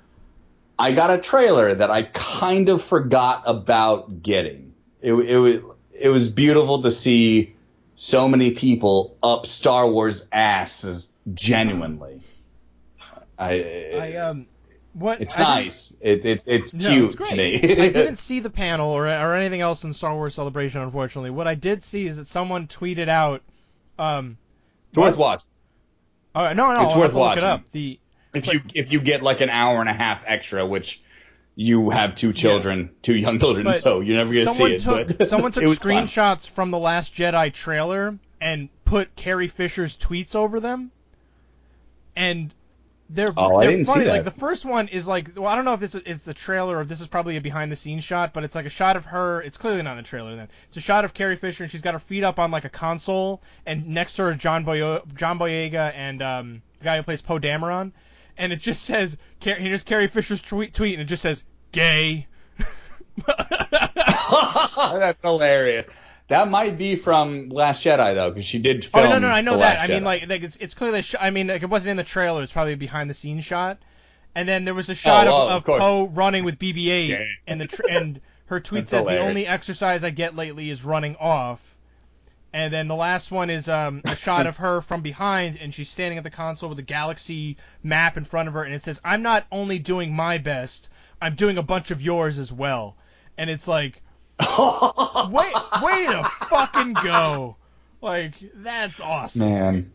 I 0.78 0.92
got 0.92 1.10
a 1.10 1.18
trailer 1.18 1.74
that 1.74 1.90
I 1.90 2.02
kind 2.04 2.68
of 2.68 2.82
forgot 2.82 3.42
about 3.46 4.22
getting. 4.22 4.74
It, 5.00 5.12
it 5.12 5.36
was 5.38 5.56
it 5.98 6.08
was 6.08 6.28
beautiful 6.28 6.82
to 6.82 6.90
see 6.90 7.54
so 7.94 8.28
many 8.28 8.52
people 8.52 9.16
up 9.22 9.46
Star 9.46 9.88
Wars 9.88 10.28
asses 10.32 11.08
genuinely. 11.34 12.20
I, 13.38 13.90
I 13.94 14.16
um 14.16 14.46
what 14.94 15.20
it's 15.20 15.38
I 15.38 15.42
nice. 15.42 15.94
It, 16.00 16.24
it's 16.24 16.46
it's 16.46 16.74
No, 16.74 16.90
cute 16.90 17.20
it's 17.20 17.30
to 17.30 17.36
me. 17.36 17.54
I 17.62 17.88
didn't 17.90 18.16
see 18.18 18.40
the 18.40 18.50
panel 18.50 18.90
or, 18.90 19.06
or 19.06 19.34
anything 19.34 19.60
else 19.60 19.84
in 19.84 19.94
Star 19.94 20.14
Wars 20.14 20.34
Celebration, 20.34 20.80
unfortunately. 20.80 21.30
What 21.30 21.46
I 21.48 21.54
did 21.54 21.82
see 21.84 22.06
is 22.06 22.16
that 22.16 22.26
someone 22.26 22.66
tweeted 22.68 23.08
out. 23.08 23.42
Um, 23.98 24.36
It's 24.90 24.98
worth 24.98 25.16
watching. 25.16 25.48
oh, 26.34 26.52
no, 26.52 26.72
no, 26.72 26.82
It's 26.84 26.92
I'll 26.94 27.00
worth 27.00 27.02
have 27.02 27.10
to 27.12 27.16
look 27.16 27.16
watching. 27.16 27.42
it 27.44 27.48
up. 27.48 27.62
The 27.72 27.98
If 28.34 28.46
you 28.52 28.60
if 28.74 28.92
you 28.92 29.00
get 29.00 29.22
like 29.22 29.40
an 29.42 29.50
hour 29.50 29.80
and 29.80 29.88
a 29.88 29.92
half 29.92 30.24
extra, 30.26 30.64
which 30.66 31.02
you 31.54 31.90
have 31.90 32.14
two 32.14 32.32
children, 32.32 32.90
two 33.02 33.14
young 33.14 33.38
children, 33.38 33.64
But 33.64 33.82
so 33.82 34.00
you're 34.00 34.16
never 34.16 34.32
gonna 34.32 34.54
see 34.54 34.74
it. 34.74 34.80
took 34.82 35.18
but 35.18 35.28
someone 35.28 35.52
took 35.52 35.64
was 35.64 35.82
fun. 35.82 36.06
screenshots 36.06 36.48
from 36.48 36.70
the 36.70 36.78
Last 36.78 37.14
Jedi 37.14 37.52
trailer 37.52 38.18
and 38.40 38.70
put 38.86 39.14
Carrie 39.16 39.48
Fisher's 39.48 39.96
tweets 39.98 40.34
over 40.34 40.60
them, 40.60 40.90
and 42.16 42.52
they're 43.10 43.28
Oh, 43.36 43.56
I 43.56 43.64
they're 43.64 43.70
didn't 43.72 43.86
see 43.86 43.92
funny. 43.92 44.04
that. 44.04 44.10
Like 44.12 44.24
the 44.24 44.40
first 44.40 44.64
one 44.64 44.88
is 44.88 45.06
like 45.06 45.32
well, 45.36 45.46
I 45.46 45.54
don't 45.54 45.64
know 45.66 45.74
if 45.74 45.82
is 45.82 45.94
it's 45.94 46.24
the 46.24 46.32
trailer 46.34 46.78
or 46.78 46.80
if 46.82 46.88
this 46.88 47.00
is 47.02 47.08
probably 47.08 47.36
a 47.36 47.40
behind 47.40 47.70
the 47.70 47.76
scenes 47.76 48.04
shot, 48.04 48.32
but 48.32 48.44
it's 48.44 48.54
like 48.54 48.64
a 48.66 48.70
shot 48.70 48.96
of 48.96 49.04
her. 49.06 49.42
It's 49.42 49.58
clearly 49.58 49.82
not 49.82 49.92
in 49.92 49.96
the 49.98 50.02
trailer 50.08 50.34
then. 50.36 50.48
It's 50.68 50.78
a 50.78 50.80
shot 50.80 51.04
of 51.04 51.12
Carrie 51.12 51.36
Fisher 51.36 51.64
and 51.64 51.70
she's 51.70 51.82
got 51.82 51.92
her 51.92 52.00
feet 52.00 52.24
up 52.24 52.38
on 52.38 52.50
like 52.50 52.64
a 52.64 52.70
console, 52.70 53.42
and 53.66 53.88
next 53.88 54.14
to 54.16 54.22
her 54.22 54.30
is 54.30 54.36
John 54.38 54.64
Boy 54.64 55.00
John 55.16 55.38
Boyega 55.38 55.92
and 55.94 56.22
um 56.22 56.62
the 56.78 56.84
guy 56.84 56.96
who 56.96 57.02
plays 57.02 57.20
Poe 57.20 57.38
Dameron, 57.38 57.92
and 58.42 58.52
it 58.52 58.60
just 58.60 58.82
says 58.82 59.16
here's 59.38 59.84
Carrie 59.84 60.08
Fisher's 60.08 60.42
tweet 60.42 60.74
tweet 60.74 60.94
and 60.94 61.02
it 61.02 61.06
just 61.06 61.22
says 61.22 61.44
gay. 61.70 62.26
That's 63.26 65.22
hilarious. 65.22 65.86
That 66.28 66.48
might 66.48 66.76
be 66.76 66.96
from 66.96 67.50
Last 67.50 67.84
Jedi 67.84 68.14
though, 68.14 68.30
because 68.30 68.44
she 68.44 68.58
did 68.58 68.84
oh, 68.92 68.98
film. 68.98 69.06
Oh 69.06 69.18
no, 69.18 69.18
no, 69.20 69.28
I 69.28 69.42
know 69.42 69.52
that. 69.58 69.76
Last 69.76 69.84
I 69.84 69.86
mean, 69.86 70.02
Jedi. 70.02 70.04
like, 70.04 70.28
like 70.28 70.42
it's 70.42 70.56
it's 70.60 70.74
clearly. 70.74 71.02
Sh- 71.02 71.14
I 71.20 71.30
mean, 71.30 71.46
like, 71.46 71.62
it 71.62 71.70
wasn't 71.70 71.92
in 71.92 71.96
the 71.98 72.04
trailer. 72.04 72.42
It's 72.42 72.52
probably 72.52 72.72
a 72.72 72.76
behind 72.76 73.08
the 73.08 73.14
scenes 73.14 73.44
shot. 73.44 73.78
And 74.34 74.48
then 74.48 74.64
there 74.64 74.74
was 74.74 74.88
a 74.88 74.94
shot 74.94 75.26
oh, 75.28 75.30
of, 75.30 75.36
oh, 75.36 75.56
of 75.56 75.68
of. 75.68 75.80
Poe 75.80 76.04
running 76.06 76.44
with 76.44 76.58
BB-8, 76.58 77.08
Yeah. 77.08 77.24
and 77.46 77.60
the 77.60 77.66
tr- 77.66 77.82
and 77.90 78.20
her 78.46 78.60
tweet 78.60 78.86
That's 78.86 78.90
says 78.90 79.04
the 79.04 79.18
only 79.18 79.46
exercise 79.46 80.02
I 80.04 80.10
get 80.10 80.34
lately 80.34 80.70
is 80.70 80.82
running 80.82 81.16
off. 81.16 81.60
And 82.54 82.72
then 82.72 82.86
the 82.86 82.94
last 82.94 83.30
one 83.30 83.48
is 83.48 83.66
um, 83.68 84.02
a 84.04 84.14
shot 84.14 84.46
of 84.46 84.58
her 84.58 84.82
from 84.82 85.00
behind, 85.00 85.56
and 85.58 85.72
she's 85.72 85.88
standing 85.90 86.18
at 86.18 86.24
the 86.24 86.30
console 86.30 86.68
with 86.68 86.78
a 86.78 86.82
galaxy 86.82 87.56
map 87.82 88.16
in 88.18 88.24
front 88.26 88.46
of 88.48 88.54
her, 88.54 88.62
and 88.62 88.74
it 88.74 88.84
says, 88.84 89.00
"I'm 89.04 89.22
not 89.22 89.46
only 89.50 89.78
doing 89.78 90.12
my 90.14 90.36
best, 90.38 90.90
I'm 91.20 91.34
doing 91.34 91.56
a 91.56 91.62
bunch 91.62 91.90
of 91.90 92.02
yours 92.02 92.38
as 92.38 92.52
well." 92.52 92.96
And 93.38 93.48
it's 93.48 93.66
like, 93.66 94.02
wait, 94.40 95.54
way 95.82 96.06
to 96.06 96.30
fucking 96.50 96.94
go! 97.02 97.56
Like 98.02 98.34
that's 98.56 99.00
awesome. 99.00 99.40
Man, 99.40 99.92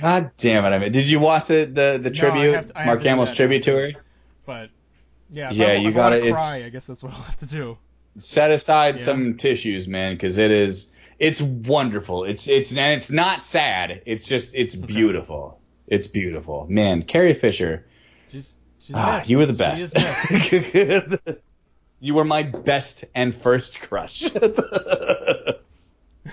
God 0.00 0.30
damn 0.38 0.64
it! 0.64 0.68
I 0.68 0.78
mean, 0.78 0.92
did 0.92 1.10
you 1.10 1.20
watch 1.20 1.46
the 1.46 1.64
the, 1.66 1.98
the 2.02 2.10
No, 2.10 2.14
tribute? 2.14 2.68
to- 2.74 2.84
Mark 2.86 3.02
Hamill's 3.02 3.34
tribute 3.34 3.64
to 3.64 3.72
her. 3.76 3.92
But 4.46 4.70
yeah, 5.30 5.50
Yeah, 5.52 5.66
I, 5.66 5.72
you 5.74 5.92
gotta- 5.92 6.16
it's- 6.16 6.32
Cry, 6.34 6.62
I 6.64 6.68
guess 6.70 6.86
that's 6.86 7.02
what 7.02 7.12
I'll 7.12 7.20
have 7.22 7.38
to 7.40 7.46
do. 7.46 7.76
Set 8.18 8.50
aside 8.50 8.98
Yeah. 8.98 9.04
some 9.04 9.36
tissues, 9.36 9.86
man, 9.88 10.14
because 10.14 10.38
it 10.38 10.50
is 10.50 10.88
it's 11.22 11.40
wonderful. 11.40 12.24
It's 12.24 12.48
it's 12.48 12.72
and 12.72 12.80
it's 12.80 13.08
not 13.08 13.44
sad. 13.44 14.02
It's 14.06 14.26
just 14.26 14.56
it's 14.56 14.74
beautiful. 14.74 15.60
It's 15.86 16.08
beautiful, 16.08 16.66
man. 16.68 17.04
Carrie 17.04 17.34
Fisher, 17.34 17.86
She's 18.32 18.50
she's 18.80 18.96
ah, 18.96 19.18
missed. 19.18 19.30
you 19.30 19.38
were 19.38 19.46
the 19.46 19.52
is 19.72 19.92
best. 19.92 21.28
you 22.00 22.14
were 22.14 22.24
my 22.24 22.42
best 22.42 23.04
and 23.14 23.32
first 23.32 23.80
crush. 23.82 24.24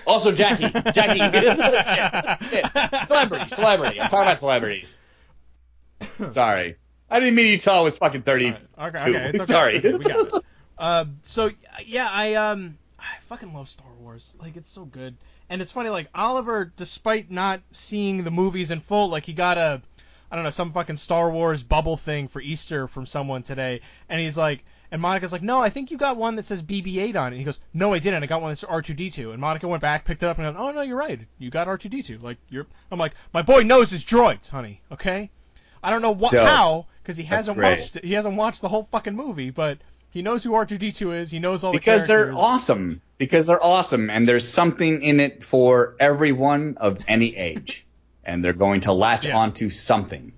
also, 0.08 0.32
Jackie, 0.32 0.70
Jackie, 0.90 1.20
Shit. 1.20 2.50
Shit. 2.50 3.06
celebrity, 3.06 3.46
celebrity. 3.48 4.00
I'm 4.00 4.10
talking 4.10 4.26
about 4.26 4.40
celebrities. 4.40 4.98
Sorry, 6.30 6.74
I 7.08 7.20
didn't 7.20 7.36
mean 7.36 7.60
I 7.64 7.80
was 7.80 7.96
fucking 7.96 8.22
thirty. 8.22 8.56
Alright, 8.76 8.96
Okay, 8.96 9.10
okay, 9.10 9.28
okay. 9.38 9.44
Sorry. 9.44 9.76
okay, 9.76 9.92
we 9.92 10.04
got 10.04 10.26
it. 10.26 10.34
Uh, 10.76 11.04
so 11.22 11.50
yeah, 11.86 12.08
I 12.10 12.34
um, 12.34 12.76
I 13.10 13.18
fucking 13.28 13.52
love 13.52 13.68
Star 13.68 13.92
Wars. 14.00 14.34
Like 14.40 14.56
it's 14.56 14.70
so 14.70 14.84
good, 14.84 15.16
and 15.48 15.60
it's 15.60 15.72
funny. 15.72 15.88
Like 15.90 16.08
Oliver, 16.14 16.72
despite 16.76 17.30
not 17.30 17.60
seeing 17.72 18.24
the 18.24 18.30
movies 18.30 18.70
in 18.70 18.80
full, 18.80 19.08
like 19.08 19.24
he 19.26 19.32
got 19.32 19.58
a, 19.58 19.82
I 20.30 20.34
don't 20.36 20.44
know, 20.44 20.50
some 20.50 20.72
fucking 20.72 20.96
Star 20.96 21.30
Wars 21.30 21.62
bubble 21.62 21.96
thing 21.96 22.28
for 22.28 22.40
Easter 22.40 22.86
from 22.88 23.06
someone 23.06 23.42
today, 23.42 23.80
and 24.08 24.20
he's 24.20 24.36
like. 24.36 24.64
And 24.92 25.00
Monica's 25.00 25.30
like, 25.30 25.40
no, 25.40 25.62
I 25.62 25.70
think 25.70 25.92
you 25.92 25.96
got 25.96 26.16
one 26.16 26.34
that 26.34 26.46
says 26.46 26.64
BB-8 26.64 27.14
on 27.14 27.26
it. 27.26 27.26
And 27.28 27.36
he 27.36 27.44
goes, 27.44 27.60
no, 27.72 27.94
I 27.94 28.00
didn't. 28.00 28.24
I 28.24 28.26
got 28.26 28.42
one 28.42 28.50
that's 28.50 28.64
R2D2. 28.64 29.30
And 29.30 29.40
Monica 29.40 29.68
went 29.68 29.80
back, 29.82 30.04
picked 30.04 30.24
it 30.24 30.26
up, 30.26 30.36
and 30.36 30.52
goes, 30.52 30.56
oh 30.58 30.72
no, 30.72 30.82
you're 30.82 30.96
right. 30.96 31.20
You 31.38 31.48
got 31.48 31.68
R2D2. 31.68 32.20
Like 32.20 32.38
you're. 32.48 32.66
I'm 32.90 32.98
like, 32.98 33.12
my 33.32 33.40
boy 33.40 33.62
knows 33.62 33.92
his 33.92 34.04
droids, 34.04 34.48
honey. 34.48 34.82
Okay. 34.90 35.30
I 35.80 35.90
don't 35.90 36.02
know 36.02 36.10
what 36.10 36.32
Dope. 36.32 36.44
how 36.44 36.86
because 37.04 37.16
he 37.16 37.22
That's 37.22 37.46
hasn't 37.46 37.58
great. 37.58 37.78
watched. 37.78 38.00
He 38.02 38.14
hasn't 38.14 38.34
watched 38.34 38.62
the 38.62 38.68
whole 38.68 38.88
fucking 38.90 39.14
movie, 39.14 39.50
but 39.50 39.78
he 40.10 40.22
knows 40.22 40.42
who 40.44 40.50
R2D2 40.52 41.20
is. 41.20 41.30
He 41.30 41.38
knows 41.38 41.64
all 41.64 41.72
the 41.72 41.78
because 41.78 42.06
they're 42.06 42.32
awesome. 42.34 43.00
Because 43.16 43.46
they're 43.46 43.62
awesome, 43.62 44.10
and 44.10 44.26
there's 44.28 44.48
something 44.48 45.02
in 45.02 45.20
it 45.20 45.44
for 45.44 45.94
everyone 46.00 46.76
of 46.78 46.98
any 47.08 47.36
age. 47.36 47.86
and 48.22 48.44
they're 48.44 48.52
going 48.52 48.82
to 48.82 48.92
latch 48.92 49.24
Yeah. 49.26 49.36
onto 49.36 49.70
something. 49.70 50.32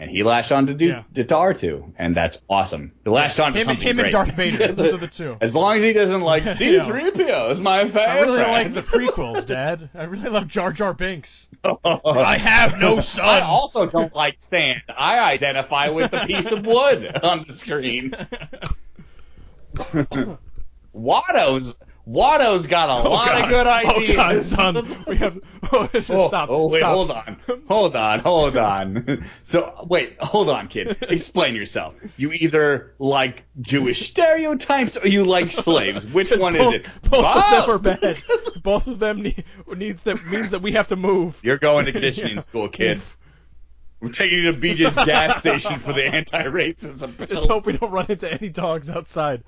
And 0.00 0.10
he 0.10 0.22
lashed 0.22 0.50
on 0.50 0.66
to 0.68 0.74
do 0.74 0.86
Yeah. 0.86 1.02
to 1.14 1.24
R2, 1.24 1.92
and 1.98 2.16
that's 2.16 2.40
awesome. 2.48 2.92
He 3.04 3.10
latched 3.10 3.38
onto 3.38 3.58
Him, 3.58 3.66
something 3.66 3.86
him 3.86 4.00
and. 4.00 4.10
Darth 4.10 4.32
Vader. 4.32 4.68
Those 4.72 4.94
are 4.94 4.96
the 4.96 5.06
two. 5.18 5.36
As 5.42 5.54
long 5.54 5.76
as 5.76 5.82
he 5.82 5.92
doesn't 5.92 6.22
like 6.22 6.42
C3PO 6.44 7.50
is 7.50 7.60
my 7.60 7.84
favorite. 7.84 8.08
I 8.08 8.20
really 8.20 8.38
like 8.38 8.72
the 8.72 8.80
prequels, 8.80 9.46
Dad. 9.46 9.90
I 9.94 10.04
really 10.04 10.30
love 10.30 10.48
Jar 10.48 10.72
Jar 10.72 10.94
Binks. 10.94 11.48
I 11.84 12.38
have 12.38 12.78
no 12.78 13.02
son. 13.02 13.26
I 13.26 13.40
also 13.42 13.86
don't 13.86 14.14
like 14.14 14.36
sand. 14.38 14.80
I 14.88 15.18
identify 15.32 15.90
with 15.90 16.10
the 16.12 16.20
piece 16.20 16.50
of 16.50 16.64
wood 16.66 17.18
on 17.22 17.42
the 17.46 17.52
screen. 17.52 18.14
Watto's 20.94 21.76
Watto's 22.06 22.66
got 22.66 22.88
a 22.88 23.06
Oh, 23.06 23.10
lot 23.10 23.28
God. 23.28 23.44
of 23.44 23.48
good 23.50 23.66
Oh 23.66 24.16
God, 24.16 24.30
ideas. 24.86 25.06
We 25.06 25.16
have. 25.16 25.38
Oh, 25.72 25.88
Oh, 25.94 26.00
stop. 26.28 26.48
oh, 26.50 26.68
wait, 26.68 26.80
stop. 26.80 26.92
hold 26.94 27.10
on. 27.12 27.36
Hold 27.68 27.94
on, 27.94 28.18
hold 28.18 28.56
on. 28.56 29.24
So, 29.44 29.86
wait, 29.88 30.16
hold 30.20 30.48
on, 30.50 30.66
kid. 30.66 30.96
Explain 31.02 31.54
yourself. 31.54 31.94
You 32.16 32.32
either 32.32 32.94
like 32.98 33.44
Jewish 33.60 34.08
stereotypes 34.08 34.96
or 34.96 35.06
you 35.06 35.22
like 35.22 35.52
slaves. 35.52 36.06
Which 36.06 36.32
one 36.36 36.56
is 36.56 36.72
it? 36.72 36.86
Both 37.08 37.24
of 37.24 37.50
them 37.50 37.70
are 37.70 37.78
Both. 37.78 38.00
bad. 38.00 38.18
both 38.64 38.86
of 38.88 38.98
them 38.98 39.22
need, 39.22 39.44
needs 39.76 40.02
that 40.02 40.18
means 40.26 40.50
that 40.50 40.60
we 40.62 40.72
have 40.72 40.88
to 40.88 40.96
move. 40.96 41.38
You're 41.42 41.58
going 41.58 41.86
to 41.86 41.92
conditioning 41.92 42.36
Yeah. 42.36 42.40
school, 42.40 42.68
kid. 42.68 43.00
We're 44.00 44.08
taking 44.08 44.38
you 44.38 44.50
to 44.52 44.58
BJ's 44.58 44.96
gas 44.96 45.38
station 45.38 45.78
for 45.78 45.92
the 45.92 46.04
anti-racism 46.06 47.16
pills. 47.16 47.30
Just 47.30 47.46
hope 47.46 47.64
we 47.66 47.76
don't 47.76 47.92
run 47.92 48.06
into 48.08 48.28
any 48.32 48.48
dogs 48.48 48.90
outside. 48.90 49.44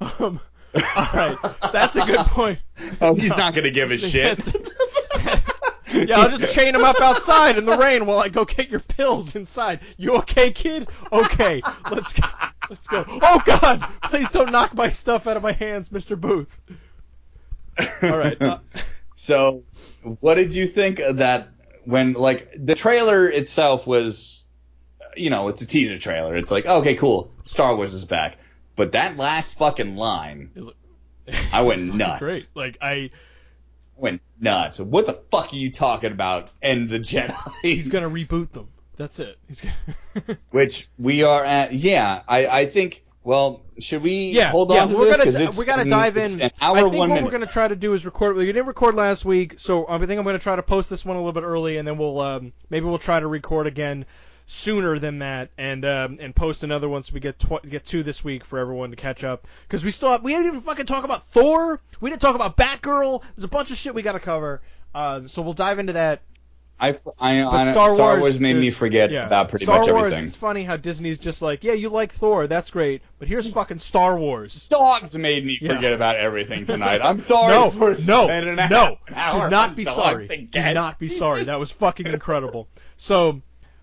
Um, 0.00 0.40
all 0.74 1.08
right, 1.14 1.36
that's 1.72 1.96
a 1.96 2.04
good 2.04 2.26
point. 2.26 2.58
Oh, 3.00 3.14
he's 3.18 3.36
not 3.36 3.54
going 3.54 3.64
to 3.64 3.70
give 3.70 3.90
a 3.90 3.98
shit. 3.98 4.40
Yeah, 5.92 6.20
I'll 6.20 6.36
just 6.38 6.54
chain 6.54 6.72
him 6.72 6.84
up 6.84 7.00
outside 7.00 7.58
in 7.58 7.64
the 7.64 7.76
rain 7.76 8.06
while 8.06 8.20
I 8.20 8.28
go 8.28 8.44
get 8.44 8.70
your 8.70 8.78
pills 8.78 9.34
inside. 9.34 9.80
You 9.96 10.14
okay, 10.18 10.52
kid? 10.52 10.88
Okay, 11.12 11.60
let's 11.90 12.12
go. 12.12 12.28
Let's 12.70 12.86
go. 12.86 13.04
Oh 13.08 13.42
God! 13.44 13.84
Please 14.04 14.30
don't 14.30 14.52
knock 14.52 14.72
my 14.72 14.90
stuff 14.90 15.26
out 15.26 15.36
of 15.36 15.42
my 15.42 15.50
hands, 15.50 15.88
Mr. 15.88 16.18
Booth. 16.18 16.46
All 18.02 18.16
right. 18.16 18.40
Uh, 18.40 18.58
So, 19.16 19.64
what 20.20 20.36
did 20.36 20.54
you 20.54 20.66
think 20.66 20.98
of 20.98 21.18
that 21.18 21.48
when, 21.84 22.14
like, 22.14 22.54
the 22.56 22.74
trailer 22.74 23.28
itself 23.28 23.86
was, 23.86 24.46
you 25.14 25.28
know, 25.28 25.48
it's 25.48 25.60
a 25.60 25.66
teaser 25.66 25.98
trailer. 25.98 26.38
It's 26.38 26.50
like, 26.50 26.64
okay, 26.64 26.94
cool, 26.94 27.30
Star 27.42 27.76
Wars 27.76 27.92
is 27.92 28.06
back. 28.06 28.38
But 28.76 28.92
that 28.92 29.16
last 29.16 29.58
fucking 29.58 29.96
line 29.96 30.72
I 31.52 31.62
went 31.62 31.94
nuts. 31.94 32.20
Great. 32.20 32.48
Like 32.54 32.78
I, 32.80 33.10
went 34.00 34.22
nuts. 34.40 34.80
What 34.80 35.06
the 35.06 35.20
fuck 35.30 35.52
are 35.52 35.56
you 35.56 35.70
talking 35.70 36.12
about? 36.12 36.50
And 36.62 36.88
the 36.88 36.98
Jedi. 36.98 37.52
he's 37.62 37.88
gonna 37.88 38.10
reboot 38.10 38.52
them. 38.52 38.68
That's 38.96 39.18
it. 39.18 39.38
He's 39.46 39.60
gonna. 39.60 40.38
Which 40.50 40.88
we 40.98 41.22
are 41.22 41.44
at. 41.44 41.72
Yeah, 41.74 42.22
I, 42.26 42.46
I 42.46 42.66
think. 42.66 43.04
Well, 43.22 43.60
should 43.78 44.02
we 44.02 44.30
yeah, 44.30 44.50
hold 44.50 44.70
on 44.70 44.76
yeah, 44.76 44.86
to 44.86 44.96
we're 44.96 45.16
this? 45.16 45.36
gonna 45.36 45.58
we 45.58 45.64
gotta 45.66 45.82
um, 45.82 45.90
dive 45.90 46.16
in. 46.16 46.40
An 46.40 46.50
hour, 46.58 46.78
I 46.78 46.80
think 46.80 46.94
one 46.94 47.10
what 47.10 47.16
minute. 47.16 47.24
we're 47.24 47.30
gonna 47.30 47.46
try 47.46 47.68
to 47.68 47.76
do 47.76 47.92
is 47.92 48.06
record. 48.06 48.34
We 48.34 48.46
didn't 48.46 48.66
record 48.66 48.94
last 48.94 49.26
week, 49.26 49.58
so 49.58 49.86
I 49.86 49.98
think 49.98 50.18
I'm 50.18 50.24
gonna 50.24 50.38
try 50.38 50.56
to 50.56 50.62
post 50.62 50.88
this 50.88 51.04
one 51.04 51.16
a 51.16 51.20
little 51.20 51.34
bit 51.34 51.44
early, 51.44 51.76
and 51.76 51.86
then 51.86 51.98
we'll 51.98 52.18
um, 52.18 52.54
maybe 52.70 52.86
we'll 52.86 52.98
try 52.98 53.20
to 53.20 53.26
record 53.26 53.66
again 53.66 54.06
sooner 54.50 54.98
than 54.98 55.20
that, 55.20 55.50
and 55.56 55.84
um, 55.84 56.18
and 56.20 56.34
post 56.34 56.64
another 56.64 56.88
one 56.88 57.04
so 57.04 57.14
we 57.14 57.20
get 57.20 57.38
tw- 57.38 57.68
get 57.68 57.86
two 57.86 58.02
this 58.02 58.24
week 58.24 58.44
for 58.44 58.58
everyone 58.58 58.90
to 58.90 58.96
catch 58.96 59.22
up. 59.22 59.46
Because 59.66 59.84
we 59.84 59.92
still 59.92 60.10
have, 60.10 60.24
we 60.24 60.32
didn't 60.32 60.46
even 60.48 60.60
fucking 60.62 60.86
talk 60.86 61.04
about 61.04 61.26
Thor. 61.28 61.80
We 62.00 62.10
didn't 62.10 62.20
talk 62.20 62.34
about 62.34 62.56
Batgirl. 62.56 63.22
There's 63.36 63.44
a 63.44 63.48
bunch 63.48 63.70
of 63.70 63.76
shit 63.76 63.94
we 63.94 64.02
gotta 64.02 64.20
cover. 64.20 64.60
Um, 64.92 65.28
so 65.28 65.42
we'll 65.42 65.52
dive 65.52 65.78
into 65.78 65.92
that. 65.92 66.22
I, 66.80 66.96
I, 67.18 67.42
I, 67.42 67.70
Star, 67.72 67.94
Star 67.94 68.12
Wars, 68.12 68.20
Wars 68.20 68.40
made 68.40 68.56
me 68.56 68.70
forget 68.70 69.10
yeah. 69.10 69.26
about 69.26 69.50
pretty 69.50 69.66
Star 69.66 69.80
much 69.80 69.90
Wars, 69.90 69.98
everything. 69.98 70.24
It's 70.24 70.34
funny 70.34 70.64
how 70.64 70.76
Disney's 70.78 71.18
just 71.18 71.42
like, 71.42 71.62
yeah, 71.62 71.74
you 71.74 71.90
like 71.90 72.14
Thor, 72.14 72.46
that's 72.46 72.70
great, 72.70 73.02
but 73.18 73.28
here's 73.28 73.48
fucking 73.52 73.80
Star 73.80 74.18
Wars. 74.18 74.66
Dogs 74.70 75.16
made 75.16 75.44
me 75.44 75.58
Yeah. 75.60 75.74
forget 75.74 75.92
about 75.92 76.16
everything 76.16 76.64
tonight. 76.64 77.02
I'm 77.04 77.20
sorry 77.20 77.52
no, 77.52 77.70
for 77.70 77.90
no, 78.06 78.24
spending 78.24 78.58
an 78.58 78.70
no. 78.70 78.96
hour, 79.14 79.48
Do 79.48 79.50
not 79.50 79.76
be 79.76 79.84
sorry. 79.84 80.26
to 80.26 80.36
Do 80.38 80.74
not 80.74 80.98
be 80.98 81.08
sorry. 81.08 81.44
That 81.44 81.60
was 81.60 81.70
fucking 81.70 82.06
incredible. 82.06 82.66
So, 82.96 83.42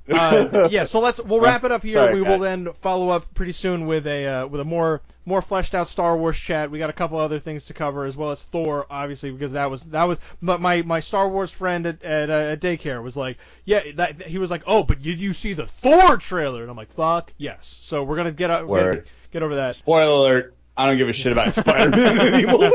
uh, 0.10 0.68
yeah. 0.72 0.86
So 0.86 1.00
let's 1.00 1.20
we'll 1.20 1.40
wrap 1.40 1.64
it 1.64 1.72
up 1.72 1.84
here. 1.84 1.94
Sorry, 1.94 2.16
we 2.16 2.22
will 2.22 2.40
then 2.40 2.70
follow 2.82 3.10
up 3.10 3.34
pretty 3.34 3.52
soon 3.52 3.86
with 3.88 4.08
a 4.08 4.26
uh, 4.26 4.48
with 4.48 4.62
a 4.62 4.66
more 4.66 5.02
more 5.26 5.42
fleshed 5.42 5.76
out 5.76 5.90
Star 5.90 6.18
Wars 6.18 6.38
chat. 6.38 6.72
We 6.72 6.80
got 6.80 6.90
a 6.90 6.94
couple 6.94 7.20
other 7.20 7.40
things 7.40 7.66
to 7.66 7.74
cover 7.74 8.06
as 8.06 8.16
well 8.16 8.32
as 8.32 8.42
Thor, 8.44 8.86
obviously, 8.90 9.32
because 9.32 9.52
that 9.52 9.70
was 9.70 9.82
that 9.84 10.06
was 10.06 10.20
but 10.42 10.62
my 10.62 10.82
my 10.82 11.00
Star 11.00 11.28
Wars 11.28 11.52
friend 11.52 11.86
at 11.86 12.04
at, 12.04 12.30
uh, 12.30 12.34
at 12.34 12.62
daycare 12.62 13.04
was 13.04 13.18
like, 13.18 13.38
yeah, 13.66 13.82
that 13.96 14.22
he 14.24 14.38
was 14.38 14.50
like, 14.50 14.64
oh, 14.66 14.84
but 14.84 15.02
did 15.02 15.20
you 15.20 15.34
see 15.34 15.54
the 15.54 15.68
Thor 15.68 16.18
trailer? 16.18 16.62
And 16.62 16.72
I'm 16.72 16.78
like, 16.78 16.94
fuck 16.94 17.34
yes. 17.38 17.80
So 17.84 18.04
we're 18.04 18.18
gonna 18.18 18.32
get 18.32 18.68
Word. 18.68 18.96
get, 18.96 19.08
get 19.32 19.44
over 19.44 19.56
that. 19.56 19.76
Spoiler 19.76 20.30
alert. 20.30 20.54
I 20.78 20.86
don't 20.86 20.98
give 20.98 21.10
a 21.10 21.14
shit 21.14 21.32
about 21.32 21.54
Spider-Man 21.54 22.20
anymore. 22.34 22.72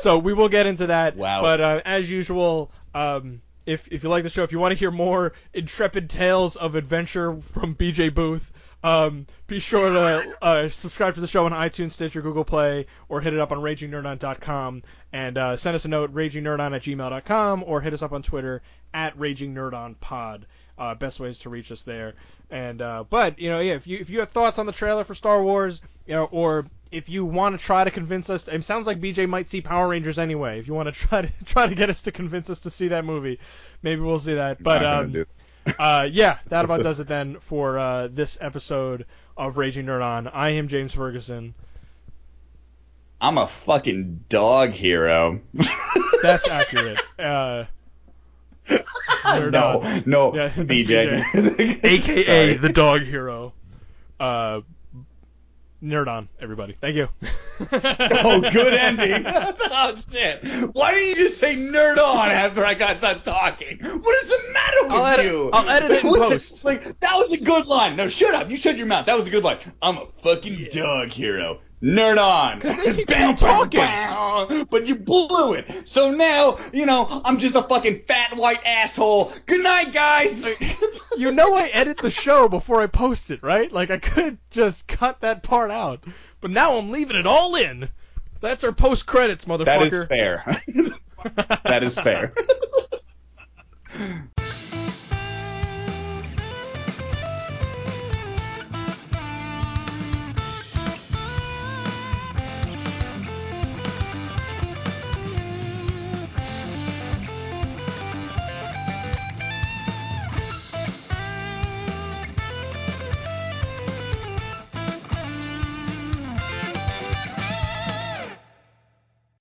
so 0.00 0.16
we 0.16 0.32
will 0.32 0.48
get 0.48 0.66
into 0.66 0.86
that. 0.86 1.14
Wow. 1.14 1.42
But 1.42 1.60
uh, 1.60 1.80
as 1.84 2.08
usual, 2.08 2.70
um, 2.94 3.42
if 3.66 3.86
if 3.90 4.02
you 4.02 4.08
like 4.08 4.22
the 4.22 4.30
show, 4.30 4.42
if 4.42 4.52
you 4.52 4.58
want 4.58 4.72
to 4.72 4.78
hear 4.78 4.90
more 4.90 5.32
intrepid 5.52 6.10
tales 6.10 6.56
of 6.56 6.74
adventure 6.74 7.40
from 7.52 7.74
BJ 7.74 8.14
Booth, 8.14 8.52
um, 8.84 9.26
be 9.46 9.60
sure 9.60 9.90
to 9.90 10.36
uh, 10.42 10.68
subscribe 10.68 11.14
to 11.14 11.20
the 11.22 11.26
show 11.26 11.46
on 11.46 11.52
iTunes, 11.52 11.92
Stitcher, 11.92 12.20
Google 12.20 12.44
Play, 12.44 12.86
or 13.08 13.22
hit 13.22 13.32
it 13.32 13.40
up 13.40 13.50
on 13.50 13.58
RagingNerdon.com 13.58 14.82
and 15.12 15.38
uh, 15.38 15.56
send 15.56 15.74
us 15.74 15.86
a 15.86 15.88
note, 15.88 16.14
ragingnerdon 16.14 16.76
at 16.76 16.82
gmail.com, 16.82 17.64
or 17.66 17.80
hit 17.80 17.94
us 17.94 18.02
up 18.02 18.12
on 18.12 18.22
Twitter 18.22 18.60
at 18.92 19.16
RagingNerdonPod. 19.16 20.42
Uh, 20.76 20.94
best 20.94 21.20
ways 21.20 21.38
to 21.38 21.48
reach 21.48 21.70
us 21.70 21.82
there. 21.82 22.14
And 22.50 22.82
uh, 22.82 23.04
but 23.08 23.38
you 23.38 23.48
know, 23.48 23.60
yeah, 23.60 23.74
if 23.74 23.86
you 23.86 23.98
if 23.98 24.10
you 24.10 24.20
have 24.20 24.30
thoughts 24.30 24.58
on 24.58 24.66
the 24.66 24.72
trailer 24.72 25.04
for 25.04 25.14
Star 25.14 25.42
Wars, 25.42 25.80
you 26.06 26.14
know, 26.14 26.24
or 26.30 26.66
if 26.90 27.08
you 27.08 27.24
want 27.24 27.58
to 27.58 27.64
try 27.64 27.84
to 27.84 27.90
convince 27.90 28.30
us, 28.30 28.48
it 28.48 28.64
sounds 28.64 28.86
like 28.86 29.00
BJ 29.00 29.28
might 29.28 29.50
see 29.50 29.60
Power 29.60 29.88
Rangers 29.88 30.18
anyway. 30.18 30.58
If 30.58 30.66
you 30.66 30.74
want 30.74 30.88
to 30.88 30.92
try 31.08 31.22
to 31.22 31.32
try 31.44 31.66
to 31.66 31.74
get 31.74 31.90
us 31.90 32.02
to 32.02 32.12
convince 32.12 32.50
us 32.50 32.60
to 32.60 32.70
see 32.70 32.88
that 32.88 33.04
movie, 33.04 33.38
maybe 33.82 34.00
we'll 34.00 34.18
see 34.18 34.34
that. 34.34 34.62
But 34.62 34.84
um, 34.84 35.26
uh, 35.78 36.08
yeah, 36.10 36.38
that 36.48 36.64
about 36.64 36.82
does 36.82 37.00
it 37.00 37.08
then 37.08 37.38
for 37.40 37.78
uh, 37.78 38.08
this 38.08 38.38
episode 38.40 39.06
of 39.36 39.56
Raging 39.56 39.86
Nerd 39.86 40.02
On. 40.02 40.28
I 40.28 40.50
am 40.50 40.68
James 40.68 40.92
Ferguson. 40.92 41.54
I'm 43.20 43.38
a 43.38 43.46
fucking 43.46 44.24
dog 44.28 44.70
hero. 44.70 45.40
That's 46.22 46.46
accurate. 46.48 47.00
No, 49.24 49.80
no, 50.06 50.34
Yeah, 50.34 50.50
BJ. 50.54 51.84
AKA 51.84 52.56
the 52.58 52.68
dog 52.68 53.02
hero. 53.02 53.52
Uh, 54.20 54.60
nerd 55.82 56.08
on, 56.08 56.28
everybody. 56.40 56.76
Thank 56.80 56.96
you. 56.96 57.08
Oh, 57.72 58.40
good 58.52 58.74
ending. 58.74 59.24
oh 59.26 59.96
shit! 60.10 60.44
Why 60.74 60.92
didn't 60.92 61.08
you 61.08 61.14
just 61.16 61.38
say 61.38 61.56
nerd 61.56 61.98
on 61.98 62.30
after 62.30 62.64
I 62.64 62.74
got 62.74 63.00
done 63.00 63.22
talking? 63.22 63.78
What 63.82 64.22
is 64.24 64.28
the 64.28 64.52
matter 64.52 64.82
with 64.84 64.92
I'll 64.92 65.06
edit- 65.06 65.26
you? 65.26 65.50
I'll 65.52 65.68
edit 65.68 65.90
it 65.90 66.04
in 66.04 66.14
post. 66.14 66.64
Like 66.64 66.84
that 67.00 67.14
was 67.16 67.32
a 67.32 67.40
good 67.40 67.66
line. 67.66 67.96
No, 67.96 68.08
shut 68.08 68.34
up. 68.34 68.50
You 68.50 68.56
shut 68.56 68.76
your 68.76 68.86
mouth. 68.86 69.06
That 69.06 69.16
was 69.16 69.26
a 69.26 69.30
good 69.30 69.44
line. 69.44 69.58
I'm 69.82 69.98
a 69.98 70.06
fucking 70.06 70.68
dog 70.70 71.10
hero. 71.10 71.60
Nerd 71.82 72.18
on. 72.18 72.60
they 72.60 72.94
keep 72.94 73.08
Bow, 73.08 73.32
bow, 73.32 73.36
talking. 73.36 73.80
bow. 73.80 74.46
Oh, 74.48 74.64
but 74.70 74.86
you 74.86 74.94
blew 74.96 75.52
it. 75.54 75.86
So 75.88 76.10
now, 76.10 76.58
you 76.72 76.86
know, 76.86 77.20
I'm 77.24 77.38
just 77.38 77.54
a 77.54 77.62
fucking 77.62 78.02
fat 78.08 78.36
white 78.36 78.60
asshole. 78.64 79.32
Good 79.46 79.62
night, 79.62 79.92
guys. 79.92 80.46
You 81.16 81.30
know 81.30 81.54
I 81.54 81.68
edit 81.68 81.98
the 81.98 82.10
show 82.10 82.48
before 82.48 82.82
I 82.82 82.86
post 82.86 83.30
it, 83.30 83.42
right? 83.42 83.70
Like 83.70 83.90
I 83.90 83.98
could 83.98 84.38
just 84.50 84.86
cut 84.88 85.20
that 85.20 85.42
part 85.42 85.70
out, 85.70 86.02
but 86.40 86.50
now 86.50 86.76
I'm 86.76 86.90
leaving 86.90 87.16
it 87.16 87.26
all 87.26 87.54
in. 87.54 87.88
That's 88.40 88.64
our 88.64 88.72
post 88.72 89.06
credits, 89.06 89.44
motherfucker. 89.44 89.64
that 89.64 89.82
is 89.82 90.04
fair. 90.06 90.44
that 91.64 91.82
is 91.82 91.98
fair. 91.98 92.34